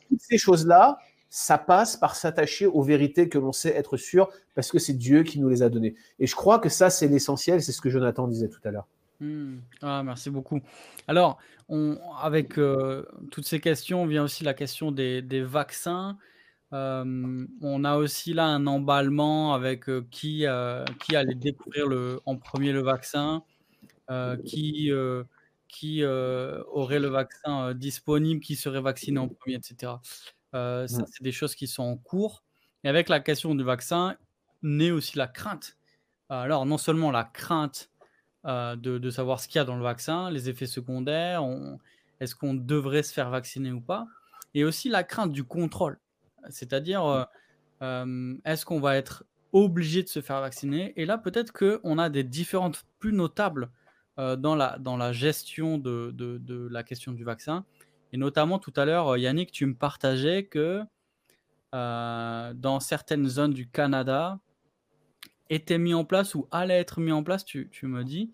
[0.08, 0.98] Toutes ces choses-là,
[1.30, 5.22] ça passe par s'attacher aux vérités que l'on sait être sûr, parce que c'est Dieu
[5.22, 5.94] qui nous les a données.
[6.18, 8.86] Et je crois que ça, c'est l'essentiel, c'est ce que Jonathan disait tout à l'heure.
[9.20, 9.58] Hmm.
[9.82, 10.60] Ah, merci beaucoup.
[11.06, 16.18] Alors, on, avec euh, toutes ces questions, vient aussi la question des, vaccins.
[16.72, 20.46] Euh, on a aussi là un emballement avec euh, qui,
[21.00, 23.42] qui allait découvrir le, en premier le vaccin,
[24.46, 24.90] qui,
[25.68, 29.92] qui aurait le vaccin disponible, qui serait vacciné en premier, etc.
[30.52, 32.42] ça, c'est des choses qui sont en cours.
[32.84, 34.16] Et avec la question du vaccin,
[34.62, 35.76] naît aussi la crainte.
[36.30, 37.90] Alors, non seulement la crainte
[38.46, 41.44] euh, de, savoir ce qu'il y a dans le vaccin, les effets secondaires,
[42.20, 44.06] est-ce qu'on devrait se faire vacciner ou pas,
[44.54, 45.98] et aussi la crainte du contrôle,
[46.48, 47.24] c'est-à-dire euh,
[47.82, 52.08] euh, est-ce qu'on va être obligé de se faire vacciner, et là peut-être qu'on a
[52.08, 53.70] des différentes plus notables
[54.16, 57.64] dans, la, dans la gestion de, de, la question du vaccin,
[58.12, 60.82] et notamment tout à l'heure, Yannick, tu me partageais que
[61.72, 64.38] dans certaines zones du Canada,
[65.50, 68.32] était mis en place ou allait être mis en place, tu, me dis,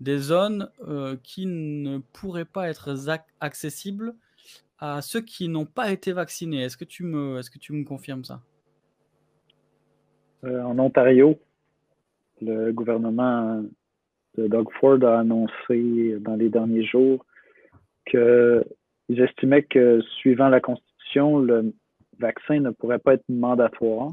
[0.00, 2.96] des zones euh, qui ne pourraient pas être
[3.40, 4.14] accessibles
[4.78, 6.62] à ceux qui n'ont pas été vaccinés.
[6.62, 8.40] Est-ce que tu me, est-ce que tu me confirmes ça?
[10.44, 11.38] Euh, En Ontario,
[12.40, 13.62] le gouvernement
[14.36, 17.24] de Doug Ford a annoncé dans les derniers jours
[18.06, 18.64] qu'ils
[19.20, 21.72] estimaient que suivant la Constitution, le
[22.18, 24.12] vaccin ne pourrait pas être mandatoire,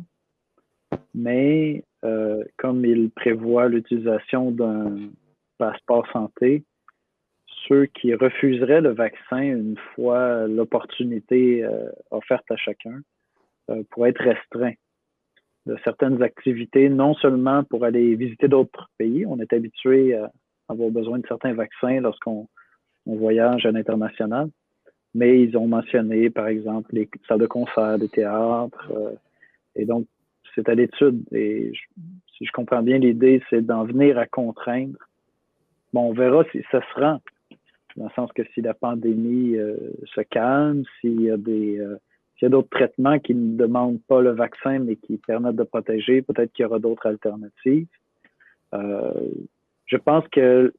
[1.14, 5.10] mais euh, comme il prévoit l'utilisation d'un
[5.58, 6.64] passeport santé,
[7.68, 13.02] ceux qui refuseraient le vaccin une fois l'opportunité euh, offerte à chacun
[13.70, 14.74] euh, pourraient être restreints
[15.68, 19.28] de certaines activités, non seulement pour aller visiter d'autres pays.
[19.28, 20.32] On est habitué à
[20.70, 22.47] avoir besoin de certains vaccins lorsqu'on
[23.06, 24.49] voyage à l'international,
[25.14, 28.91] mais ils ont mentionné, par exemple, les salles de concert, les théâtres,
[29.76, 30.08] et donc
[30.56, 31.24] c'est à l'étude.
[31.32, 31.72] Et
[32.38, 34.97] si je comprends bien, l'idée, c'est d'en venir à contraindre.
[35.93, 37.22] Bon, on verra si ça se rend.
[37.97, 39.76] Dans le sens que si la pandémie euh,
[40.16, 41.97] se calme, s'il y a des euh,
[42.36, 45.64] s'il y a d'autres traitements qui ne demandent pas le vaccin, mais qui permettent de
[45.64, 47.88] protéger, peut-être qu'il y aura d'autres alternatives.
[48.74, 49.12] Euh,
[49.86, 50.74] je pense que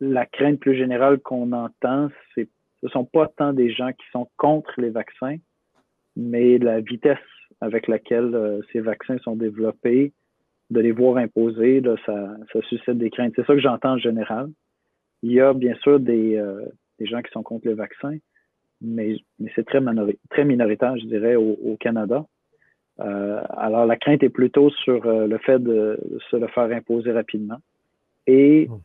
[0.00, 2.42] la crainte plus générale qu'on entend, ce
[2.88, 5.36] sont pas tant des gens qui sont contre les vaccins,
[6.16, 7.18] mais la vitesse
[7.60, 10.12] avec laquelle euh, ces vaccins sont développés,
[10.70, 12.36] de les voir imposer, ça,
[12.68, 13.32] suscite des craintes.
[13.36, 14.48] C'est ça que j'entends en général.
[15.22, 16.64] Il y a bien sûr des, euh,
[17.00, 18.16] gens qui sont contre les vaccins,
[18.80, 19.16] mais,
[19.54, 19.80] c'est très,
[20.30, 22.24] très minoritaire, je dirais, au, Canada.
[23.00, 25.98] Euh, alors, la crainte est plutôt sur le fait de,
[26.30, 27.58] se le faire imposer rapidement.
[28.26, 28.80] Et hmm.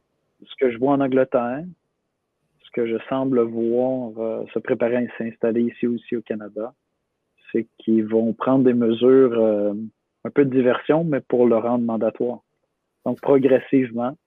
[0.45, 1.63] ce que je vois en Angleterre,
[2.63, 4.11] ce que je semble voir
[4.53, 6.73] se préparer à s'installer ici aussi au Canada,
[7.51, 9.73] c'est qu'ils vont prendre des mesures euh,
[10.23, 12.39] un peu de diversion, mais pour le rendre mandatoire.
[13.05, 14.17] Donc, progressivement,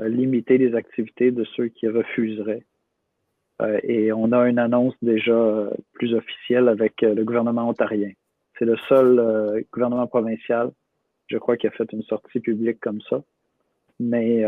[0.00, 2.64] euh, limiter les activités de ceux qui refuseraient.
[3.60, 8.12] Euh, et on a une annonce déjà plus officielle avec le gouvernement ontarien.
[8.58, 10.70] C'est le seul gouvernement provincial,
[11.28, 13.22] je crois, qui a fait une sortie publique comme ça.
[14.00, 14.44] Mais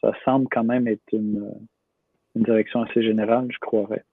[0.00, 1.50] ça semble quand même être une,
[2.36, 4.04] une direction assez générale, je croirais.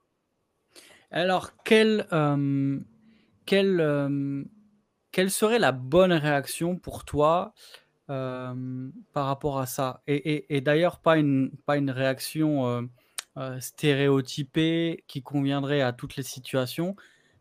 [1.11, 2.79] Alors, euh,
[3.47, 4.43] quelle, euh,
[5.11, 7.53] quelle serait la bonne réaction pour toi
[8.11, 10.01] euh, par rapport à ça?
[10.05, 12.87] Et, d'ailleurs, pas une, réaction
[13.59, 16.95] stéréotypée qui conviendrait à toutes les situations,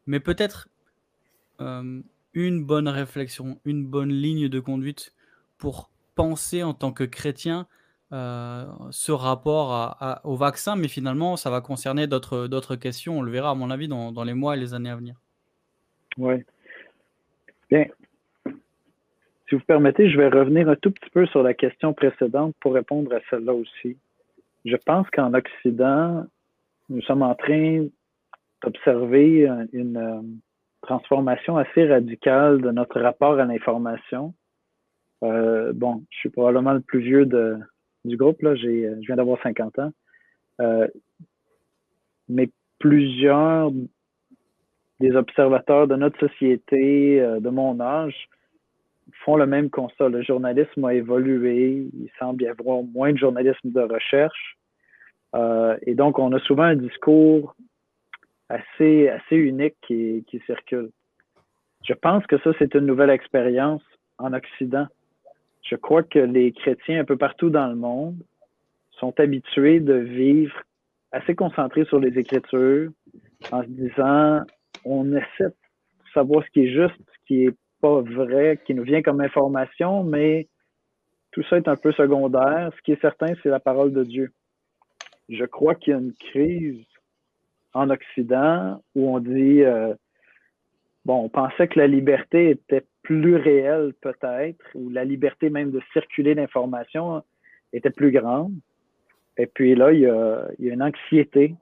[0.07, 0.69] mais peut-être
[1.59, 5.15] une bonne réflexion, une bonne ligne de conduite
[5.59, 7.67] pour penser en tant que chrétien
[8.13, 13.19] euh, ce rapport au vaccin, mais finalement, ça va concerner d'autres questions.
[13.19, 15.17] On le verra, à mon avis, dans, les mois et les années à venir.
[16.19, 16.43] Oui.
[17.71, 17.87] Bien.
[19.49, 22.75] Si vous permettez, je vais revenir un tout petit peu sur la question précédente pour
[22.75, 23.97] répondre à celle-là aussi.
[24.65, 26.27] Je pense qu'en Occident,
[26.89, 27.87] nous sommes en train
[28.63, 30.23] d'observer une euh,
[30.83, 34.35] transformation assez radicale de notre rapport à l'information.
[35.23, 37.59] Euh, bon, je suis probablement le plus vieux de,
[38.05, 38.43] du groupe.
[38.43, 38.51] Là.
[38.51, 39.93] Euh, je viens d'avoir 50 ans.
[42.29, 42.51] Mais
[42.81, 43.71] plusieurs
[45.01, 48.29] des observateurs de notre société, euh, de mon âge,
[49.25, 50.09] font le même constat.
[50.09, 51.87] Le journalisme a évolué.
[51.93, 54.57] Il semble y avoir moins de journalisme de recherche.
[55.87, 57.55] et donc, on a souvent un discours
[58.49, 60.91] assez, assez unique qui circule.
[61.85, 63.83] Je pense que ça, c'est une nouvelle expérience
[64.19, 64.87] en Occident
[65.69, 68.17] je crois que les chrétiens un peu partout dans le monde
[68.93, 70.55] sont habitués de vivre
[71.13, 72.91] assez concentrés sur les Écritures
[73.53, 74.43] en se disant
[74.87, 75.55] on essaie de
[76.15, 80.05] savoir ce qui est juste, ce qui est pas vrai, qui nous vient comme information,
[80.05, 80.49] mais
[81.33, 82.71] tout ça est un peu secondaire.
[82.77, 84.33] Ce qui est certain, c'est la parole de Dieu.
[85.29, 86.85] Je crois qu'il y a une crise
[87.75, 89.95] en Occident où on dit euh,
[91.05, 95.81] bon, on pensait que la liberté était plus réelle peut-être, ou la liberté même de
[95.93, 97.23] circuler l'information
[97.73, 98.55] était plus grande.
[99.37, 101.55] Et puis là, il y a, une anxiété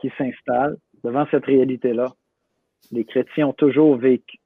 [0.00, 2.12] qui s'installe devant cette réalité-là.
[2.90, 4.38] Les chrétiens ont toujours vécu,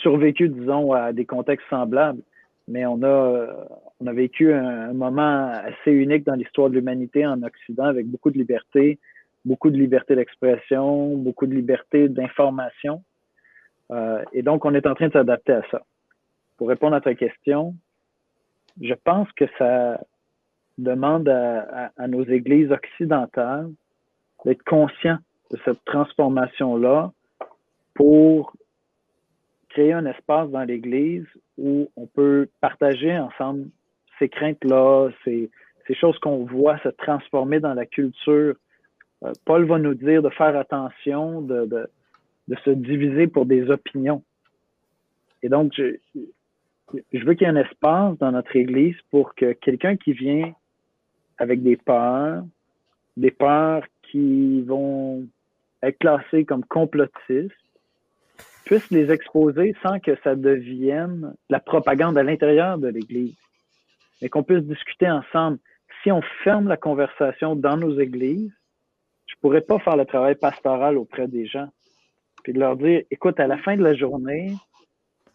[0.00, 2.22] survécu, disons, à des contextes semblables,
[2.68, 3.68] mais on a,
[4.04, 8.38] a vécu un, moment assez unique dans l'histoire de l'humanité en Occident avec beaucoup de
[8.38, 8.98] liberté,
[9.44, 13.02] beaucoup de liberté d'expression, beaucoup de liberté d'information.
[13.90, 15.82] Euh, et donc, on est en train de s'adapter à ça.
[16.56, 17.74] Pour répondre à ta question,
[18.80, 20.00] je pense que ça
[20.78, 23.70] demande à, nos églises occidentales
[24.44, 25.18] d'être conscients
[25.50, 27.12] de cette transformation-là
[27.94, 28.54] pour
[29.70, 31.26] créer un espace dans l'Église
[31.58, 33.68] où on peut partager ensemble
[34.18, 35.50] ces craintes-là, ces,
[35.94, 38.54] choses qu'on voit se transformer dans la culture.
[39.24, 41.88] Euh, Paul va nous dire de faire attention, de,
[42.64, 44.22] se diviser pour des opinions.
[45.42, 49.96] Et donc, je veux qu'il y ait un espace dans notre Église pour que quelqu'un
[49.96, 50.54] qui vient
[51.38, 52.44] avec des peurs,
[53.16, 55.26] des peurs qui vont
[55.82, 57.52] être classées comme complotistes,
[58.64, 63.36] puisse les exposer sans que ça devienne la propagande à l'intérieur de l'Église,
[64.20, 65.58] mais qu'on puisse discuter ensemble.
[66.02, 68.52] Si on ferme la conversation dans nos églises,
[69.26, 71.68] je pourrais pas faire le travail pastoral auprès des gens
[72.44, 74.54] puis de leur dire, écoute, à la fin de la journée,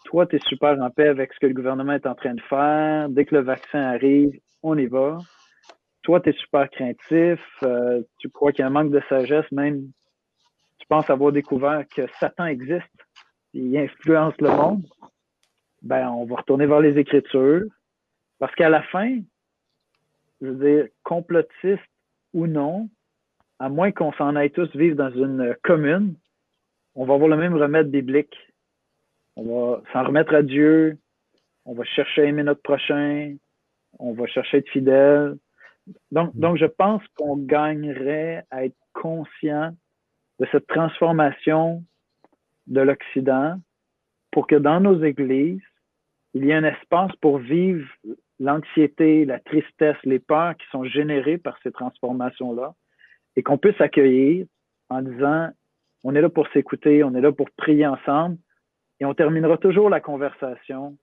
[0.05, 2.41] toi, tu es super en paix avec ce que le gouvernement est en train de
[2.41, 3.09] faire.
[3.09, 5.17] Dès que le vaccin arrive, on y va.
[6.03, 7.39] Toi, tu es super craintif.
[7.63, 9.91] Euh, tu crois qu'il y a un manque de sagesse, même
[10.77, 12.85] tu penses avoir découvert que Satan existe.
[13.53, 14.85] Il influence le monde.
[15.81, 17.65] Ben, on va retourner voir les Écritures.
[18.37, 19.19] Parce qu'à la fin,
[20.41, 21.83] je veux dire, complotiste
[22.33, 22.89] ou non,
[23.59, 26.15] à moins qu'on s'en aille tous vivre dans une commune,
[26.95, 28.35] on va avoir le même remède biblique.
[29.35, 30.97] On va s'en remettre à Dieu.
[31.65, 33.35] On va chercher à aimer notre prochain.
[33.99, 35.37] On va chercher à être fidèle.
[36.11, 39.71] Donc, donc je pense qu'on gagnerait à être conscient
[40.39, 41.83] de cette transformation
[42.69, 43.59] de l'Occident
[44.31, 45.61] pour que dans nos églises,
[46.33, 47.87] il y ait un espace pour vivre
[48.39, 52.73] l'anxiété, la tristesse, les peurs qui sont générées par ces transformations-là
[53.35, 54.45] et qu'on puisse accueillir
[54.89, 55.49] en disant
[56.03, 58.37] on est là pour s'écouter, on est là pour prier ensemble
[58.99, 60.97] et on terminera toujours la conversation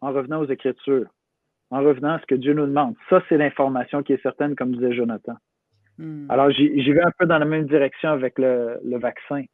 [0.00, 1.06] en revenant aux Écritures,
[1.70, 2.94] en revenant à ce que Dieu nous demande.
[3.08, 5.36] Ça, c'est l'information qui est certaine, comme disait Jonathan.
[5.98, 6.30] Hmm.
[6.30, 9.44] Alors, j'y vais un peu dans la même direction avec le, vaccin.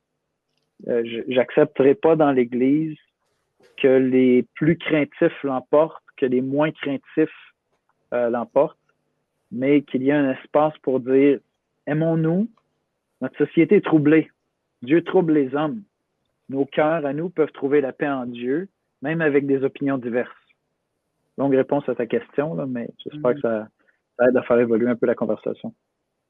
[0.86, 2.96] Euh, J'accepterai pas dans l'Église
[3.76, 7.52] que les plus craintifs l'emportent, que les moins craintifs
[8.12, 8.78] euh, l'emportent,
[9.50, 11.40] mais qu'il y ait un espace pour dire
[11.86, 12.48] aimons-nous,
[13.20, 14.30] notre société est troublée.
[14.82, 15.82] Dieu trouble les hommes.
[16.48, 18.68] Nos cœurs à nous peuvent trouver la paix en Dieu,
[19.02, 20.30] même avec des opinions diverses.
[21.36, 23.68] Longue réponse à ta question, là, mais j'espère que ça,
[24.26, 25.72] aide à faire évoluer un peu la conversation.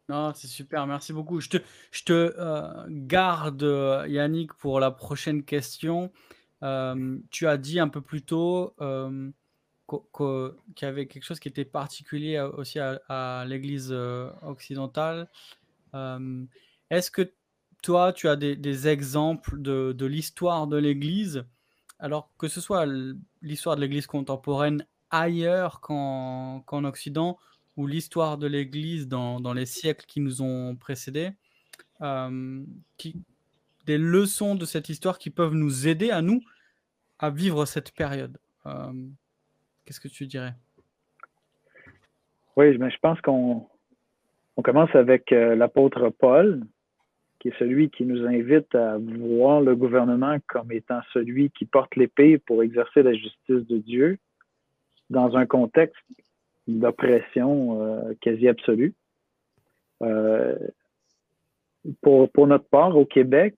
[0.08, 1.40] Non, c'est super, merci beaucoup.
[1.40, 1.56] Je te,
[1.90, 6.10] je te euh, garde, euh, Yannick, pour la prochaine question.
[6.62, 11.66] Euh, tu as dit un peu plus tôt qu'il y avait quelque chose qui était
[11.66, 13.92] particulier aussi à, l'Église
[14.42, 15.28] occidentale.
[15.92, 17.30] Est-ce que
[17.82, 21.44] toi, tu as des, exemples de, de l'histoire de l'Église,
[21.98, 22.86] alors que ce soit
[23.42, 27.38] l'histoire de l'Église contemporaine ailleurs qu'en Occident,
[27.78, 31.30] ou l'histoire de l'Église dans, les siècles qui nous ont précédés,
[32.02, 32.64] euh,
[33.86, 36.42] des leçons de cette histoire qui peuvent nous aider à nous
[37.20, 38.36] à vivre cette période.
[38.66, 38.92] Euh,
[39.84, 40.54] qu'est-ce que tu dirais?
[42.56, 43.68] Oui, mais je pense qu'on
[44.56, 46.64] on commence avec euh, l'apôtre Paul,
[47.38, 51.94] qui est celui qui nous invite à voir le gouvernement comme étant celui qui porte
[51.94, 54.18] l'épée pour exercer la justice de Dieu
[55.10, 56.02] dans un contexte
[56.68, 58.94] d'oppression euh, quasi absolue.
[60.02, 60.56] Euh,
[62.02, 63.56] pour, notre part, au Québec,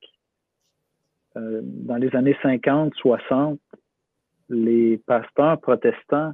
[1.36, 3.58] euh, dans les années 50, 60,
[4.48, 6.32] les pasteurs protestants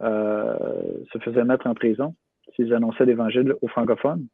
[0.00, 2.14] se faisaient mettre en prison
[2.54, 4.26] s'ils annonçaient l'évangile aux francophones.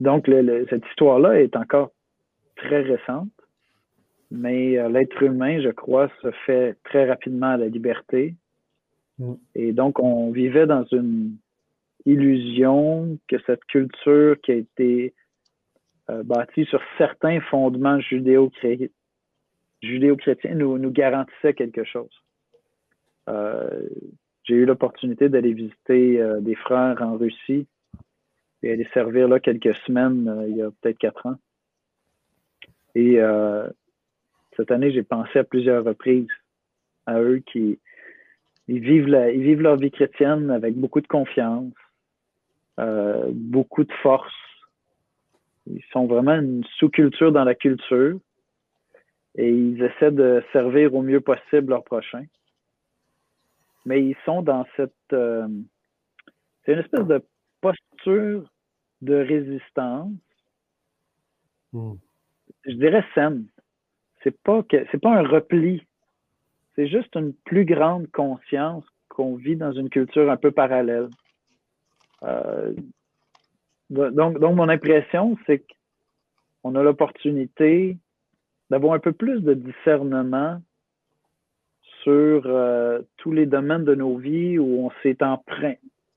[0.00, 0.26] donc,
[0.70, 1.92] cette histoire-là est encore
[2.56, 3.30] très récente,
[4.32, 8.34] mais l'être humain, je crois, se fait très rapidement à la liberté
[9.18, 9.34] Mm.
[9.54, 11.36] Et donc, on vivait dans une
[12.04, 15.14] illusion que cette culture qui a été
[16.08, 18.88] euh, bâtie sur certains fondements judéo-chrétiens
[20.54, 22.10] nous, garantissait quelque chose.
[23.28, 23.88] Euh,
[24.44, 27.66] j'ai eu l'opportunité d'aller visiter euh, des frères en Russie
[28.62, 31.36] et aller servir là quelques semaines il y a peut-être quatre ans.
[32.94, 33.18] Et
[34.56, 36.30] cette année, j'ai pensé à plusieurs reprises
[37.04, 37.78] à eux qui,
[38.68, 41.72] ils vivent, ils vivent leur vie chrétienne avec beaucoup de confiance,
[42.80, 44.34] euh, beaucoup de force.
[45.66, 48.18] Ils sont vraiment une sous-culture dans la culture
[49.36, 52.24] et ils essaient de servir au mieux possible leur prochain.
[53.84, 54.92] Mais ils sont dans cette...
[55.12, 55.46] Euh,
[56.64, 57.22] c'est une espèce de
[57.60, 58.50] posture
[59.02, 60.12] de résistance.
[61.72, 61.94] Hmm.
[62.64, 63.46] Je dirais saine.
[64.22, 65.86] C'est pas que c'est pas un repli
[66.76, 71.08] c'est juste une plus grande conscience qu'on vit dans une culture un peu parallèle.
[72.22, 72.72] Euh,
[73.90, 75.64] donc, mon impression, c'est
[76.62, 77.96] qu'on a l'opportunité
[78.70, 80.60] d'avoir un peu plus de discernement
[82.02, 85.18] sur euh, tous les domaines de nos vies où on s'est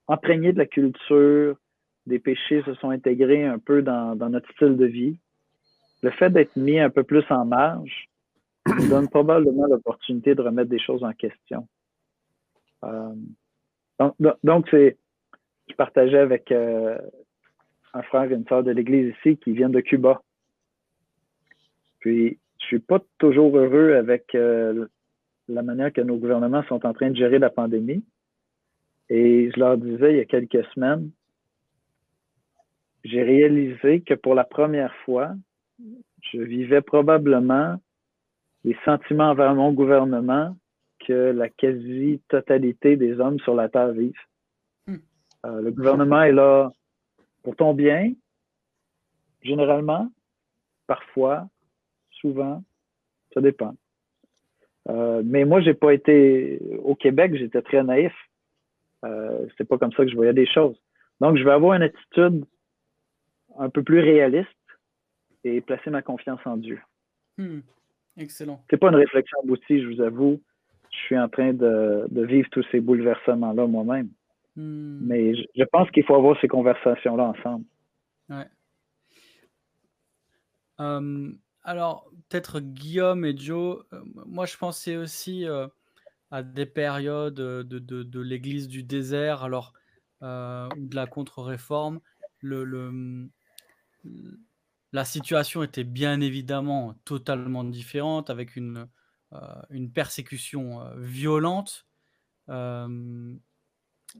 [0.08, 1.56] imprégné de la culture,
[2.06, 5.18] des péchés se sont intégrés un peu dans, notre style de vie.
[6.02, 8.09] Le fait d'être mis un peu plus en marge,
[8.88, 11.66] donne probablement l'opportunité de remettre des choses en question.
[12.84, 13.14] Euh,
[14.42, 14.96] donc, c'est,
[15.68, 16.98] je partageais avec euh,
[17.92, 20.22] un frère et une soeur de l'Église ici qui viennent de Cuba.
[22.00, 24.86] Puis, je suis pas toujours heureux avec euh,
[25.48, 28.04] la manière que nos gouvernements sont en train de gérer la pandémie.
[29.08, 31.10] Et je leur disais il y a quelques semaines,
[33.04, 35.32] j'ai réalisé que pour la première fois,
[36.20, 37.80] je vivais probablement
[38.64, 40.56] les sentiments envers mon gouvernement
[41.06, 44.12] que la quasi-totalité des hommes sur la Terre vivent.
[44.86, 44.96] Hmm.
[45.46, 46.72] Euh, le gouvernement est là
[47.42, 48.12] pour ton bien,
[49.42, 50.10] généralement,
[50.86, 51.48] parfois,
[52.10, 52.62] souvent,
[53.32, 53.74] ça dépend.
[54.88, 58.12] Euh, mais moi, j'ai pas été au Québec, j'étais très naïf.
[59.04, 60.76] Euh, c'est pas comme ça que je voyais des choses.
[61.20, 62.44] Donc, je vais avoir une attitude
[63.58, 64.48] un peu plus réaliste
[65.44, 66.80] et placer ma confiance en Dieu.
[67.38, 67.60] Hmm.
[68.20, 68.62] Excellent.
[68.68, 70.42] C'est pas une réflexion aboutie, je vous avoue.
[70.90, 74.10] Je suis en train de, vivre tous ces bouleversements-là moi-même.
[74.56, 74.98] Hmm.
[75.02, 77.64] Mais je, pense qu'il faut avoir ces conversations-là ensemble.
[78.28, 78.46] Ouais.
[80.80, 85.66] Euh, alors, peut-être Guillaume et Joe, euh, moi je pensais aussi euh,
[86.30, 89.72] à des périodes de, de, l'église du désert, alors,
[90.20, 92.00] de la contre-réforme.
[92.42, 93.30] le,
[94.92, 98.88] la situation était bien évidemment totalement différente, avec une,
[99.32, 101.86] euh, une persécution euh, violente.
[102.48, 103.36] Euh,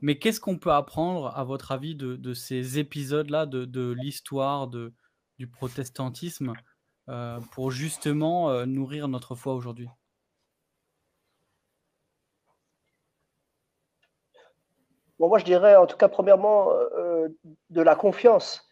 [0.00, 6.52] mais qu'est-ce qu'on peut apprendre, à votre avis, de, ces épisodes-là de, l'histoire du protestantisme
[7.50, 9.88] pour justement nourrir notre foi aujourd'hui?
[15.18, 16.70] Bon, Moi, je dirais, en tout cas, premièrement,
[17.70, 18.69] de la confiance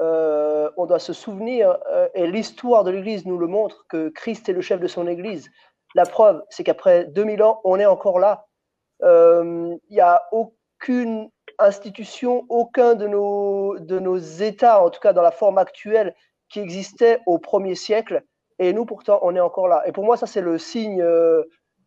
[0.00, 4.48] euh, on doit se souvenir, euh, et l'histoire de l'Église nous le montre, que Christ
[4.48, 5.50] est le chef de son Église.
[5.94, 8.46] La preuve, c'est qu'après 2000 ans, on est encore là.
[9.00, 15.12] Il euh, n'y a aucune institution, aucun de nos, de nos États, en tout cas
[15.12, 16.14] dans la forme actuelle,
[16.48, 18.22] qui existait au premier siècle.
[18.60, 19.82] Et nous, pourtant, on est encore là.
[19.86, 21.04] Et pour moi, ça, c'est le signe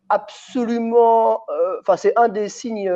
[0.08, 1.44] absolument.
[1.80, 2.92] Enfin, c'est un des signes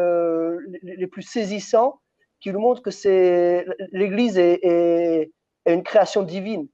[0.83, 2.01] les plus saisissants
[2.41, 5.31] qui nous montre que c'est l'Église est,
[5.67, 6.69] une création divine.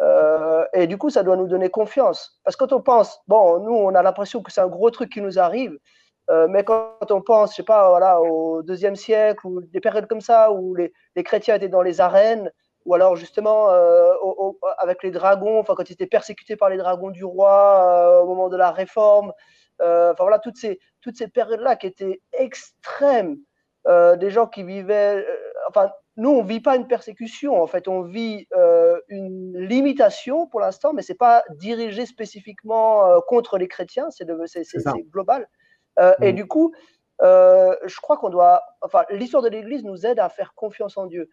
[0.00, 2.40] Euh, et du coup, ça doit nous donner confiance.
[2.44, 5.12] Parce que quand on pense, bon, nous, on a l'impression que c'est un gros truc
[5.12, 5.76] qui nous arrive,
[6.30, 10.06] euh, mais quand on pense, je sais pas, voilà, au deuxième siècle ou des périodes
[10.06, 12.50] comme ça où les, les chrétiens étaient dans les arènes,
[12.84, 14.12] ou alors justement euh,
[14.78, 18.48] avec les dragons, enfin quand ils étaient persécutés par les dragons du roi au moment
[18.48, 19.32] de la réforme,
[19.80, 23.38] enfin voilà, toutes ces, toutes ces périodes-là qui étaient extrêmes,
[23.88, 25.36] euh, des gens qui vivaient, euh,
[25.68, 30.60] enfin nous on vit pas une persécution, en fait on vit euh, une limitation pour
[30.60, 34.26] l'instant, mais c'est pas dirigé spécifiquement contre les chrétiens, c'est
[35.10, 35.48] global.
[36.22, 36.36] Et Mm.
[36.36, 36.72] du coup,
[37.22, 41.06] euh, je crois qu'on doit, enfin l'histoire de l'Église nous aide à faire confiance en
[41.06, 41.28] Dieu,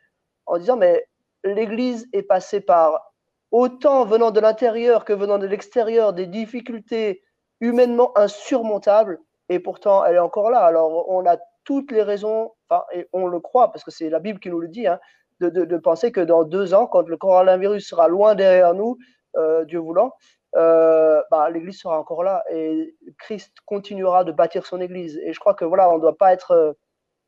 [0.48, 1.06] en disant mais
[1.44, 3.14] l'Église est passée par
[3.52, 7.22] autant venant de l'intérieur que venant de l'extérieur des difficultés
[7.62, 10.60] humainement insurmontables, et pourtant elle est encore là.
[10.60, 12.54] Alors on a toutes les raisons,
[12.94, 15.00] et on le croit parce que c'est la Bible qui nous le dit, hein,
[15.42, 18.98] de, penser que dans deux ans, quand le coronavirus sera loin derrière nous,
[19.38, 20.14] euh, Dieu voulant,
[20.56, 25.20] euh, bah, l'Église sera encore là et Christ continuera de bâtir son Église.
[25.26, 26.74] Et je crois que voilà, on ne doit pas être euh,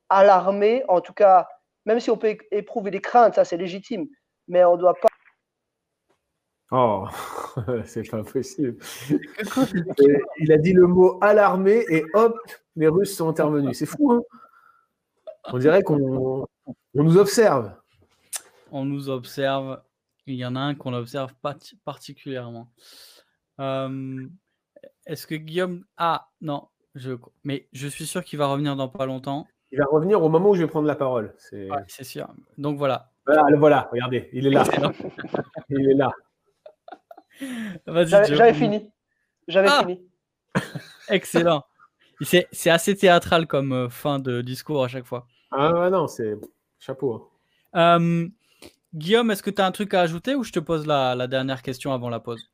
[0.09, 1.47] alarmé, en tout cas,
[1.85, 4.07] même si on peut éprouver des craintes, ça c'est légitime,
[4.47, 5.06] mais on ne doit pas
[6.71, 7.05] Oh,
[7.85, 8.77] c'est pas possible.
[10.39, 12.35] Il a dit le mot alarmé et hop,
[12.75, 13.77] les Russes sont intervenus.
[13.77, 14.21] C'est fou, hein?
[15.53, 17.71] On dirait qu'on on nous observe.
[18.71, 19.81] On nous observe.
[20.25, 22.67] Il y en a un qu'on observe parti- particulièrement.
[23.61, 24.27] Euh,
[25.05, 25.85] Est-ce que Guillaume.
[25.95, 26.67] Ah, non.
[26.95, 27.13] Je...
[27.45, 29.47] Mais je suis sûr qu'il va revenir dans pas longtemps.
[29.71, 31.33] Il va revenir au moment où je vais prendre la parole.
[31.37, 32.27] C'est Ouais, sûr.
[32.57, 33.09] Donc voilà.
[33.25, 34.63] voilà, le voilà, regardez, il est là.
[35.69, 36.11] Il est là.
[37.87, 38.89] J'avais fini.
[39.47, 40.01] J'avais Ah fini.
[41.09, 41.63] Excellent.
[42.21, 45.27] C'est assez théâtral comme euh, fin de discours à chaque fois.
[45.51, 46.35] Ah non, c'est
[46.79, 47.29] chapeau.
[47.73, 47.99] hein.
[47.99, 48.27] Euh,
[48.95, 51.27] Guillaume, est-ce que tu as un truc à ajouter ou je te pose la, la
[51.27, 52.49] dernière question avant la pause?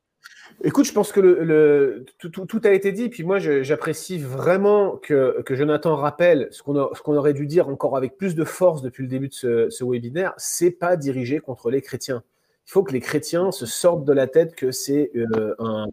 [0.63, 3.09] Écoute, je pense que le, le- tout, tout- tout a été dit.
[3.09, 7.47] Puis moi, j'apprécie vraiment que, que Jonathan rappelle ce qu'on a- ce qu'on aurait dû
[7.47, 10.33] dire encore avec plus de force depuis le début de ce, ce webinaire.
[10.37, 12.21] C'est pas dirigé contre les chrétiens.
[12.67, 15.87] Il faut que les chrétiens se sortent de la tête que c'est euh, un-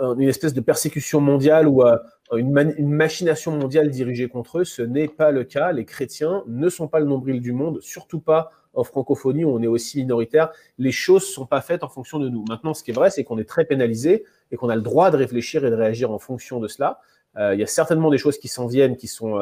[0.00, 1.96] un- une espèce de persécution mondiale ou euh,
[2.36, 2.50] une,
[2.88, 4.64] machination mondiale dirigée contre eux.
[4.64, 5.72] Ce n'est pas le cas.
[5.72, 9.62] Les chrétiens ne sont pas le nombril du monde, surtout pas en francophonie où on
[9.62, 12.44] est aussi minoritaire les choses sont pas faites en fonction de nous.
[12.48, 15.10] Maintenant, ce qui est vrai, c'est qu'on est très pénalisé et qu'on a le droit
[15.10, 17.00] de réfléchir et de réagir en fonction de cela.
[17.36, 19.38] Euh, il y a certainement des choses qui s'en viennent qui sont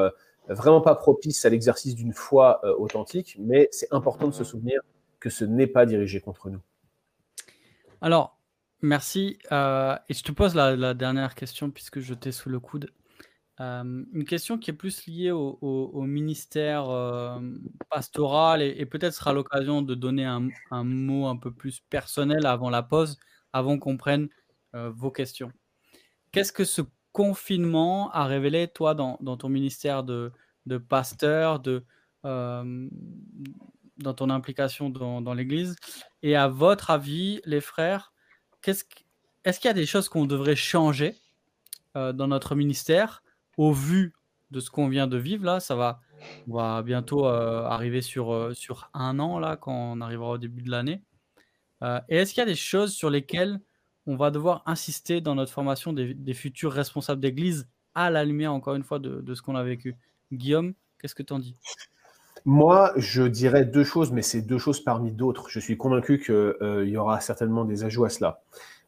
[0.49, 4.81] vraiment pas propices à l'exercice d'une foi authentique, mais c'est important de se souvenir
[5.21, 6.61] que ce n'est pas dirigé contre nous.
[8.01, 8.39] Alors,
[8.83, 9.39] merci.
[9.53, 12.93] euh, et je te pose la, dernière question puisque je t'ai sous le coude.
[13.59, 17.41] Euh, une question qui est plus liée au, ministère euh,
[17.91, 20.51] pastoral et, peut-être sera l'occasion de donner un,
[20.85, 23.19] mot un peu plus personnel avant la pause,
[23.53, 24.29] avant qu'on prenne
[24.75, 25.51] vos questions.
[26.33, 30.33] Qu'est-ce que ce confinement a révélé, toi, dans, ton ministère de,
[30.67, 31.83] de pasteur, de,
[33.99, 35.77] dans ton implication dans, l'Église.
[36.23, 38.13] Et à votre avis, les frères,
[38.65, 38.85] est-ce
[39.61, 41.15] qu'il y a des choses qu'on devrait changer
[41.97, 43.23] euh, dans notre ministère
[43.57, 44.15] au vu
[44.51, 45.61] de ce qu'on vient de vivre là?
[45.61, 46.01] Ça va,
[46.49, 50.39] on va bientôt euh, arriver sur, euh, sur un an là, quand on arrivera au
[50.39, 51.03] début de l'année.
[52.09, 53.61] Et est-ce qu'il y a des choses sur lesquelles
[54.07, 58.77] on va devoir insister dans notre formation des, futurs responsables d'église à la lumière, encore
[58.77, 59.95] une fois, de, de ce qu'on a vécu?
[60.33, 61.55] Guillaume, qu'est-ce que tu en dis?
[62.47, 65.51] Moi, je dirais deux choses, mais c'est deux choses parmi d'autres.
[65.51, 68.41] Je suis convaincu qu'il y aura certainement des ajouts à cela.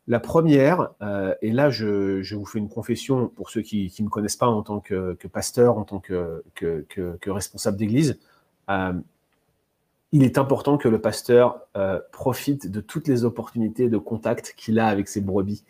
[0.09, 4.09] La première, euh, et là je, vous fais une confession pour ceux qui ne me
[4.09, 6.43] connaissent pas en tant que, pasteur, en tant que,
[7.27, 8.19] responsable d'église,
[8.71, 8.95] euh,
[10.13, 14.79] il est important que le pasteur euh, profite de toutes les opportunités de contact qu'il
[14.79, 15.63] a avec ses brebis.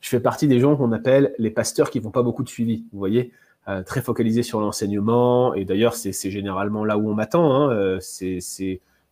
[0.00, 2.84] Je fais partie des gens qu'on appelle les pasteurs qui font pas beaucoup de suivi,
[2.92, 3.32] vous voyez,
[3.68, 7.98] euh, très focalisés sur l'enseignement, et d'ailleurs c'est généralement là où on m'attend, hein, euh,
[8.00, 8.40] c'est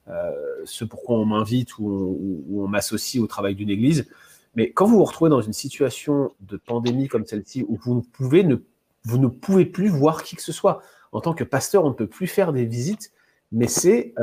[0.08, 0.32] euh,
[0.64, 4.08] ce pourquoi on m'invite ou on, m'associe au travail d'une église.
[4.56, 8.00] Mais quand vous vous retrouvez dans une situation de pandémie comme celle-ci, où vous ne
[8.00, 8.56] pouvez ne,
[9.04, 10.82] vous ne pouvez plus voir qui que ce soit,
[11.12, 13.12] en tant que pasteur, on ne peut plus faire des visites,
[13.52, 14.14] mais c'est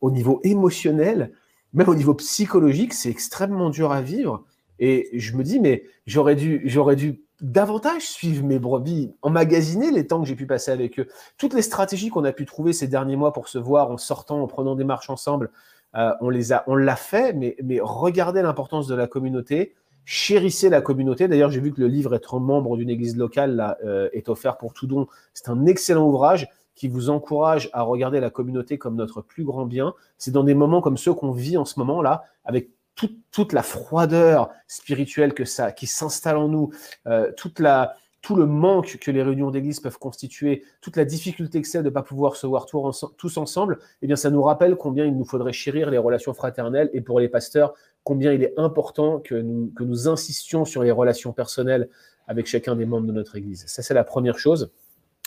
[0.00, 1.32] au niveau émotionnel,
[1.74, 4.44] même au niveau psychologique, c'est extrêmement dur à vivre.
[4.78, 10.06] Et je me dis, mais j'aurais dû, j'aurais dû davantage suivre mes brebis, emmagasiner les
[10.06, 11.08] temps que j'ai pu passer avec eux.
[11.36, 14.40] Toutes les stratégies qu'on a pu trouver ces derniers mois pour se voir en sortant,
[14.40, 15.50] en prenant des marches ensemble,
[15.96, 19.74] euh, on les a, on l'a fait, mais, mais regardez l'importance de la communauté,
[20.04, 21.28] chérissez la communauté.
[21.28, 24.72] D'ailleurs, j'ai vu que le livre Être membre d'une église locale euh, est offert pour
[24.72, 25.06] tout don.
[25.34, 29.66] C'est un excellent ouvrage qui vous encourage à regarder la communauté comme notre plus grand
[29.66, 29.94] bien.
[30.16, 33.62] C'est dans des moments comme ceux qu'on vit en ce moment là, avec toute, la
[33.62, 36.70] froideur spirituelle que ça, qui s'installe en nous,
[37.06, 41.78] euh, tout le manque que les réunions d'église peuvent constituer, toute la difficulté que c'est
[41.78, 45.16] de ne pas pouvoir se voir tous ensemble, eh bien, ça nous rappelle combien il
[45.16, 47.74] nous faudrait chérir les relations fraternelles et pour les pasteurs,
[48.04, 51.88] combien il est important que nous, que nous insistions sur les relations personnelles
[52.28, 53.64] avec chacun des membres de notre église.
[53.66, 54.70] Ça, c'est la première chose.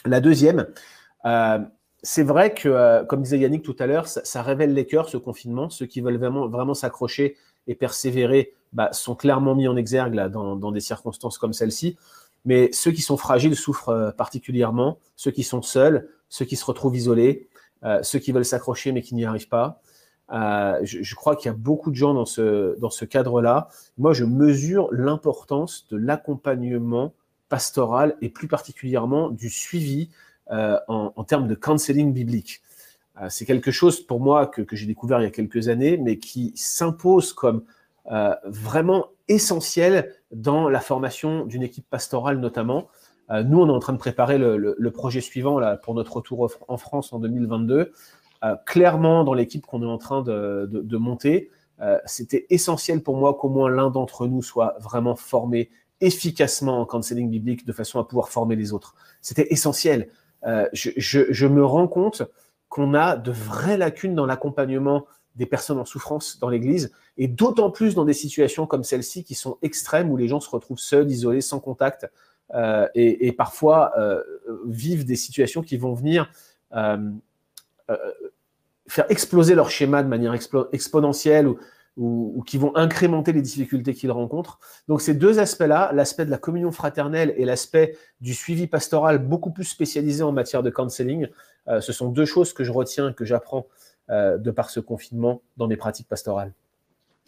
[0.06, 0.68] La deuxième,
[1.26, 1.60] euh,
[2.04, 5.18] c'est vrai que, euh, comme disait Yannick tout à l'heure, ça, révèle les cœurs, ce
[5.18, 5.70] confinement.
[5.70, 7.36] Ceux qui veulent vraiment, vraiment s'accrocher
[7.68, 11.98] et persévérer bah, sont clairement mis en exergue dans, des circonstances comme celle-ci.
[12.44, 16.66] Mais ceux qui sont fragiles souffrent euh, particulièrement, ceux qui sont seuls, ceux qui se
[16.66, 17.48] retrouvent isolés,
[17.84, 19.82] euh, ceux qui veulent s'accrocher mais qui n'y arrivent pas.
[20.32, 23.70] Euh, je, crois qu'il y a beaucoup de gens dans ce, dans ce cadre-là.
[23.98, 27.14] Moi, je mesure l'importance de l'accompagnement
[27.48, 30.10] pastoral et plus particulièrement du suivi
[30.50, 32.62] en, en, termes de counseling biblique.
[33.22, 36.18] Euh, c'est quelque chose pour moi que, j'ai découvert il y a quelques années, mais
[36.18, 37.64] qui s'impose comme
[38.12, 42.88] euh, vraiment essentiel dans la formation d'une équipe pastorale notamment.
[43.32, 46.50] Euh, nous, on est en train de préparer le, projet suivant là, pour notre retour
[46.68, 47.92] en France en 2022.
[48.66, 51.50] clairement, dans l'équipe qu'on est en train de, monter,
[52.06, 55.72] c'était essentiel pour moi qu'au moins l'un d'entre nous soit vraiment formé
[56.02, 58.94] efficacement en counseling biblique de façon à pouvoir former les autres.
[59.22, 60.10] C'était essentiel.
[60.74, 62.22] je, me rends compte
[62.76, 65.06] qu'on a de vraies lacunes dans l'accompagnement
[65.38, 69.34] des personnes en souffrance dans l'Église, et d'autant plus dans des situations comme celle-ci qui
[69.34, 72.06] sont extrêmes, où les gens se retrouvent seuls, isolés, sans contact,
[72.54, 74.22] euh, et, parfois euh,
[74.66, 76.30] vivent des situations qui vont venir
[76.74, 76.98] euh,
[78.90, 80.36] faire exploser leur schéma de manière
[80.74, 81.58] exponentielle ou,
[81.98, 84.60] ou, qui vont incrémenter les difficultés qu'ils rencontrent.
[84.88, 89.52] Donc ces deux aspects-là, l'aspect de la communion fraternelle et l'aspect du suivi pastoral beaucoup
[89.52, 91.28] plus spécialisé en matière de counseling,
[91.68, 93.68] euh, ce sont deux choses que je retiens, que j'apprends
[94.10, 96.54] euh, de par ce confinement dans mes pratiques pastorales.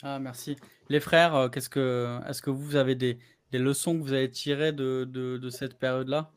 [0.04, 0.58] Ah, merci.
[0.90, 3.18] Les frères, euh, qu'est-ce que, est-ce que vous avez des,
[3.52, 6.30] des, leçons que vous avez tirées de, de, de cette période-là?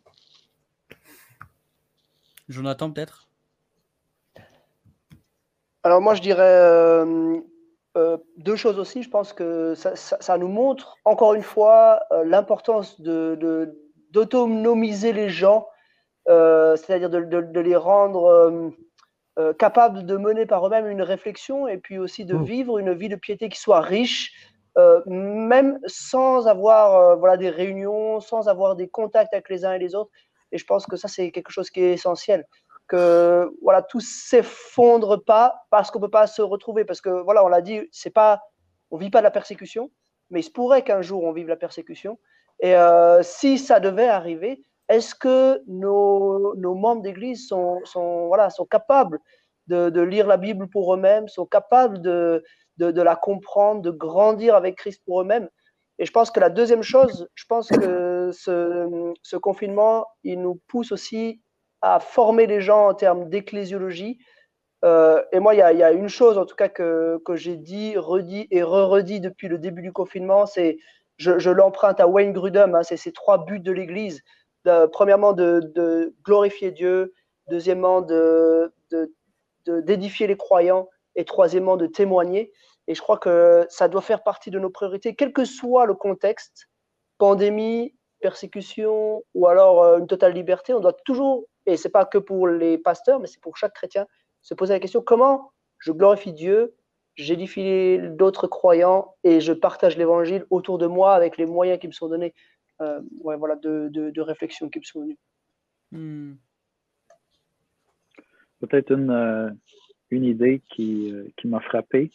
[2.49, 3.29] Jonathan, peut-être?
[5.83, 7.41] Alors moi, je dirais euh,
[8.37, 13.01] deux choses aussi, je pense que ça, nous montre encore une fois euh, l'importance
[14.11, 15.67] d'autonomiser les gens,
[16.29, 18.73] euh, c'est-à-dire de, les rendre
[19.59, 22.45] capables de mener par eux-mêmes une réflexion et puis aussi de mmh.
[22.45, 24.33] vivre une vie de piété qui soit riche,
[25.07, 29.95] même sans avoir voilà, des réunions, sans avoir des contacts avec les uns et les
[29.95, 30.11] autres.
[30.53, 32.45] Et je pense que ça, c'est quelque chose qui est essentiel
[32.91, 36.85] que voilà tout s'effondre pas parce qu'on peut pas se retrouver.
[36.85, 38.43] Parce que voilà on l'a dit c'est pas
[38.91, 39.91] on vit pas de la persécution
[40.31, 42.19] mais il se pourrait qu'un jour on vive la persécution.
[42.61, 48.51] Et euh, si ça devait arriver est-ce que nos, nos membres d'église sont, sont, voilà
[48.51, 49.21] sont capables
[49.69, 52.43] de, de lire la Bible pour eux-mêmes sont capables de,
[52.79, 55.49] de, la comprendre de grandir avec Christ pour eux-mêmes?
[56.01, 60.91] Et je pense que la deuxième chose je pense que ce confinement il nous pousse
[60.91, 61.41] aussi
[61.83, 64.19] à former les gens en termes d'ecclésiologie.
[64.85, 68.49] Euh, et moi, il y, a une chose, en tout cas, que, j'ai dit, redit
[68.51, 70.79] et re-redit depuis le début du confinement, c'est,
[71.19, 74.23] je, l'emprunte à Wayne Grudem, hein, c'est ces trois buts de l'Église.
[74.93, 77.13] premièrement, de, glorifier Dieu.
[77.49, 78.73] Deuxièmement, de,
[79.67, 80.89] d'édifier les croyants.
[81.17, 82.53] Et troisièmement, de témoigner.
[82.87, 85.95] Et je crois que ça doit faire partie de nos priorités, quel que soit le
[85.95, 86.69] contexte,
[87.19, 90.73] pandémie, persécution ou alors euh, une totale liberté.
[90.73, 94.07] On doit toujours et c'est pas que pour les pasteurs, mais c'est pour chaque chrétien,
[94.43, 96.75] se poser la question comment je glorifie Dieu,
[97.17, 101.93] j'édifie d'autres croyants et je partage l'évangile autour de moi avec les moyens qui me
[101.93, 102.35] sont donnés,
[102.81, 105.17] euh, ouais, voilà, de, de, réflexion qui me sont venus.
[105.93, 106.35] Hmm.
[108.61, 109.51] Peut-être une, euh,
[110.11, 112.11] une idée qui, euh, qui m'a frappé.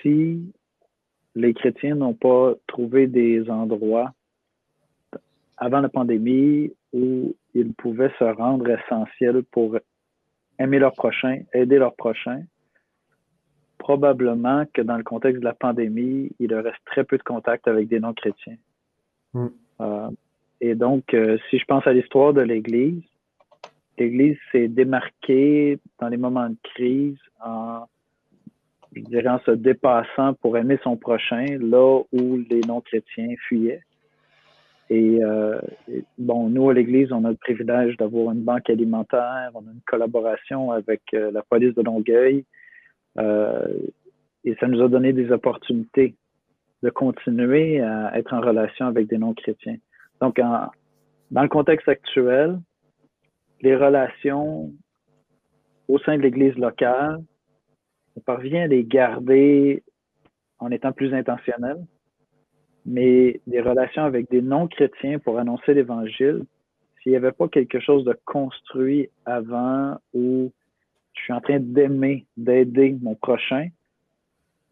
[0.00, 0.52] Si
[1.34, 4.12] les chrétiens n'ont pas trouvé des endroits
[5.56, 9.78] avant la pandémie où ils pouvaient se rendre essentiels pour
[10.58, 12.42] aimer leur prochain, aider leur prochain.
[13.78, 17.88] Probablement que dans le contexte de la pandémie, il reste très peu de contact avec
[17.88, 18.56] des non-chrétiens.
[19.34, 19.46] Mm.
[19.80, 20.10] Euh,
[20.60, 23.02] et donc, euh, si je pense à l'histoire de l'Église,
[23.98, 27.84] l'Église s'est démarquée dans les moments de crise en,
[28.94, 33.82] je dirais, en se dépassant pour aimer son prochain, là où les non-chrétiens fuyaient.
[34.90, 35.20] Et,
[36.16, 39.82] bon, nous, à l'Église, on a le privilège d'avoir une banque alimentaire, on a une
[39.86, 42.44] collaboration avec la police de Longueuil.
[43.18, 46.14] et ça nous a donné des opportunités
[46.82, 49.76] de continuer à être en relation avec des non-chrétiens.
[50.20, 50.40] Donc,
[51.30, 52.58] dans le contexte actuel,
[53.60, 54.72] les relations
[55.88, 57.18] au sein de l'Église locale,
[58.16, 59.82] on parvient à les garder
[60.58, 61.76] en étant plus intentionnel,
[62.88, 66.44] mais des relations avec des non-chrétiens pour annoncer l'Évangile,
[67.02, 70.50] s'il n'y avait pas quelque chose de construit avant où
[71.14, 73.68] je suis en train d'aimer, d'aider mon prochain,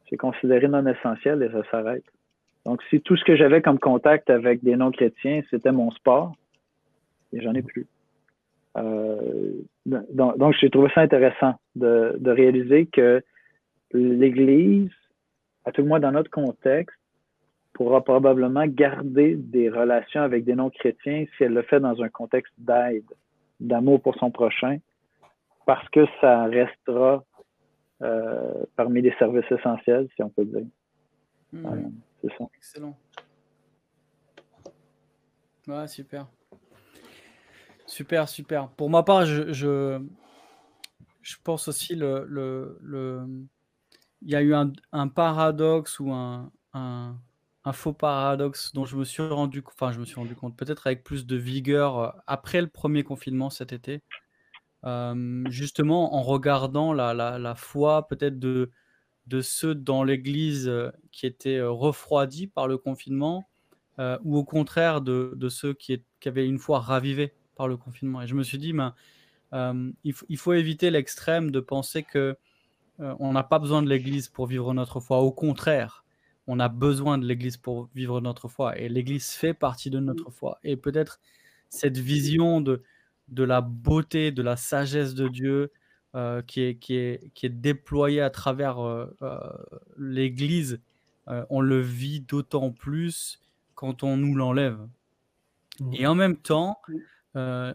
[0.09, 2.05] c'est considéré non essentiel et ça s'arrête.
[2.65, 6.35] Donc, si tout ce que j'avais comme contact avec des non-chrétiens, c'était mon sport,
[7.33, 7.87] et j'en ai plus.
[8.79, 9.53] Euh,
[9.85, 13.23] donc, j'ai trouvé ça intéressant de, réaliser que
[13.93, 14.91] l'Église,
[15.65, 16.97] à tout le moins dans notre contexte,
[17.77, 22.55] pourra probablement garder des relations avec des non-chrétiens si elle le fait dans un contexte
[22.57, 23.05] d'aide,
[23.61, 24.79] d'amour pour son prochain,
[25.67, 27.23] parce que ça restera
[28.01, 30.65] euh, parmi les services essentiels, si on peut dire.
[31.53, 31.91] Hmm.
[32.23, 32.45] C'est ça.
[32.57, 32.97] Excellent.
[35.69, 36.27] Ouais, super.
[37.85, 38.69] Super, super.
[38.71, 43.27] Pour ma part, je, je, pense aussi le, le, le,
[44.23, 47.17] il y a eu un, un paradoxe ou un, un,
[47.67, 50.87] un, faux paradoxe dont je me suis rendu, enfin, je me suis rendu compte peut-être
[50.87, 54.03] avec plus de vigueur euh, après le premier confinement cet été.
[54.85, 58.71] Euh, justement, en regardant la, foi peut-être de,
[59.43, 63.49] ceux dans l'Église euh, qui étaient refroidis par le confinement,
[64.25, 68.23] ou au contraire de, ceux qui, avaient une foi ravivée par le confinement.
[68.23, 68.95] Et je me suis dit, ben,
[69.53, 72.37] euh, il, faut éviter l'extrême de penser que
[73.01, 75.19] euh, on n'a pas besoin de l'Église pour vivre notre foi.
[75.19, 76.05] Au contraire,
[76.47, 78.79] on a besoin de l'Église pour vivre notre foi.
[78.79, 80.59] Et l'Église fait partie de notre foi.
[80.65, 81.21] Et peut-être
[81.69, 82.83] cette vision de,
[83.29, 85.73] de la beauté, de la sagesse de Dieu
[86.15, 88.79] euh, qui, est, qui, est, qui est déployée à travers
[89.97, 90.81] l'Église,
[91.27, 93.41] on le vit d'autant plus
[93.75, 94.79] quand on nous l'enlève.
[95.81, 95.95] Mmh.
[95.95, 96.79] Et en même temps,
[97.37, 97.73] euh,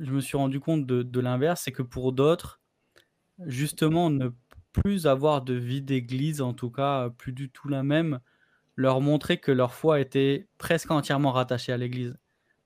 [0.00, 2.60] je me suis rendu compte de, l'inverse, c'est que pour d'autres,
[3.46, 4.28] justement, ne
[4.74, 8.20] plus avoir de vie d'église, en tout cas plus du tout la même,
[8.76, 12.14] leur montrer que leur foi était presque entièrement rattachée à l'église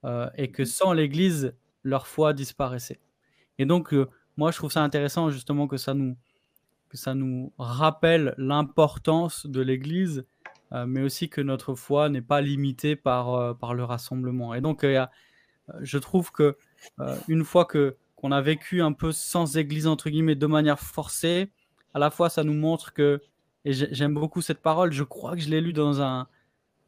[0.05, 1.55] euh, et que sans l'église,
[1.85, 2.99] leur foi disparaissait.
[3.59, 6.17] Et donc, euh, moi, je trouve ça intéressant justement que ça nous,
[6.89, 10.25] que ça nous rappelle l'importance de l'église,
[10.87, 14.55] mais aussi que notre foi n'est pas limitée par, par le rassemblement.
[14.55, 14.85] Et donc,
[15.81, 16.57] je trouve que
[17.01, 20.81] euh, une fois que qu'on a vécu un peu sans église entre guillemets de manière
[20.81, 21.53] forcée,
[21.95, 23.21] à la fois ça nous montre que
[23.65, 24.93] et j'aime beaucoup cette parole.
[24.93, 26.27] Je crois que je l'ai lu dans un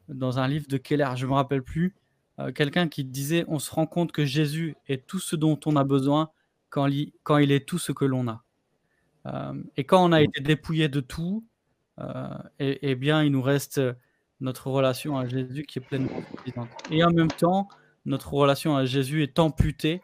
[0.09, 1.95] dans un livre de Keller, je me rappelle plus.
[2.39, 5.75] Euh, quelqu'un qui disait on se rend compte que Jésus est tout ce dont on
[5.75, 6.31] a besoin
[6.69, 8.43] quand, il, quand il est tout ce que l'on a.
[9.27, 11.45] Euh, et quand on a été dépouillé de tout,
[12.57, 13.79] et, eh bien il nous reste
[14.39, 16.23] notre relation à Jésus qui est pleinement
[16.89, 17.69] Et en même temps,
[18.05, 20.01] notre relation à Jésus est amputée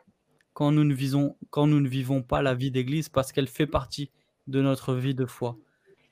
[0.53, 3.65] quand nous ne, visons, quand nous ne vivons pas la vie d'église parce qu'elle fait
[3.65, 4.11] partie
[4.47, 5.57] de notre vie de foi.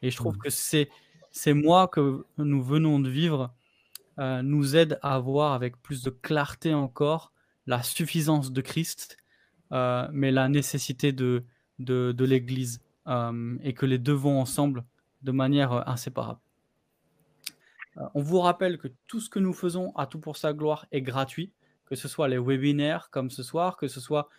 [0.02, 0.40] Et je trouve mmh.
[0.40, 0.90] que c'est
[1.32, 3.54] ces mois que nous venons de vivre
[4.18, 7.34] euh, nous aident à voir avec plus de clarté encore
[7.68, 9.18] la suffisance de Christ,
[9.74, 11.44] euh, mais la nécessité de,
[11.80, 14.86] de, l'Église euh, et que les deux vont ensemble
[15.24, 16.40] de manière inséparable.
[18.14, 21.02] on vous rappelle que tout ce que nous faisons à tout pour sa gloire est
[21.02, 21.52] gratuit
[21.86, 24.30] que ce soit les webinaires comme ce soir, que ce soit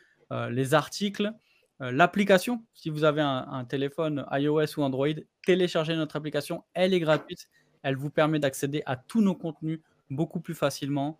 [0.50, 1.32] les articles,
[1.80, 2.64] l'application.
[2.74, 5.08] Si vous avez un, téléphone iOS ou Android,
[5.44, 6.64] téléchargez notre application.
[6.74, 7.48] Elle est gratuite.
[7.82, 9.80] Elle vous permet d'accéder à tous nos contenus
[10.10, 11.18] beaucoup plus facilement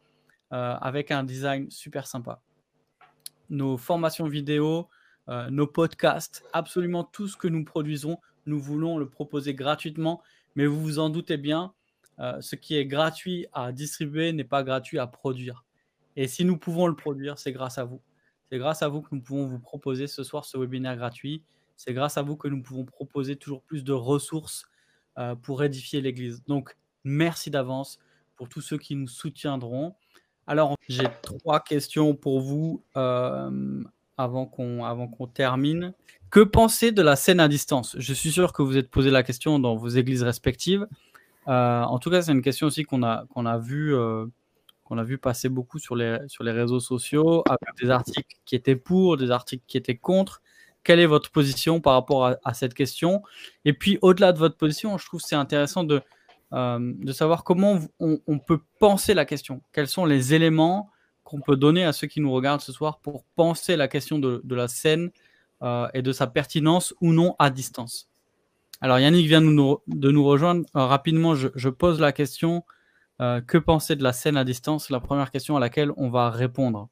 [0.53, 2.41] euh, avec un design super sympa.
[3.51, 4.89] Nos formations vidéo,
[5.51, 10.23] nos podcasts, absolument tout ce que nous produisons, nous voulons le proposer gratuitement.
[10.55, 11.75] Mais vous vous en doutez bien,
[12.19, 15.65] ce qui est gratuit à distribuer n'est pas gratuit à produire.
[16.17, 18.01] Et si nous pouvons le produire, c'est grâce à vous.
[18.51, 21.43] C'est grâce à vous que nous pouvons vous proposer ce soir ce webinaire gratuit.
[21.77, 24.67] C'est grâce à vous que nous pouvons proposer toujours plus de ressources
[25.19, 26.43] euh, pour édifier l'Église.
[26.47, 27.99] Donc, merci d'avance
[28.37, 29.95] pour tous ceux qui nous soutiendront.
[30.47, 33.83] Alors, j'ai trois questions pour vous euh,
[34.17, 35.93] avant qu'on termine.
[36.31, 37.97] Que pensez de la scène à distance?
[37.99, 40.87] Je suis sûr que vous êtes posé la question dans vos églises respectives.
[41.49, 43.95] Euh, en tout cas, c'est une question aussi qu'on a, qu'on a vue
[44.87, 48.55] qu'on a vu passer beaucoup sur les, sur les réseaux sociaux, avec des articles qui
[48.55, 50.43] étaient pour, des articles qui étaient contre.
[50.85, 53.23] Quelle est votre position par rapport à, cette question?
[53.65, 56.01] Et puis, au-delà de votre position, je trouve c'est intéressant de,
[56.53, 59.61] de savoir comment on, peut penser la question.
[59.73, 60.91] Quels sont les éléments
[61.25, 64.41] qu'on peut donner à ceux qui nous regardent ce soir pour penser la question de,
[64.49, 65.11] la scène
[65.93, 68.09] et de sa pertinence ou non à distance?
[68.81, 70.65] Alors Yannick vient de nous, rejoindre.
[70.73, 72.63] rapidement, je, pose la question
[73.19, 74.91] que penser de la scène à distance?
[74.91, 76.89] La première question à laquelle on va répondre.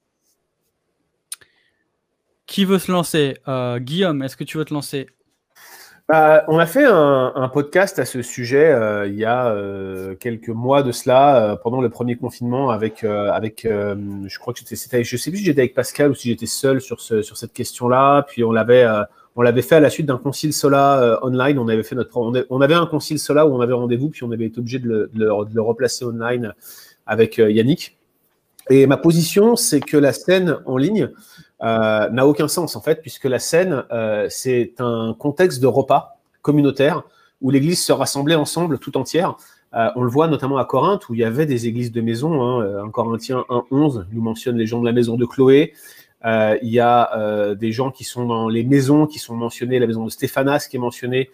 [2.47, 3.39] Qui veut se lancer?
[3.49, 5.09] Euh, Guillaume, est-ce que tu veux te lancer?
[6.07, 10.51] Bah, on a fait un, podcast à ce sujet euh, il y a euh, quelques
[10.51, 15.31] mois de cela, pendant le premier confinement, avec, avec je crois que c'était, je sais
[15.31, 18.23] plus si j'étais avec Pascal ou si j'étais seul sur, ce, sur cette question-là.
[18.29, 18.87] Puis on l'avait,
[19.37, 21.59] on l'avait fait à la suite d'un concile Sola online.
[21.59, 24.31] On avait fait notre, on, avait un concile Sola où on avait rendez-vous, puis on
[24.31, 26.55] avait été obligé de le, de le replacer online
[27.07, 27.99] avec Yannick.
[28.71, 31.11] Et ma position, c'est que la scène en ligne,
[31.65, 36.19] euh, n'a aucun sens en fait, puisque la scène, euh, c'est un contexte de repas
[36.43, 37.05] communautaire
[37.41, 39.37] où l'Église se rassemblait ensemble tout entière.
[39.75, 42.43] Euh, on le voit notamment à Corinthe, où il y avait des églises de maison.
[42.43, 45.73] Hein, un Corinthien 1.11 nous mentionne les gens de la maison de Chloé.
[46.25, 50.05] Il y a des gens qui sont dans les maisons, qui sont mentionnés, la maison
[50.05, 51.31] de Stéphanas qui est mentionnée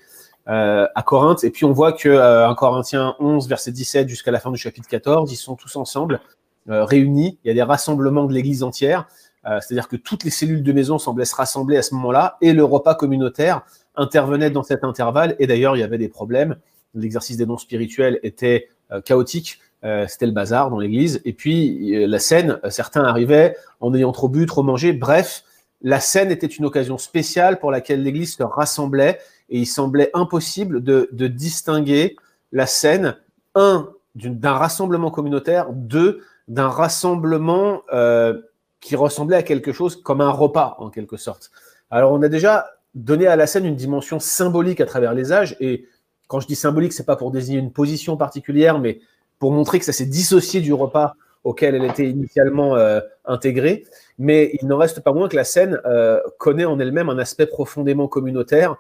[0.47, 1.45] à Corinthe.
[1.45, 4.89] Et puis on voit que un Corinthien 11, verset 17 jusqu'à la fin du chapitre
[4.89, 6.21] 14, ils sont tous ensemble,
[6.67, 7.39] réunis.
[7.45, 9.07] Il y a des rassemblements de l'Église entière.
[9.47, 12.53] Euh, c'est-à-dire que toutes les cellules de maison semblaient se rassembler à ce moment-là et
[12.53, 13.63] le repas communautaire
[13.97, 15.35] intervenait dans cet intervalle.
[15.39, 16.57] Et d'ailleurs, il y avait des problèmes.
[16.95, 19.61] L'exercice des dons spirituels était euh, chaotique.
[19.85, 21.21] Euh, c'était le bazar dans l'église.
[21.25, 24.93] Et puis, la scène, certains arrivaient en ayant trop bu, trop mangé.
[24.93, 25.45] Bref,
[25.83, 30.83] la scène était une occasion spéciale pour laquelle l'église se rassemblait et il semblait impossible
[30.83, 32.17] de, distinguer
[32.53, 33.17] la scène,
[33.55, 37.83] un, d'un rassemblement communautaire, deux, d'un rassemblement
[38.81, 41.51] qui ressemblait à quelque chose comme un repas, en quelque sorte.
[41.91, 45.57] Alors, on a déjà donné à la scène une dimension symbolique à travers les âges,
[45.61, 45.87] et
[46.29, 49.01] quand je dis symbolique, c'est pas pour désigner une position particulière, mais
[49.41, 53.85] pour montrer que ça s'est dissocié du repas auquel elle était initialement euh, intégrée.
[54.19, 57.47] Mais il n'en reste pas moins que la scène euh, connaît en elle-même un aspect
[57.47, 58.77] profondément communautaire,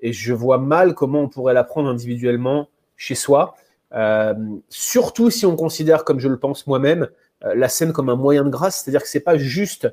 [0.00, 3.54] et je vois mal comment on pourrait la prendre individuellement chez soi,
[3.92, 4.34] euh,
[4.70, 7.08] surtout si on considère, comme je le pense moi-même,
[7.42, 9.86] la scène comme un moyen de grâce, c'est-à-dire que c'est pas juste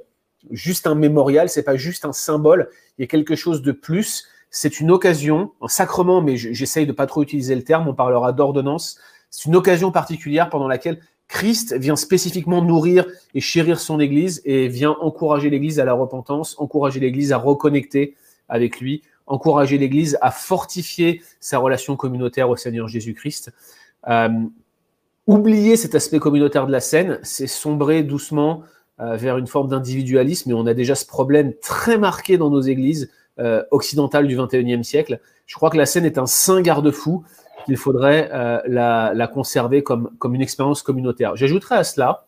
[0.50, 4.28] juste un mémorial, c'est pas juste un symbole, il y a quelque chose de plus.
[4.50, 8.34] C'est une occasion, un sacrement, mais j'essaye de pas trop utiliser le terme, on parlera
[8.34, 9.00] d'ordonnance.
[9.32, 11.00] C'est une occasion particulière pendant laquelle
[11.30, 16.56] Christ vient spécifiquement nourrir et chérir son Église et vient encourager l'Église à la repentance,
[16.60, 18.16] encourager l'Église à reconnecter
[18.50, 23.54] avec lui, encourager l'Église à fortifier sa relation communautaire au Seigneur Jésus-Christ.
[24.10, 24.30] Euh,
[25.26, 28.64] oublier cet aspect communautaire de la scène, c'est sombrer doucement
[29.00, 32.62] euh, vers une forme d'individualisme, et on a déjà ce problème très marqué dans nos
[32.62, 33.10] églises
[33.40, 35.22] euh, occidentales du XXIe siècle.
[35.46, 37.24] Je crois que la scène est un saint garde-fou
[37.66, 41.36] qu'il faudrait euh, la, conserver comme, comme une expérience communautaire.
[41.36, 42.26] J'ajouterais à cela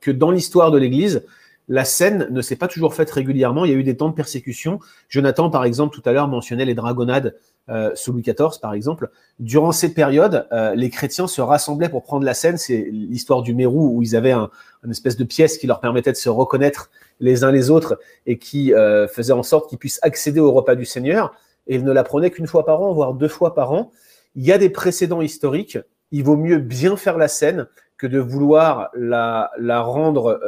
[0.00, 1.22] que dans l'histoire de l'Église,
[1.68, 3.64] la scène ne s'est pas toujours faite régulièrement.
[3.64, 4.80] Il y a eu des temps de persécution.
[5.08, 7.36] Jonathan, par exemple, tout à l'heure mentionnait les dragonnades
[7.70, 9.10] euh, sous Louis XIV, par exemple.
[9.38, 12.58] Durant ces périodes, euh, les chrétiens se rassemblaient pour prendre la scène.
[12.58, 14.50] C'est l'histoire du Mérou où ils avaient un,
[14.84, 16.90] une espèce de pièce qui leur permettait de se reconnaître
[17.20, 20.74] les uns les autres et qui euh, faisait en sorte qu'ils puissent accéder au repas
[20.74, 21.34] du Seigneur.
[21.66, 23.90] Et ils ne la prenaient qu'une fois par an, voire deux fois par an.
[24.34, 25.78] Il y a des précédents historiques.
[26.10, 27.66] Il vaut mieux bien faire la scène
[27.96, 30.40] que de vouloir la, la rendre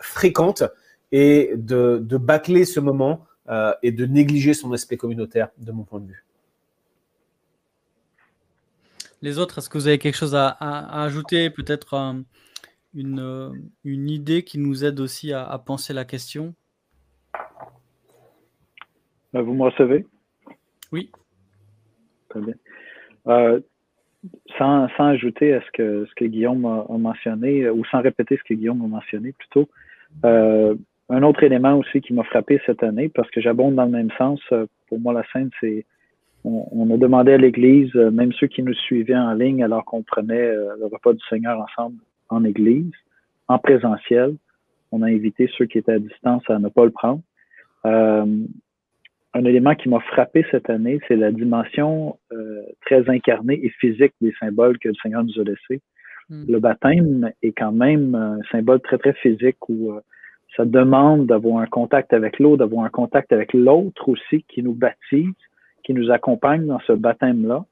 [0.00, 0.64] fréquente
[1.12, 3.26] et de, de bâcler ce moment
[3.82, 6.24] et de négliger son aspect communautaire, de mon point de vue.
[9.20, 10.50] Les autres, est-ce que vous avez quelque chose à,
[11.02, 12.12] ajouter Peut-être euh,
[12.94, 13.50] une, euh,
[13.82, 16.54] une, idée qui nous aide aussi à, penser la question?
[19.34, 20.06] Euh, Vous me recevez?
[20.92, 21.10] Oui.
[22.28, 22.54] Très bien.
[24.58, 28.54] Sans, ajouter à ce que, ce que Guillaume a, mentionné, ou sans répéter ce que
[28.54, 29.68] Guillaume a mentionné plutôt,
[30.24, 34.10] un autre élément aussi qui m'a frappé cette année, parce que j'abonde dans le même
[34.18, 34.40] sens,
[34.88, 35.84] pour moi la scène, c'est
[36.44, 40.02] on, a demandé à l'Église, euh, même ceux qui nous suivaient en ligne alors qu'on
[40.02, 41.98] prenait euh, le repas du Seigneur ensemble
[42.28, 42.92] en Église,
[43.48, 44.36] en présentiel,
[44.92, 47.20] on a invité ceux qui étaient à distance à ne pas le prendre.
[47.86, 48.24] Euh,
[49.34, 52.18] un élément qui m'a frappé cette année, c'est la dimension
[52.86, 55.82] très incarnée et physique des symboles que le Seigneur nous a laissés.
[56.30, 56.44] Hmm.
[56.48, 59.92] Le baptême est quand même un symbole très, très physique où
[60.56, 64.74] ça demande d'avoir un contact avec l'eau, d'avoir un contact avec l'autre aussi qui nous
[64.74, 65.34] baptise
[65.88, 67.64] qui nous accompagne dans ce baptême-là.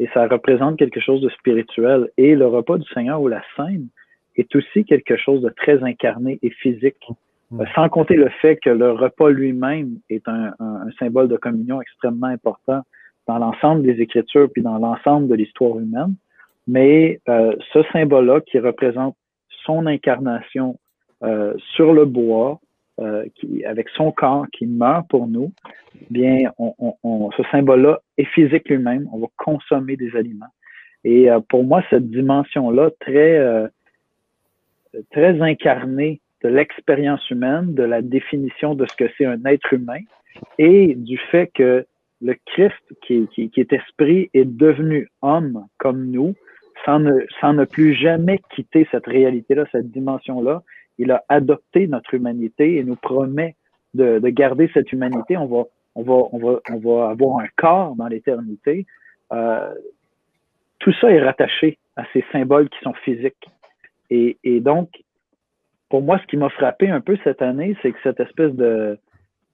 [0.00, 2.10] Et ça représente quelque chose de spirituel.
[2.16, 3.86] Et le repas du Seigneur ou la scène
[4.34, 7.06] est aussi quelque chose de très incarné et physique.
[7.74, 10.54] Sans compter le fait que le repas lui-même est un,
[10.98, 12.82] symbole de communion extrêmement important
[13.26, 16.14] dans l'ensemble des Écritures puis dans l'ensemble de l'histoire humaine.
[16.68, 19.16] mais euh, ce symbole-là qui représente
[19.64, 20.78] son incarnation
[21.24, 22.60] euh, sur le bois,
[23.00, 23.24] euh,
[23.66, 25.52] avec son corps qui meurt pour nous,
[26.08, 29.08] bien, on, on, ce symbole-là est physique lui-même.
[29.12, 30.52] On va consommer des aliments.
[31.02, 33.70] Et pour moi, cette dimension-là, très,
[35.10, 40.00] très incarnée de l'expérience humaine, de la définition de ce que c'est un être humain
[40.58, 41.86] et du fait que
[42.22, 46.34] le Christ, qui, est esprit, est devenu homme comme nous,
[46.84, 50.62] sans ne, sans ne plus jamais quitter cette réalité-là, cette dimension-là.
[50.98, 53.56] Il a adopté notre humanité et nous promet
[53.94, 55.36] de, de garder cette humanité.
[55.36, 55.64] On va,
[55.94, 58.86] on, va, on, va, on va avoir un corps dans l'éternité.
[59.32, 59.74] Euh,
[60.78, 63.48] tout ça est rattaché à ces symboles qui sont physiques.
[64.10, 64.88] Et donc,
[65.90, 68.96] pour moi, ce qui m'a frappé un peu cette année, c'est que cette espèce de,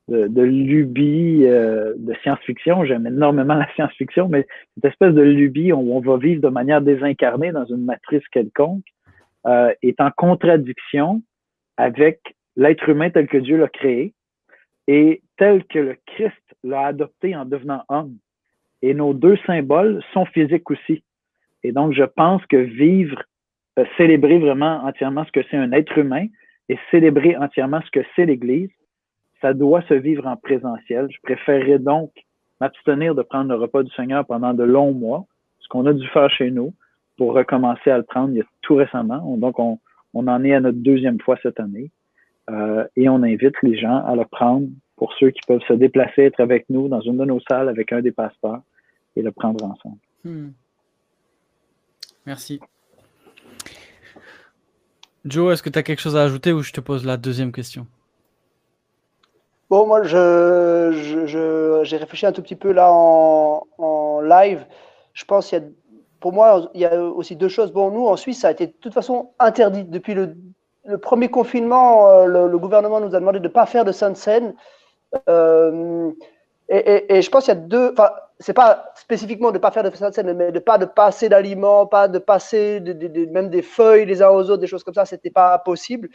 [0.08, 2.84] lubie euh, de science-fiction.
[2.84, 6.82] J'aime énormément la science-fiction, mais cette espèce de lubie où on va vivre de manière
[6.82, 8.84] désincarnée dans une matrice quelconque
[9.46, 11.22] euh, est en contradiction
[11.78, 12.20] avec
[12.54, 14.12] l'être humain tel que Dieu l'a créé
[14.88, 18.16] et tel que le Christ l'a adopté en devenant homme.
[18.82, 21.02] Et nos deux symboles sont physiques aussi.
[21.62, 23.22] Et donc, je pense que vivre,
[23.78, 26.26] euh, célébrer vraiment entièrement ce que c'est un être humain
[26.68, 28.70] et célébrer entièrement ce que c'est l'Église,
[29.40, 31.08] ça doit se vivre en présentiel.
[31.10, 32.10] Je préférerais donc
[32.60, 35.26] m'abstenir de prendre le repas du Seigneur pendant de longs mois,
[35.60, 36.72] ce qu'on a dû faire chez nous,
[37.16, 39.36] pour recommencer à le prendre il y a tout récemment.
[39.36, 39.78] Donc, on,
[40.14, 41.90] en est à notre deuxième fois cette année.
[42.48, 46.22] Euh, et on invite les gens à le prendre pour ceux qui peuvent se déplacer,
[46.22, 48.62] être avec nous dans une de nos salles avec un des pasteurs
[49.16, 49.98] et le prendre ensemble.
[50.24, 50.50] Hmm.
[52.24, 52.60] Merci.
[55.26, 57.52] Joe, est-ce que tu as quelque chose à ajouter ou je te pose la deuxième
[57.52, 57.86] question?
[59.68, 64.64] Bon, moi, j'ai réfléchi un tout petit peu là en, live.
[65.12, 65.64] Je pense qu'il y a,
[66.20, 67.72] pour moi, il y a aussi deux choses.
[67.72, 69.84] Bon, nous, en Suisse, ça a été de toute façon interdit.
[69.84, 70.36] Depuis le,
[71.02, 74.54] premier confinement, euh, le, gouvernement nous a demandé de ne pas faire de sainte scène.
[75.28, 76.12] Euh,
[76.68, 77.94] et, je pense qu'il y a deux.
[78.38, 81.28] C'est pas spécifiquement de ne pas faire de sainte scène, mais de pas de passer
[81.28, 84.84] d'aliments, pas de passer de, de, même des feuilles les uns aux autres, des choses
[84.84, 86.10] comme ça, c'était pas possible.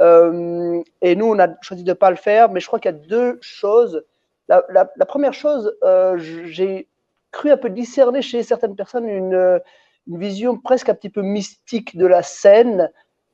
[0.00, 2.90] Euh, et nous, on a choisi de ne pas le faire, mais je crois qu'il
[2.92, 4.04] y a deux choses.
[4.48, 4.62] La,
[5.06, 6.88] première chose, euh, j'ai
[7.32, 9.60] cru un peu discerner chez certaines personnes une,
[10.06, 12.90] vision presque un petit peu mystique de la scène,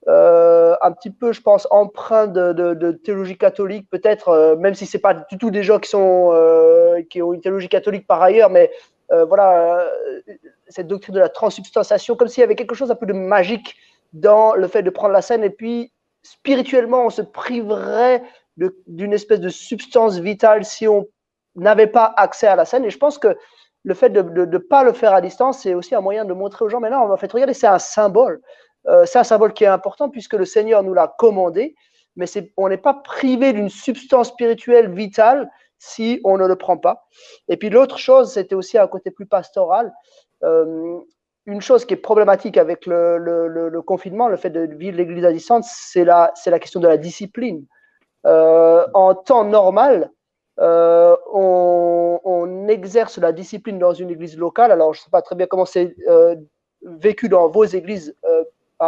[0.09, 4.99] euh, un petit peu, je pense, empreint de, théologie catholique, peut-être, euh, même si c'est
[4.99, 8.51] pas du tout des gens qui sont euh, qui ont une théologie catholique par ailleurs,
[8.51, 8.71] mais
[9.29, 9.87] voilà,
[10.67, 13.77] cette doctrine de la transsubstantiation, comme s'il y avait quelque chose un peu de magique
[14.13, 15.93] dans le fait de prendre la scène et puis
[16.25, 18.25] spirituellement, on se priverait
[18.89, 21.07] d'une espèce de substance vitale si on
[21.55, 22.85] n'avait pas accès à la scène.
[22.85, 23.37] Et je pense que
[23.85, 26.65] le fait de ne pas le faire à distance, c'est aussi un moyen de montrer
[26.65, 28.41] aux gens, mais là, en fait, regardez, c'est un symbole.
[28.87, 31.75] Euh, c'est un symbole qui est important puisque le Seigneur nous l'a commandé,
[32.17, 37.07] mais on n'est pas privé d'une substance spirituelle vitale si on ne le prend pas.
[37.49, 39.93] Et puis l'autre chose, c'était aussi un côté plus pastoral.
[40.43, 40.99] Euh,
[41.47, 45.33] une chose qui est problématique avec le, le, confinement, le fait de vivre l'Église à
[45.33, 47.67] distance, c'est la, c'est la question de la discipline.
[48.25, 50.11] Euh, en temps normal,
[50.57, 54.73] on, on, exerce la discipline dans une église locale.
[54.73, 55.95] Alors, je ne sais pas très bien comment c'est
[56.83, 58.17] vécu dans vos églises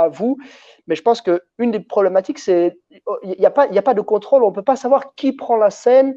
[0.09, 0.39] vous,
[0.87, 2.79] mais je pense qu'une des problématiques, c'est
[3.23, 4.45] il n'y a, pas, a pas de contrôle.
[4.45, 6.15] On ne peut pas savoir qui prend la scène,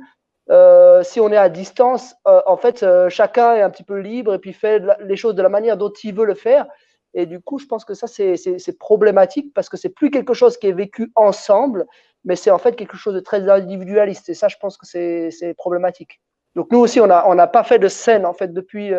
[0.50, 4.00] euh, si on est à distance, euh, en fait, euh, chacun est un petit peu
[4.00, 6.66] libre et puis fait les choses de la manière dont il veut le faire.
[7.14, 10.58] Et du coup, je pense que ça, c'est problématique parce que c'est plus quelque chose
[10.58, 11.86] qui est vécu ensemble,
[12.24, 14.30] mais c'est en fait quelque chose de très individualiste.
[14.30, 16.20] Et ça, je pense que c'est problématique.
[16.56, 18.92] Donc nous aussi, on n'a on a pas fait de scène en fait depuis,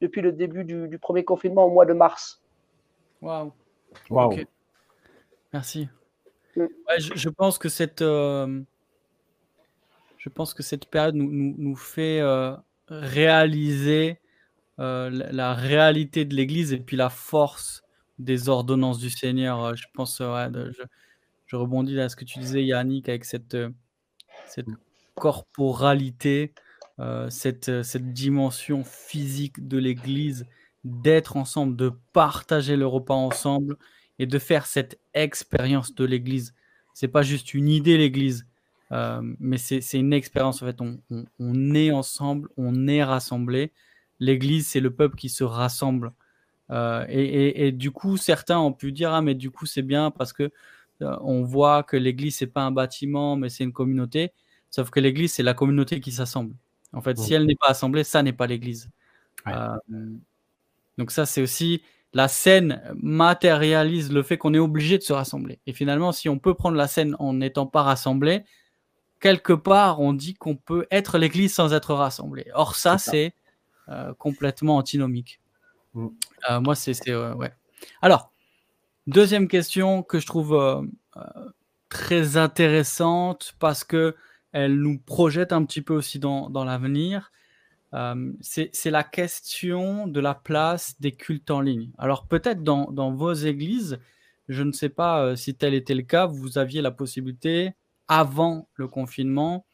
[0.00, 2.42] depuis le début du, du, premier confinement au mois de mars.
[3.20, 3.52] Waouh.
[4.10, 4.36] Wow.
[5.52, 5.88] Merci.
[6.54, 6.62] Mm.
[6.62, 8.02] Ouais, je, je, pense que cette
[10.26, 12.56] je pense que cette période nous, nous, nous fait euh,
[12.88, 14.18] réaliser
[14.80, 17.84] euh, la, la, réalité de l'Église et puis la force
[18.18, 19.64] des ordonnances du Seigneur.
[19.64, 20.82] Euh, je pense, ouais, de, je,
[21.46, 23.70] je, rebondis à ce que tu disais, Yannick, avec cette, euh,
[24.48, 24.66] cette
[25.14, 26.52] corporalité,
[26.98, 30.44] euh, cette, cette dimension physique de l'Église,
[30.86, 33.76] d'être ensemble, de partager le repas ensemble
[34.18, 36.54] et de faire cette expérience de l'Église.
[36.94, 38.46] C'est pas juste une idée, l'Église
[38.92, 40.80] euh, mais c'est une expérience, en fait.
[40.80, 43.72] On, on, on, est ensemble, on est rassemblés.
[44.20, 46.12] L'Église, c'est le peuple qui se rassemble.
[46.70, 49.82] Euh, et, et, et, du coup, certains ont pu dire Ah, mais du coup, c'est
[49.82, 50.50] bien parce que
[51.02, 54.32] euh, on voit que l'Église, c'est pas un bâtiment, mais c'est une communauté.
[54.70, 56.54] Sauf que l'Église, c'est la communauté qui s'assemble.
[56.92, 57.22] En fait, mmh.
[57.22, 58.88] si elle n'est pas assemblée, ça n'est pas l'Église.
[59.46, 59.52] Ouais.
[60.98, 61.82] Euh, donc, ça, c'est aussi
[62.12, 65.60] la scène matérialise le fait qu'on est obligé de se rassembler.
[65.66, 68.44] Et finalement, si on peut prendre la scène en n'étant pas rassemblé,
[69.20, 72.46] quelque part, on dit qu'on peut être l'Église sans être rassemblé.
[72.54, 73.34] Or, ça, c'est
[73.88, 75.40] euh, complètement antinomique.
[75.94, 76.06] Mm.
[76.50, 77.14] Euh, moi, c'est.
[77.14, 77.52] ouais.
[78.00, 78.32] Alors,
[79.06, 80.88] deuxième question que je trouve
[81.88, 84.14] très intéressante parce que
[84.52, 87.30] elle nous projette un petit peu aussi dans, dans l'avenir.
[87.96, 91.90] Euh, c'est la question de la place des cultes en ligne.
[91.96, 93.98] Alors peut-être dans, vos églises,
[94.48, 97.72] je ne sais pas euh, si tel était le cas, vous aviez la possibilité,
[98.06, 99.66] avant le confinement,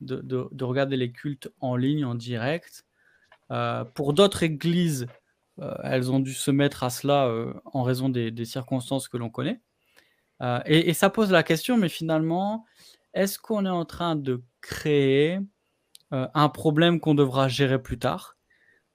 [0.00, 2.84] de, de, regarder les cultes en ligne, en direct.
[3.50, 5.06] Euh, pour d'autres églises,
[5.84, 7.32] elles ont dû se mettre à cela
[7.64, 9.60] en raison des, circonstances que l'on connaît.
[10.66, 12.66] Et, ça pose la question, mais finalement,
[13.14, 15.40] est-ce qu'on est en train de créer
[16.12, 18.36] euh, un problème qu'on devra gérer plus tard,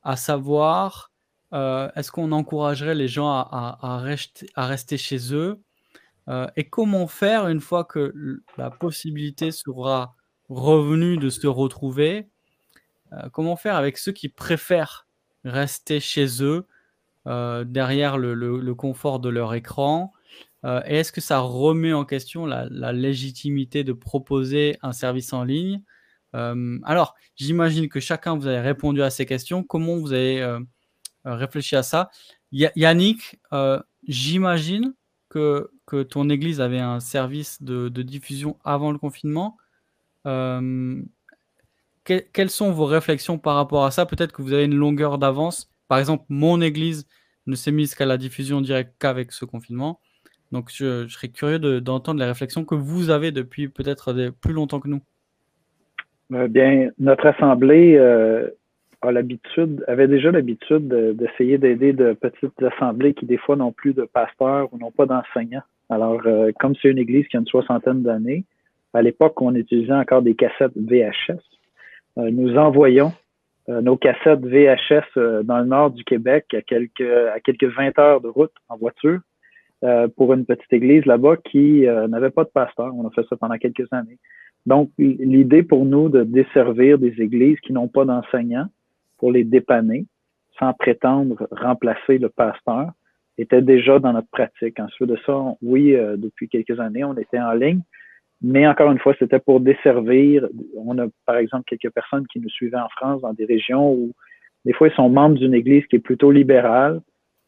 [0.04, 1.12] à savoir
[1.54, 5.60] euh, est-ce qu'on encouragerait les gens à, rester, chez eux
[6.30, 10.16] euh, et comment faire une fois que la possibilité sera
[10.50, 12.28] revenue de se retrouver
[13.34, 15.06] Comment faire avec ceux qui préfèrent
[15.44, 16.66] rester chez eux
[17.26, 20.14] derrière le, confort de leur écran
[20.64, 25.82] et est-ce que ça remet en question la, légitimité de proposer un service en ligne
[26.36, 29.64] euh, alors, j'imagine que chacun vous avez répondu à ces questions.
[29.64, 30.60] Comment vous avez euh,
[31.26, 32.10] euh, réfléchi à ça?
[32.52, 33.40] Yannick,
[34.08, 34.94] j'imagine
[35.30, 39.58] que, que, ton église avait un service de, diffusion avant le confinement.
[40.26, 41.06] quelles
[42.50, 44.06] sont vos réflexions par rapport à ça?
[44.06, 45.70] Peut-être que vous avez une longueur d'avance.
[45.88, 47.08] Par exemple, mon église
[47.48, 50.02] ne s'est mise qu'à la diffusion directe qu'avec ce confinement.
[50.52, 54.90] Donc, je, serais curieux d'entendre les réflexions que vous avez depuis peut-être plus longtemps que
[54.90, 55.02] nous.
[56.34, 58.50] Euh, bien, notre assemblée euh,
[59.02, 63.94] a l'habitude, avait déjà l'habitude d'essayer d'aider de petites assemblées qui des fois n'ont plus
[63.94, 65.64] de pasteurs ou n'ont pas d'enseignants.
[65.90, 68.46] Alors, euh, comme c'est une église qui a une soixantaine d'années,
[68.94, 71.40] à l'époque, on utilisait encore des cassettes VHS.
[72.18, 73.14] nous envoyons
[73.70, 77.00] nos cassettes VHS dans le nord du Québec à quelques,
[77.34, 79.22] à quelques 20 heures de route en voiture
[80.18, 82.94] pour une petite église là-bas qui n'avait pas de pasteur.
[82.94, 84.18] On a fait ça pendant quelques années.
[84.66, 88.68] Donc, l'idée pour nous de desservir des églises qui n'ont pas d'enseignants
[89.18, 90.06] pour les dépanner,
[90.60, 92.92] sans prétendre remplacer le pasteur,
[93.38, 94.80] était déjà dans notre pratique.
[94.80, 97.82] Ensuite de ça, oui, euh, depuis quelques années, on était en ligne,
[98.42, 100.48] mais encore une fois, c'était pour desservir.
[100.76, 104.12] On a, par exemple, quelques personnes qui nous suivaient en France dans des régions où
[104.66, 107.02] des fois, ils sont membres d'une église qui est plutôt libérale.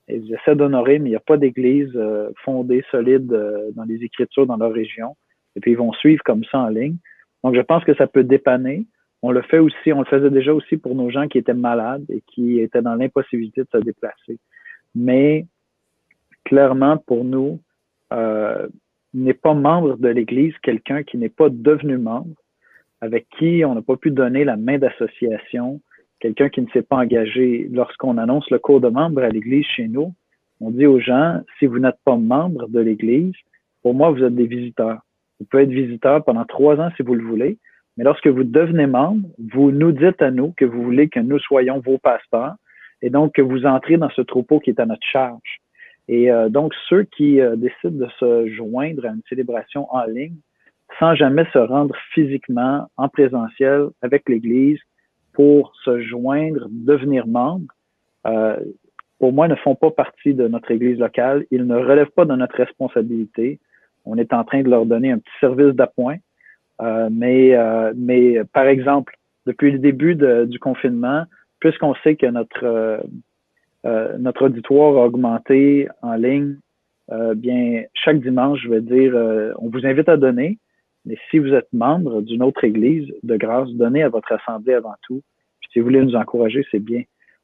[0.08, 4.04] Ils essaient d'honorer, mais il n'y a pas d'église euh, fondée, solide euh, dans les
[4.04, 5.16] Écritures dans leur région
[5.56, 6.98] et puis ils vont suivre comme ça en ligne.
[7.44, 8.86] Donc, je pense que ça peut dépanner.
[9.22, 12.06] On le fait aussi, on le faisait déjà aussi pour nos gens qui étaient malades
[12.10, 14.40] et qui étaient dans l'impossibilité de se déplacer.
[14.96, 15.46] Mais
[16.44, 17.60] clairement, pour nous,
[18.12, 18.68] euh,
[19.14, 22.36] n'est pas membre de l'Église quelqu'un qui n'est pas devenu membre,
[23.02, 25.82] avec qui on n'a pas pu donner la main d'association,
[26.20, 27.68] quelqu'un qui ne s'est pas engagé.
[27.72, 30.14] Lorsqu'on annonce le cours de membre à l'Église chez nous,
[30.62, 33.34] on dit aux gens, si vous n'êtes pas membre de l'Église,
[33.82, 35.02] pour moi, vous êtes des visiteurs.
[35.40, 37.58] Vous pouvez être visiteur pendant trois ans si vous le voulez,
[37.98, 41.40] mais lorsque vous devenez membre, vous nous dites à nous que vous voulez que nous
[41.40, 42.56] soyons vos pasteurs
[43.02, 45.62] et donc que vous entrez dans ce troupeau qui est à notre charge.
[46.08, 50.36] Et euh, donc, ceux qui euh, décident de se joindre à une célébration en ligne,
[51.00, 54.80] sans jamais se rendre physiquement en présentiel avec l'Église
[55.34, 57.66] pour se joindre, devenir membre,
[58.28, 58.58] euh,
[59.20, 61.46] pour moi, ne font pas partie de notre Église locale.
[61.52, 63.60] Ils ne relèvent pas de notre responsabilité
[64.06, 66.18] on est en train de leur donner un petit service d'appoint.
[66.82, 69.16] Euh, mais, euh, mais par exemple,
[69.46, 71.24] depuis le début du confinement,
[71.60, 72.66] puisqu'on sait que notre,
[73.86, 76.58] euh, notre auditoire a augmenté en ligne,
[77.36, 79.14] bien, chaque dimanche, je vais dire,
[79.60, 80.58] on vous invite à donner,
[81.06, 84.96] mais si vous êtes membre d'une autre église, de grâce, donnez à votre assemblée avant
[85.04, 85.22] tout.
[85.60, 87.04] Puis si vous voulez nous encourager, c'est bien.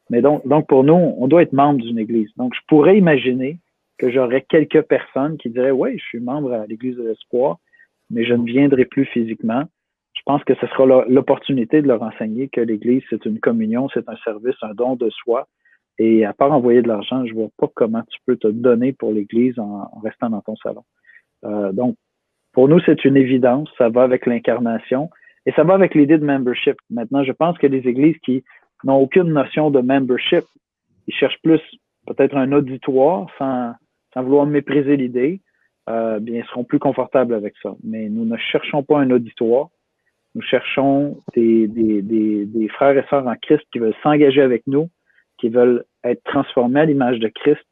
[0.10, 2.30] Mais donc, donc pour nous, on doit être membre d'une église.
[2.38, 3.60] Donc, je pourrais imaginer
[4.00, 7.58] que j'aurais quelques personnes qui diraient Oui, je suis membre à l'Église de l'Espoir,
[8.10, 9.64] mais je ne viendrai plus physiquement.
[10.16, 14.08] Je pense que ce sera l'opportunité de leur enseigner que l'Église, c'est une communion, c'est
[14.10, 15.48] un service, un don de soi.
[16.00, 19.12] Et à part envoyer de l'argent, je vois pas comment tu peux te donner pour
[19.12, 20.84] l'Église en, restant dans ton salon.
[21.46, 21.96] Euh, donc,
[22.54, 23.70] pour nous, c'est une évidence.
[23.78, 25.10] Ça va avec l'incarnation
[25.46, 26.78] et ça va avec l'idée de membership.
[26.90, 28.44] Maintenant, je pense que les églises qui
[28.86, 30.46] n'ont aucune notion de membership,
[31.08, 31.62] ils cherchent plus
[32.08, 33.74] peut-être un auditoire sans,
[34.14, 35.42] sans vouloir mépriser l'idée,
[35.90, 37.76] euh, bien, seront plus confortables avec ça.
[37.84, 39.70] Mais nous ne cherchons pas un auditoire.
[40.36, 44.68] Nous cherchons des, des, des, des frères et sœurs en Christ qui veulent s'engager avec
[44.68, 44.90] nous,
[45.40, 47.66] qui veulent être transformés à l'image de Christ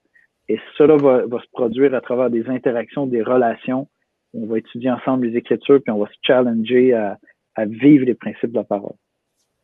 [0.49, 3.87] Et cela va, va se produire à travers des interactions, des relations.
[4.33, 7.17] On va étudier ensemble les écritures, puis on va se challenger à,
[7.55, 8.95] à vivre les principes de la parole.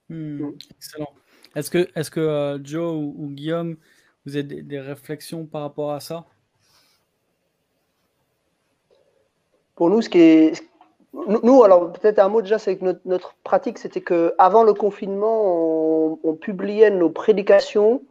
[0.10, 1.10] Hmm, excellent.
[1.56, 3.78] Est-ce que, est que euh, Joe ou, Guillaume,
[4.26, 6.26] vous avez des, des, réflexions par rapport à ça?
[9.76, 10.64] Pour nous, ce qui est,
[11.14, 16.18] nous, alors peut-être un mot déjà, c'est que notre, pratique, c'était que avant le confinement,
[16.24, 18.02] on, publiait nos prédications,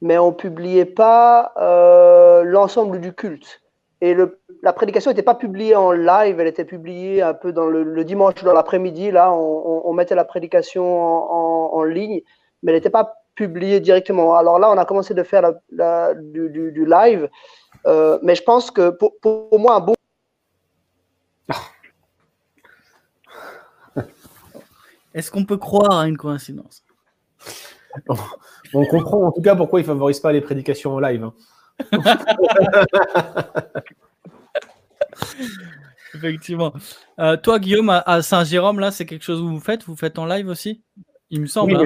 [0.00, 3.62] mais on publiait pas euh, l'ensemble du culte.
[4.00, 7.66] Et le, la prédication n'était pas publiée en live, elle était publiée un peu dans
[7.66, 9.10] le, dimanche dans l'après-midi.
[9.10, 12.20] Là, on, mettait la prédication en, ligne,
[12.62, 14.36] mais elle n'était pas publiée directement.
[14.36, 17.28] Alors là, on a commencé de faire du, live,
[17.86, 19.94] euh, mais je pense que pour, pour moi, un bon
[25.16, 26.84] Est-ce qu'on peut croire à une coïncidence?
[28.74, 31.24] On comprend en tout cas pourquoi ils ne favorisent pas les prédications en live.
[31.24, 31.32] Hein.
[36.14, 36.74] Effectivement.
[37.18, 39.84] Euh, toi, Guillaume, à Saint-Jérôme, là, c'est quelque chose que vous faites?
[39.84, 40.82] Vous faites en live aussi?
[41.30, 41.76] Il me semble.
[41.76, 41.84] Hein.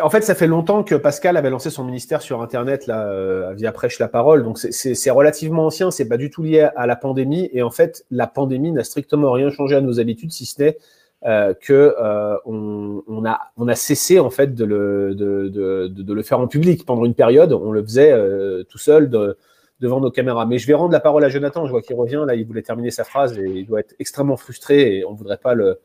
[0.00, 3.52] en fait, ça fait longtemps que Pascal avait lancé son ministère sur Internet là, euh,
[3.54, 4.44] via Prêche la Parole.
[4.44, 5.90] Donc, c'est relativement ancien.
[5.90, 7.50] C'est pas du tout lié à la pandémie.
[7.52, 10.78] Et en fait, la pandémie n'a strictement rien changé à nos habitudes, si ce n'est
[11.26, 17.14] euh, que euh, on, a, cessé en fait de le, faire en public pendant une
[17.14, 17.52] période.
[17.52, 19.36] On le faisait euh, tout seul de,
[19.80, 20.46] devant nos caméras.
[20.46, 21.66] Mais je vais rendre la parole à Jonathan.
[21.66, 22.24] Je vois qu'il revient.
[22.26, 25.36] Là, il voulait terminer sa phrase et il doit être extrêmement frustré et on voudrait
[25.36, 25.78] pas le,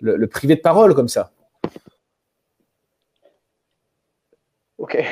[0.00, 1.32] le priver de parole comme ça.
[4.78, 5.04] Ok.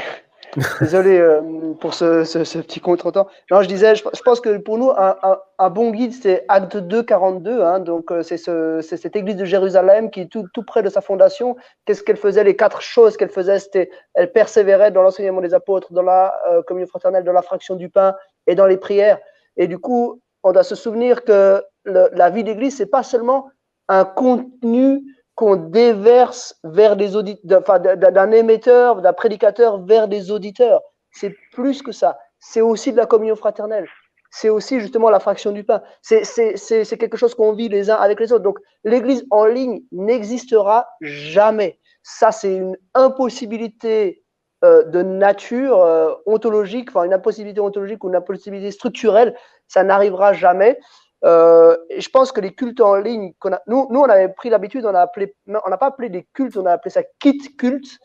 [0.80, 2.22] Désolé euh, pour ce,
[2.60, 3.28] petit contretemps.
[3.50, 7.62] Non, je disais, je, pense que pour nous, un, bon guide, c'est Acte 2, 42.
[7.62, 11.02] Hein, donc, euh, c'est cette église de Jérusalem qui est tout, tout près de sa
[11.02, 11.56] fondation.
[11.84, 12.42] Qu'est-ce qu'elle faisait?
[12.42, 16.62] Les quatre choses qu'elle faisait, c'était elle persévérait dans l'enseignement des apôtres, dans la euh,
[16.62, 18.14] communion fraternelle, dans la fraction du pain
[18.46, 19.18] et dans les prières.
[19.58, 23.50] Et du coup, on doit se souvenir que la vie d'église, c'est pas seulement
[23.88, 25.02] un contenu
[25.36, 30.80] qu'on déverse vers des auditeurs, enfin, d'un émetteur, d'un prédicateur vers des auditeurs.
[31.12, 32.18] C'est plus que ça.
[32.40, 33.86] C'est aussi de la communion fraternelle.
[34.30, 35.82] C'est aussi justement la fraction du pain.
[36.02, 38.42] C'est quelque chose qu'on vit les uns avec les autres.
[38.42, 41.78] Donc, l'Église en ligne n'existera jamais.
[42.02, 44.24] Ça, c'est une impossibilité
[44.64, 49.36] euh, de nature euh, ontologique, enfin une impossibilité ontologique ou une impossibilité structurelle.
[49.68, 50.78] Ça n'arrivera jamais.
[51.26, 53.32] Euh, je pense que les cultes en ligne,
[53.66, 56.90] nous, nous, on avait pris l'habitude, on n'a pas appelé des cultes, on a appelé
[56.90, 57.98] ça kit culte,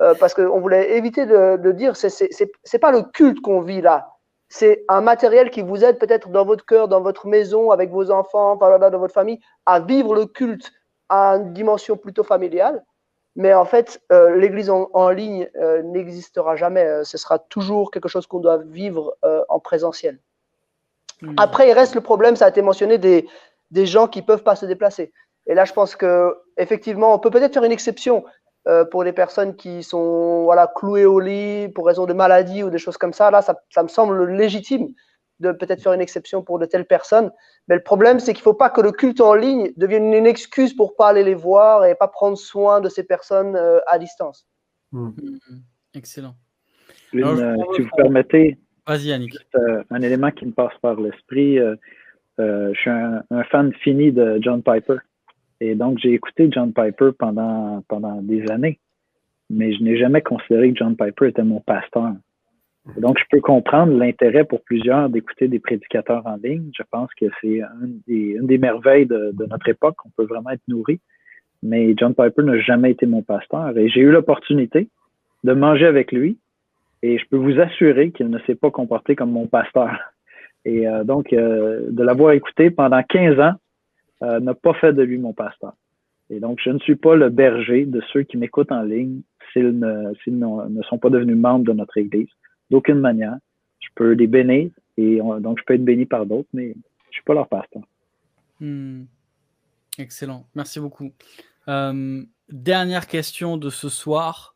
[0.00, 4.12] euh, parce qu'on voulait éviter de, dire, c'est pas le culte qu'on vit là,
[4.48, 8.10] c'est un matériel qui vous aide peut-être dans votre cœur, dans votre maison, avec vos
[8.10, 10.70] enfants, dans votre famille, à vivre le culte
[11.08, 12.84] à une dimension plutôt familiale.
[13.34, 17.04] Mais en fait, euh, l'Église en, en, ligne euh, n'existera jamais.
[17.04, 19.16] ce sera toujours quelque chose qu'on doit vivre
[19.48, 20.18] en présentiel.
[21.22, 21.34] Hmm.
[21.36, 23.26] Après, il reste le problème, ça a été mentionné, des,
[23.70, 25.12] des gens qui ne peuvent pas se déplacer.
[25.46, 28.24] Et là, je pense que effectivement, on peut peut-être faire une exception
[28.66, 32.70] euh, pour les personnes qui sont voilà, clouées au lit pour raison de maladie ou
[32.70, 33.30] des choses comme ça.
[33.30, 34.88] Là, ça, ça me semble légitime
[35.40, 37.30] de peut-être faire une exception pour de telles personnes.
[37.68, 40.26] Mais le problème, c'est qu'il ne faut pas que le culte en ligne devienne une
[40.26, 43.98] excuse pour pas aller les voir et pas prendre soin de ces personnes euh, à
[43.98, 44.46] distance.
[44.92, 45.08] Hmm.
[45.08, 45.58] Hmm.
[45.94, 46.34] Excellent.
[47.14, 48.58] Euh, si vous permettez,
[48.88, 49.12] Vas-y.
[49.12, 51.58] Euh, un élément qui me passe par l'esprit.
[51.58, 51.76] Euh,
[52.40, 54.96] euh, je suis un, fan fini de John Piper.
[55.60, 58.78] Et donc, j'ai écouté John Piper pendant, pendant des années.
[59.50, 62.12] Mais je n'ai jamais considéré que John Piper était mon pasteur.
[62.96, 66.70] donc, je peux comprendre l'intérêt pour plusieurs d'écouter des prédicateurs en ligne.
[66.74, 68.00] Je pense que c'est une
[68.46, 69.96] des, merveilles de, de, notre époque.
[70.06, 70.98] On peut vraiment être nourri.
[71.62, 73.76] Mais John Piper n'a jamais été mon pasteur.
[73.76, 74.88] Et j'ai eu l'opportunité
[75.44, 76.38] de manger avec lui
[77.02, 79.90] et je peux vous assurer qu'il ne s'est pas comporté comme mon pasteur.
[80.64, 83.54] Et euh, donc, euh, de l'avoir écouté pendant 15 ans
[84.22, 85.74] euh, n'a pas fait de lui mon pasteur.
[86.30, 89.22] Et donc, je ne suis pas le berger de ceux qui m'écoutent en ligne
[89.52, 92.28] s'ils ne, sont pas devenus membres de notre Église.
[92.70, 93.36] D'aucune manière.
[93.80, 97.12] Je peux les bénir et donc je peux être béni par d'autres, mais je ne
[97.12, 97.82] suis pas leur pasteur.
[98.60, 99.04] Hmm.
[99.98, 100.44] Excellent.
[100.54, 101.12] Merci beaucoup.
[101.66, 104.54] dernière question de ce soir.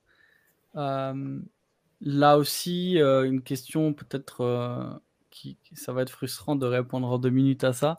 [2.04, 4.92] Là aussi, euh, une question peut-être euh,
[5.30, 7.96] qui, ça va être frustrant de répondre en deux minutes à ça,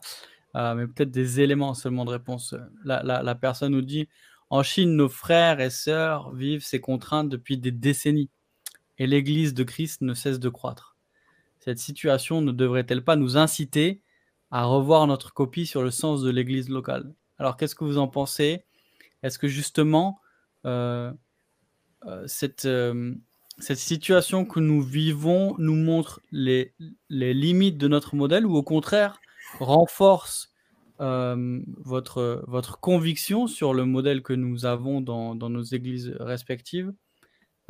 [0.56, 2.54] euh, mais peut-être des éléments seulement de réponse.
[2.84, 4.06] La, personne nous dit
[4.50, 8.28] En Chine, nos frères et sœurs vivent ces contraintes depuis des décennies
[8.98, 10.96] et l'Église de Christ ne cesse de croître.
[11.60, 14.02] Cette situation ne devrait-elle pas nous inciter
[14.50, 17.14] à revoir notre copie sur le sens de l'Église locale?
[17.38, 18.66] Alors, qu'est-ce que vous en pensez?
[19.22, 20.20] Est-ce que justement,
[22.26, 22.68] cette
[23.58, 26.74] cette situation que nous vivons nous montre les,
[27.08, 29.20] les limites de notre modèle ou au contraire
[29.60, 30.52] renforce
[31.00, 36.92] euh, votre, votre conviction sur le modèle que nous avons dans, dans nos églises respectives.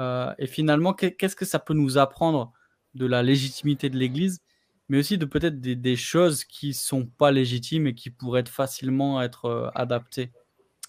[0.01, 2.53] Euh, Et finalement, qu'est-ce que ça peut nous apprendre
[2.95, 4.41] de la légitimité de l'Église,
[4.89, 9.47] mais aussi de peut-être des, choses qui sont pas légitimes et qui pourraient facilement être
[9.47, 10.33] euh, adaptées?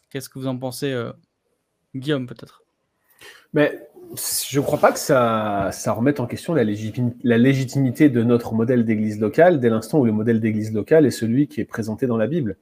[0.09, 0.95] Qu'est-ce que vous en pensez,
[1.93, 2.63] Guillaume, peut-être?
[3.53, 3.81] Mais
[4.13, 9.19] je ne crois pas que ça, remette en question la, légitimité de notre modèle d'église
[9.19, 12.27] locale dès l'instant où le modèle d'église locale est celui qui est présenté dans la
[12.27, 12.57] Bible.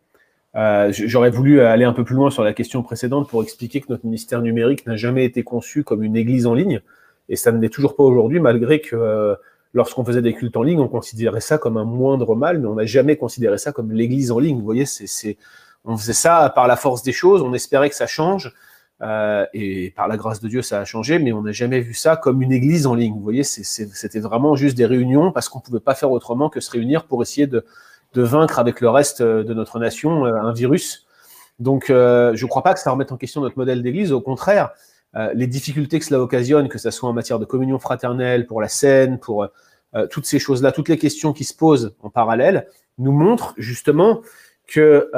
[0.56, 3.88] Euh, J'aurais voulu aller un peu plus loin sur la question précédente pour expliquer que
[3.90, 6.82] notre ministère numérique n'a jamais été conçu comme une église en ligne,
[7.30, 9.36] et ça ne l'est toujours pas aujourd'hui, malgré que euh,
[9.74, 12.76] lorsqu'on faisait des cultes en ligne, on considérait ça comme un moindre mal, mais on
[12.76, 14.58] n'a jamais considéré ça comme l'église en ligne.
[14.58, 14.86] Vous voyez,
[15.86, 18.54] on faisait ça par la force des choses, on espérait que ça change,
[19.04, 21.94] euh, et par la grâce de Dieu, ça a changé, mais on n'a jamais vu
[21.94, 23.14] ça comme une église en ligne.
[23.14, 26.60] Vous voyez, c'était vraiment juste des réunions parce qu'on ne pouvait pas faire autrement que
[26.60, 27.66] se réunir pour essayer de,
[28.16, 31.08] vaincre avec le reste de notre nation euh, un virus.
[31.60, 34.12] Donc, euh, je ne crois pas que ça remette en question notre modèle d'église.
[34.12, 34.72] Au contraire,
[35.16, 38.62] euh, les difficultés que cela occasionne, que ce soit en matière de communion fraternelle, pour
[38.62, 39.48] la scène, pour
[39.96, 42.68] euh, toutes ces choses-là, toutes les questions qui se posent en parallèle,
[42.98, 44.22] nous montrent justement
[44.68, 45.10] que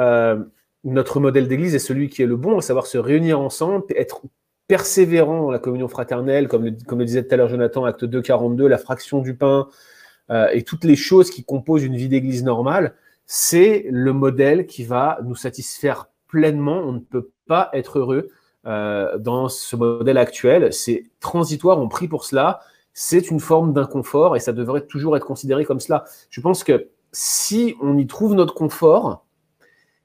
[0.86, 4.22] notre modèle d'église est celui qui est le bon, à savoir se réunir ensemble, être
[4.68, 8.04] persévérant dans la communion fraternelle, comme le, comme le disait tout à l'heure Jonathan, acte
[8.04, 9.68] 2, 42, la fraction du pain
[10.30, 12.94] euh, et toutes les choses qui composent une vie d'église normale,
[13.26, 16.78] c'est le modèle qui va nous satisfaire pleinement.
[16.78, 18.28] On ne peut pas être heureux
[18.66, 20.72] euh, dans ce modèle actuel.
[20.72, 22.60] C'est transitoire, on prie pour cela.
[22.92, 26.04] C'est une forme d'inconfort et ça devrait toujours être considéré comme cela.
[26.30, 29.25] Je pense que si on y trouve notre confort,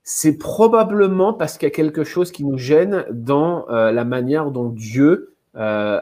[0.03, 4.51] c'est probablement parce qu'il y a quelque chose qui nous gêne dans euh, la manière
[4.51, 5.99] dont Dieu euh,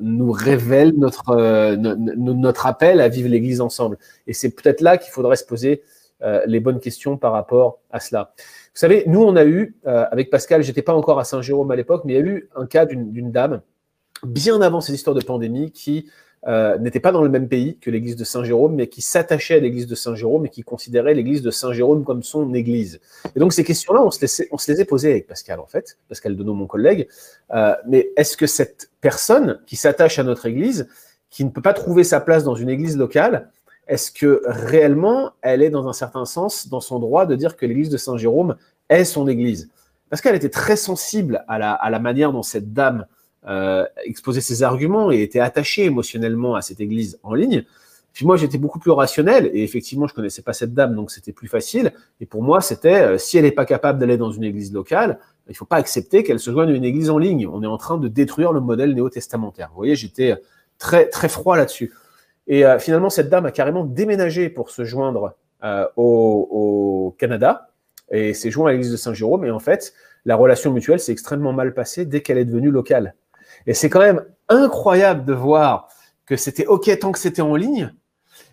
[0.00, 3.98] nous révèle notre, euh, notre appel à vivre l'Église ensemble.
[4.26, 5.82] Et c'est peut-être là qu'il faudrait se poser
[6.46, 8.32] les bonnes questions par rapport à cela.
[8.38, 12.00] Vous savez, nous, on a eu, avec Pascal, j'étais pas encore à Saint-Jérôme à l'époque,
[12.06, 13.60] mais il y a eu un cas d'une dame,
[14.22, 16.08] bien avant ces histoires de pandémie, qui
[16.46, 19.60] euh, n'était pas dans le même pays que l'église de Saint-Jérôme, mais qui s'attachait à
[19.60, 23.00] l'église de Saint-Jérôme et qui considérait l'église de Saint-Jérôme comme son église.
[23.34, 25.98] Et donc ces questions-là, on, se on se les est posées avec Pascal, en fait,
[26.08, 27.08] Pascal Denot, mon collègue.
[27.54, 30.88] Euh, mais est-ce que cette personne qui s'attache à notre église,
[31.30, 33.50] qui ne peut pas trouver sa place dans une église locale,
[33.86, 37.66] est-ce que réellement elle est dans un certain sens dans son droit de dire que
[37.66, 38.56] l'église de Saint-Jérôme
[38.88, 39.70] est son église?
[40.22, 43.06] Qu'elle était très sensible à la, à la manière dont cette dame
[43.46, 47.64] euh, ses arguments et était attaché émotionnellement à cette église en ligne.
[48.14, 51.32] Puis moi, j'étais beaucoup plus rationnel et effectivement, je connaissais pas cette dame, donc c'était
[51.32, 51.92] plus facile.
[52.20, 55.18] Et pour moi, c'était euh, si elle n'est pas capable d'aller dans une église locale,
[55.48, 57.46] il faut pas accepter qu'elle se joigne à une église en ligne.
[57.46, 59.68] On est en train de détruire le modèle néo-testamentaire.
[59.70, 60.36] Vous voyez, j'étais
[60.78, 61.92] très très froid là-dessus.
[62.46, 65.34] Et euh, finalement, cette dame a carrément déménagé pour se joindre
[65.64, 67.70] euh, au, Canada
[68.10, 69.44] et s'est joint à l'église de Saint-Jérôme.
[69.44, 69.92] Et en fait,
[70.24, 73.14] la relation mutuelle s'est extrêmement mal passée dès qu'elle est devenue locale.
[73.66, 75.88] Et c'est quand même incroyable de voir
[76.26, 77.92] que c'était OK tant que c'était en ligne,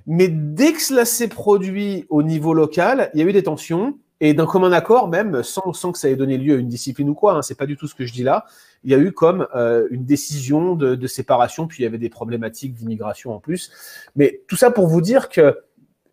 [0.07, 3.98] mais dès que cela s'est produit au niveau local, il y a eu des tensions.
[4.23, 7.10] Et d'un commun accord, même sans, sans, que ça ait donné lieu à une discipline
[7.10, 8.45] ou quoi, hein, c'est pas du tout ce que je dis là.
[8.84, 11.98] Il y a eu comme euh, une décision de, de, séparation, puis il y avait
[11.98, 13.72] des problématiques d'immigration en plus.
[14.15, 15.57] Mais tout ça pour vous dire que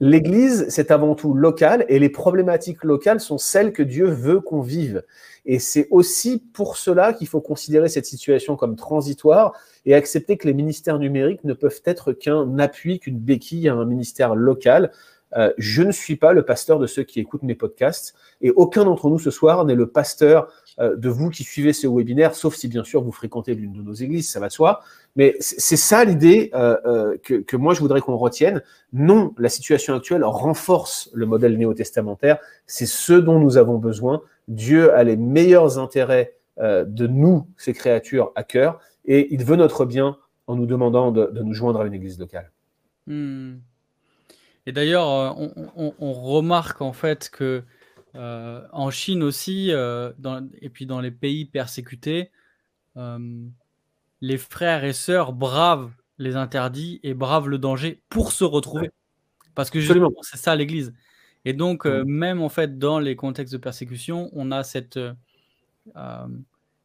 [0.00, 4.60] l'Église, c'est avant tout local, et les problématiques locales sont celles que Dieu veut qu'on
[4.60, 5.02] vive.
[5.44, 9.54] Et c'est aussi pour cela qu'il faut considérer cette situation comme transitoire
[9.86, 13.84] et accepter que les ministères numériques ne peuvent être qu'un appui, qu'une béquille à un
[13.84, 14.92] ministère local.
[15.36, 18.84] Euh, je ne suis pas le pasteur de ceux qui écoutent mes podcasts et aucun
[18.84, 22.54] d'entre nous ce soir n'est le pasteur euh, de vous qui suivez ce webinaire, sauf
[22.54, 24.80] si bien sûr vous fréquentez l'une de nos églises, ça va de soi.
[25.16, 28.62] Mais c'est ça l'idée euh, que, moi je voudrais qu'on retienne.
[28.92, 32.38] Non, la situation actuelle renforce le modèle néo-testamentaire.
[32.66, 34.22] C'est ce dont nous avons besoin.
[34.46, 39.84] Dieu a les meilleurs intérêts de nous, ces créatures, à cœur, et il veut notre
[39.84, 40.16] bien
[40.48, 42.50] en nous demandant de, de nous joindre à une église locale.
[43.06, 43.58] Hmm.
[44.68, 47.64] Et d'ailleurs, on, on, on, remarque en fait que
[48.14, 52.30] euh, en Chine aussi, euh, dans, et puis dans les pays persécutés,
[52.98, 53.18] euh,
[54.20, 58.90] les frères et sœurs bravent les interdits et bravent le danger pour se retrouver.
[59.54, 60.92] Parce que justement, c'est ça l'Église.
[61.46, 62.10] Et donc, euh, mmh.
[62.10, 66.26] même en fait, dans les contextes de persécution, on a cette, euh,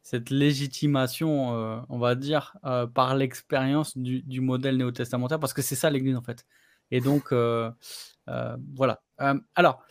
[0.00, 2.56] cette légitimation, euh, on va dire,
[2.94, 6.46] par l'expérience du, du, modèle néo-testamentaire, parce que c'est ça l'Église en fait.
[6.90, 7.32] Et donc,
[8.74, 9.00] voilà.
[9.54, 9.84] alors,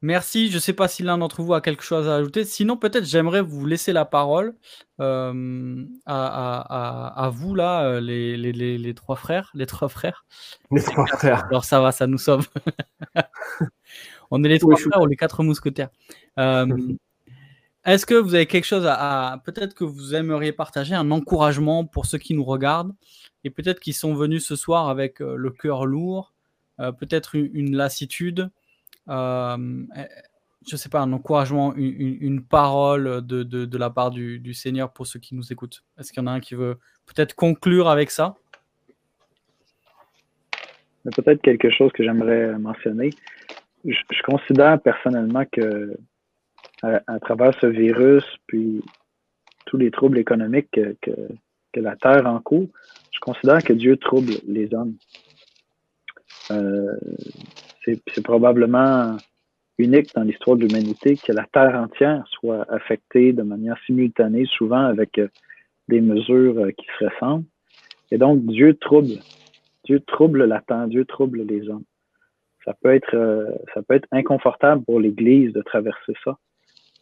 [0.00, 0.48] Merci.
[0.48, 2.44] Je ne sais pas si l'un d'entre vous a quelque chose à ajouter.
[2.44, 4.54] Sinon, peut-être j'aimerais vous laisser la parole
[5.00, 9.50] euh, à, vous, là, euh, les, les, trois frères.
[9.54, 10.24] Les trois frères.
[10.70, 11.46] Les trois frères.
[11.46, 12.48] Alors ça va, ça nous sauve.
[14.30, 15.88] On est les trois frères ou les quatre mousquetaires.
[16.38, 16.66] Euh,
[17.84, 22.06] est-ce que vous avez quelque chose à, peut-être que vous aimeriez partager, un encouragement pour
[22.06, 22.92] ceux qui nous regardent
[23.48, 26.34] et peut-être qui sont venus ce soir avec le cœur lourd,
[26.76, 28.50] peut-être une lassitude
[29.08, 29.84] euh,
[30.66, 35.18] je sais pas, un encouragement, une, parole de, de, la part du, Seigneur pour ceux
[35.18, 36.76] qui nous écoutent Est-ce qu'il y en a un qui veut
[37.06, 38.36] peut-être conclure avec ça?
[41.16, 43.10] Peut-être quelque chose que j'aimerais mentionner.
[43.84, 45.96] Je, considère personnellement que
[46.82, 48.82] à, travers ce virus, puis
[49.64, 51.12] tous les troubles économiques que, que,
[51.72, 52.68] que la Terre en court,
[53.12, 54.94] je considère que Dieu trouble les hommes.
[56.50, 56.96] Euh,
[58.14, 59.16] c'est probablement
[59.78, 64.84] unique dans l'histoire de l'humanité que la Terre entière soit affectée de manière simultanée, souvent
[64.84, 65.28] avec euh,
[65.88, 67.44] des mesures euh, qui se ressemblent.
[68.10, 69.20] Et donc, Dieu trouble.
[69.84, 71.84] Dieu trouble la Terre, Dieu trouble les hommes.
[72.64, 76.36] Ça peut être, ça peut être inconfortable pour l'Église de traverser ça,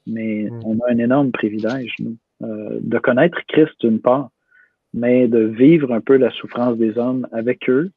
[0.06, 0.60] mais mm.
[0.64, 4.30] on a un énorme privilège, nous, de connaître Christ d'une part,
[4.97, 7.90] mais de vivre un peu la souffrance des hommes avec eux,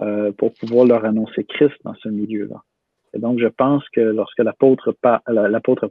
[0.00, 2.62] euh, pour pouvoir leur annoncer Christ dans ce milieu-là.
[3.12, 4.92] Et donc, je pense que lorsque l'apôtre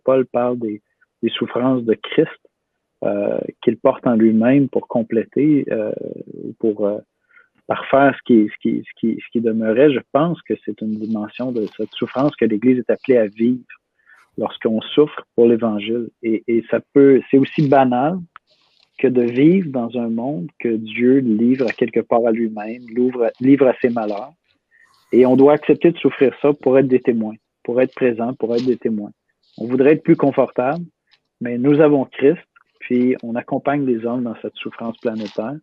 [0.04, 0.82] Paul parle des,
[1.30, 2.40] souffrances de Christ
[3.04, 5.92] euh, qu'il porte en lui-même pour compléter, euh,
[6.60, 7.00] pour euh,
[7.68, 10.96] parfaire ce qui, ce, qui, ce, qui, ce qui demeurait, je pense que c'est une
[10.96, 13.66] dimension de cette souffrance que l'Église est appelée à vivre
[14.38, 16.08] lorsqu'on souffre pour l'Évangile.
[16.24, 18.20] Et, et ça peut, c'est aussi banal,
[18.98, 22.82] que de vivre dans un monde que Dieu livre à quelque part à lui-même,
[23.40, 24.34] livre à ses malheurs.
[25.12, 28.56] Et on doit accepter de souffrir ça pour être des témoins, pour être présent, pour
[28.56, 29.12] être des témoins.
[29.58, 30.84] On voudrait être plus confortable,
[31.40, 32.44] mais nous avons Christ,
[32.80, 35.56] puis on accompagne les hommes dans cette souffrance planétaire,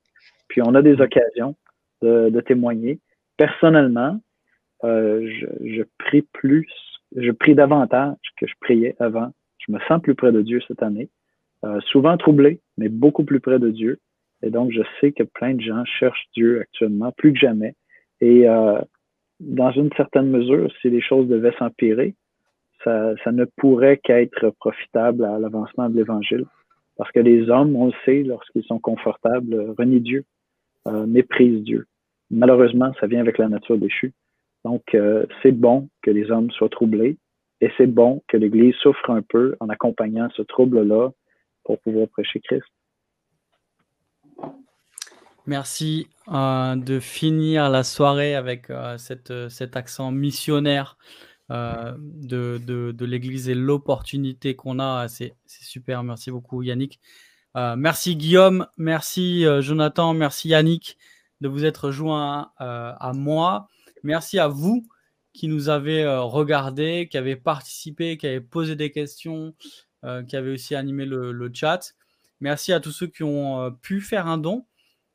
[0.48, 1.56] puis on a des occasions
[2.02, 3.01] de, témoigner.
[3.36, 4.20] Personnellement,
[4.85, 5.47] euh, je,
[5.77, 6.69] je prie plus,
[7.16, 9.32] je prie davantage que je priais avant.
[9.59, 11.09] Je me sens plus près de Dieu cette année.
[11.64, 13.98] Euh, souvent troublé, mais beaucoup plus près de Dieu.
[14.42, 17.74] Et donc, je sais que plein de gens cherchent Dieu actuellement, plus que jamais.
[18.20, 18.78] Et euh,
[19.40, 22.14] dans une certaine mesure, si les choses devaient s'empirer,
[22.82, 26.44] ça, ne pourrait qu'être profitable à l'avancement de l'Évangile.
[26.98, 30.24] Parce que les hommes, on le sait, lorsqu'ils sont confortables, renient Dieu,
[30.86, 31.86] euh, méprisent Dieu.
[32.30, 34.12] Malheureusement, ça vient avec la nature déchue.
[34.66, 34.96] Donc,
[35.42, 37.18] c'est bon que les hommes soient troublés
[37.60, 41.10] et c'est bon que l'Église souffre un peu en accompagnant ce trouble-là
[41.64, 42.64] pour pouvoir prêcher Christ.
[45.46, 48.96] Merci euh, de finir la soirée avec euh,
[49.30, 50.96] euh, cet accent missionnaire
[51.50, 55.08] de, l'Église et l'opportunité qu'on a.
[55.08, 56.02] C'est super.
[56.02, 56.98] Merci beaucoup, Yannick.
[57.54, 58.66] merci, Guillaume.
[58.78, 60.14] Merci, Jonathan.
[60.14, 60.96] Merci, Yannick,
[61.42, 63.68] de vous être joint à moi.
[64.02, 64.86] Merci à vous
[65.34, 69.54] qui nous avez regardé, qui avez participé, qui avez posé des questions,
[70.28, 71.94] qui avait aussi animé le, chat.
[72.40, 74.66] Merci à tous ceux qui ont euh, pu faire un don.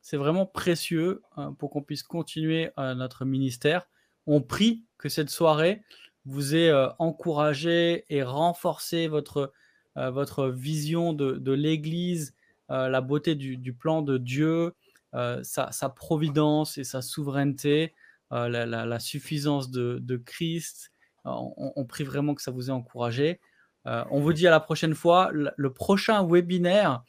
[0.01, 3.87] C'est vraiment précieux hein, pour qu'on puisse continuer euh, notre ministère.
[4.25, 5.83] On prie que cette soirée
[6.25, 9.51] vous ait encouragé et renforcé votre,
[9.95, 12.35] votre vision de, l'Église,
[12.67, 14.75] la beauté du, plan de Dieu,
[15.13, 17.95] sa, providence et sa souveraineté,
[18.29, 20.91] la, suffisance de, Christ.
[21.25, 23.39] On, prie vraiment que ça vous ait encouragé.
[23.87, 25.31] Euh, on vous dit à la prochaine fois.
[25.33, 27.03] Le, prochain webinaire,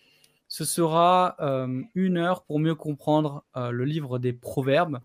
[0.48, 5.00] ce sera euh, une heure pour mieux comprendre euh, le livre des proverbes.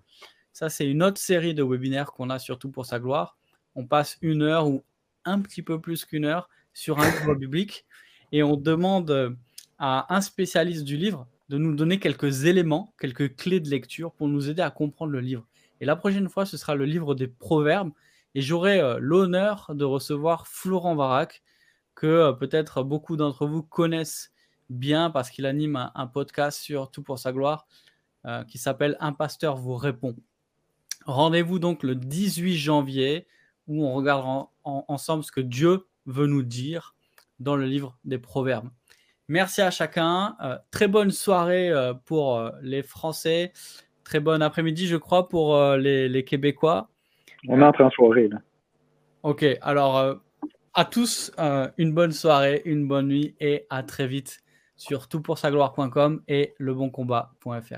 [0.54, 3.38] Ça, c'est une autre série de webinaires qu'on a surtout pour sa gloire.
[3.76, 4.84] On passe une heure ou
[5.26, 7.86] un petit peu plus qu'une heure sur un livre biblique
[8.32, 9.38] et on demande
[9.80, 14.28] à un spécialiste du livre de nous donner quelques éléments, quelques clés de lecture pour
[14.28, 15.46] nous aider à comprendre le livre.
[15.82, 17.92] Et la prochaine fois, ce sera le livre des proverbes
[18.34, 21.44] et j'aurai l'honneur de recevoir Florent Varac,
[21.96, 24.32] que euh, peut-être beaucoup d'entre vous connaissent
[24.70, 27.66] bien parce qu'il anime un, podcast sur Tout pour sa gloire
[28.26, 30.16] euh, qui s'appelle Un pasteur vous répond.
[31.06, 33.28] Rendez-vous donc le 18 janvier
[33.68, 36.96] où on regardera ensemble ce que Dieu veut nous dire
[37.40, 38.70] dans le livre des Proverbes.
[39.28, 40.36] Merci à chacun.
[40.42, 41.72] Euh, très bonne soirée
[42.06, 43.54] pour les Français.
[44.04, 46.90] Très bon après-midi, je crois, pour les, les, Québécois.
[47.48, 48.38] On entre en soirée, là.
[49.24, 50.20] Ok, alors
[50.76, 54.42] à tous euh, une bonne soirée, une bonne nuit et à très vite
[54.76, 57.74] sur toutpoursagloire.com et leboncombat.fr.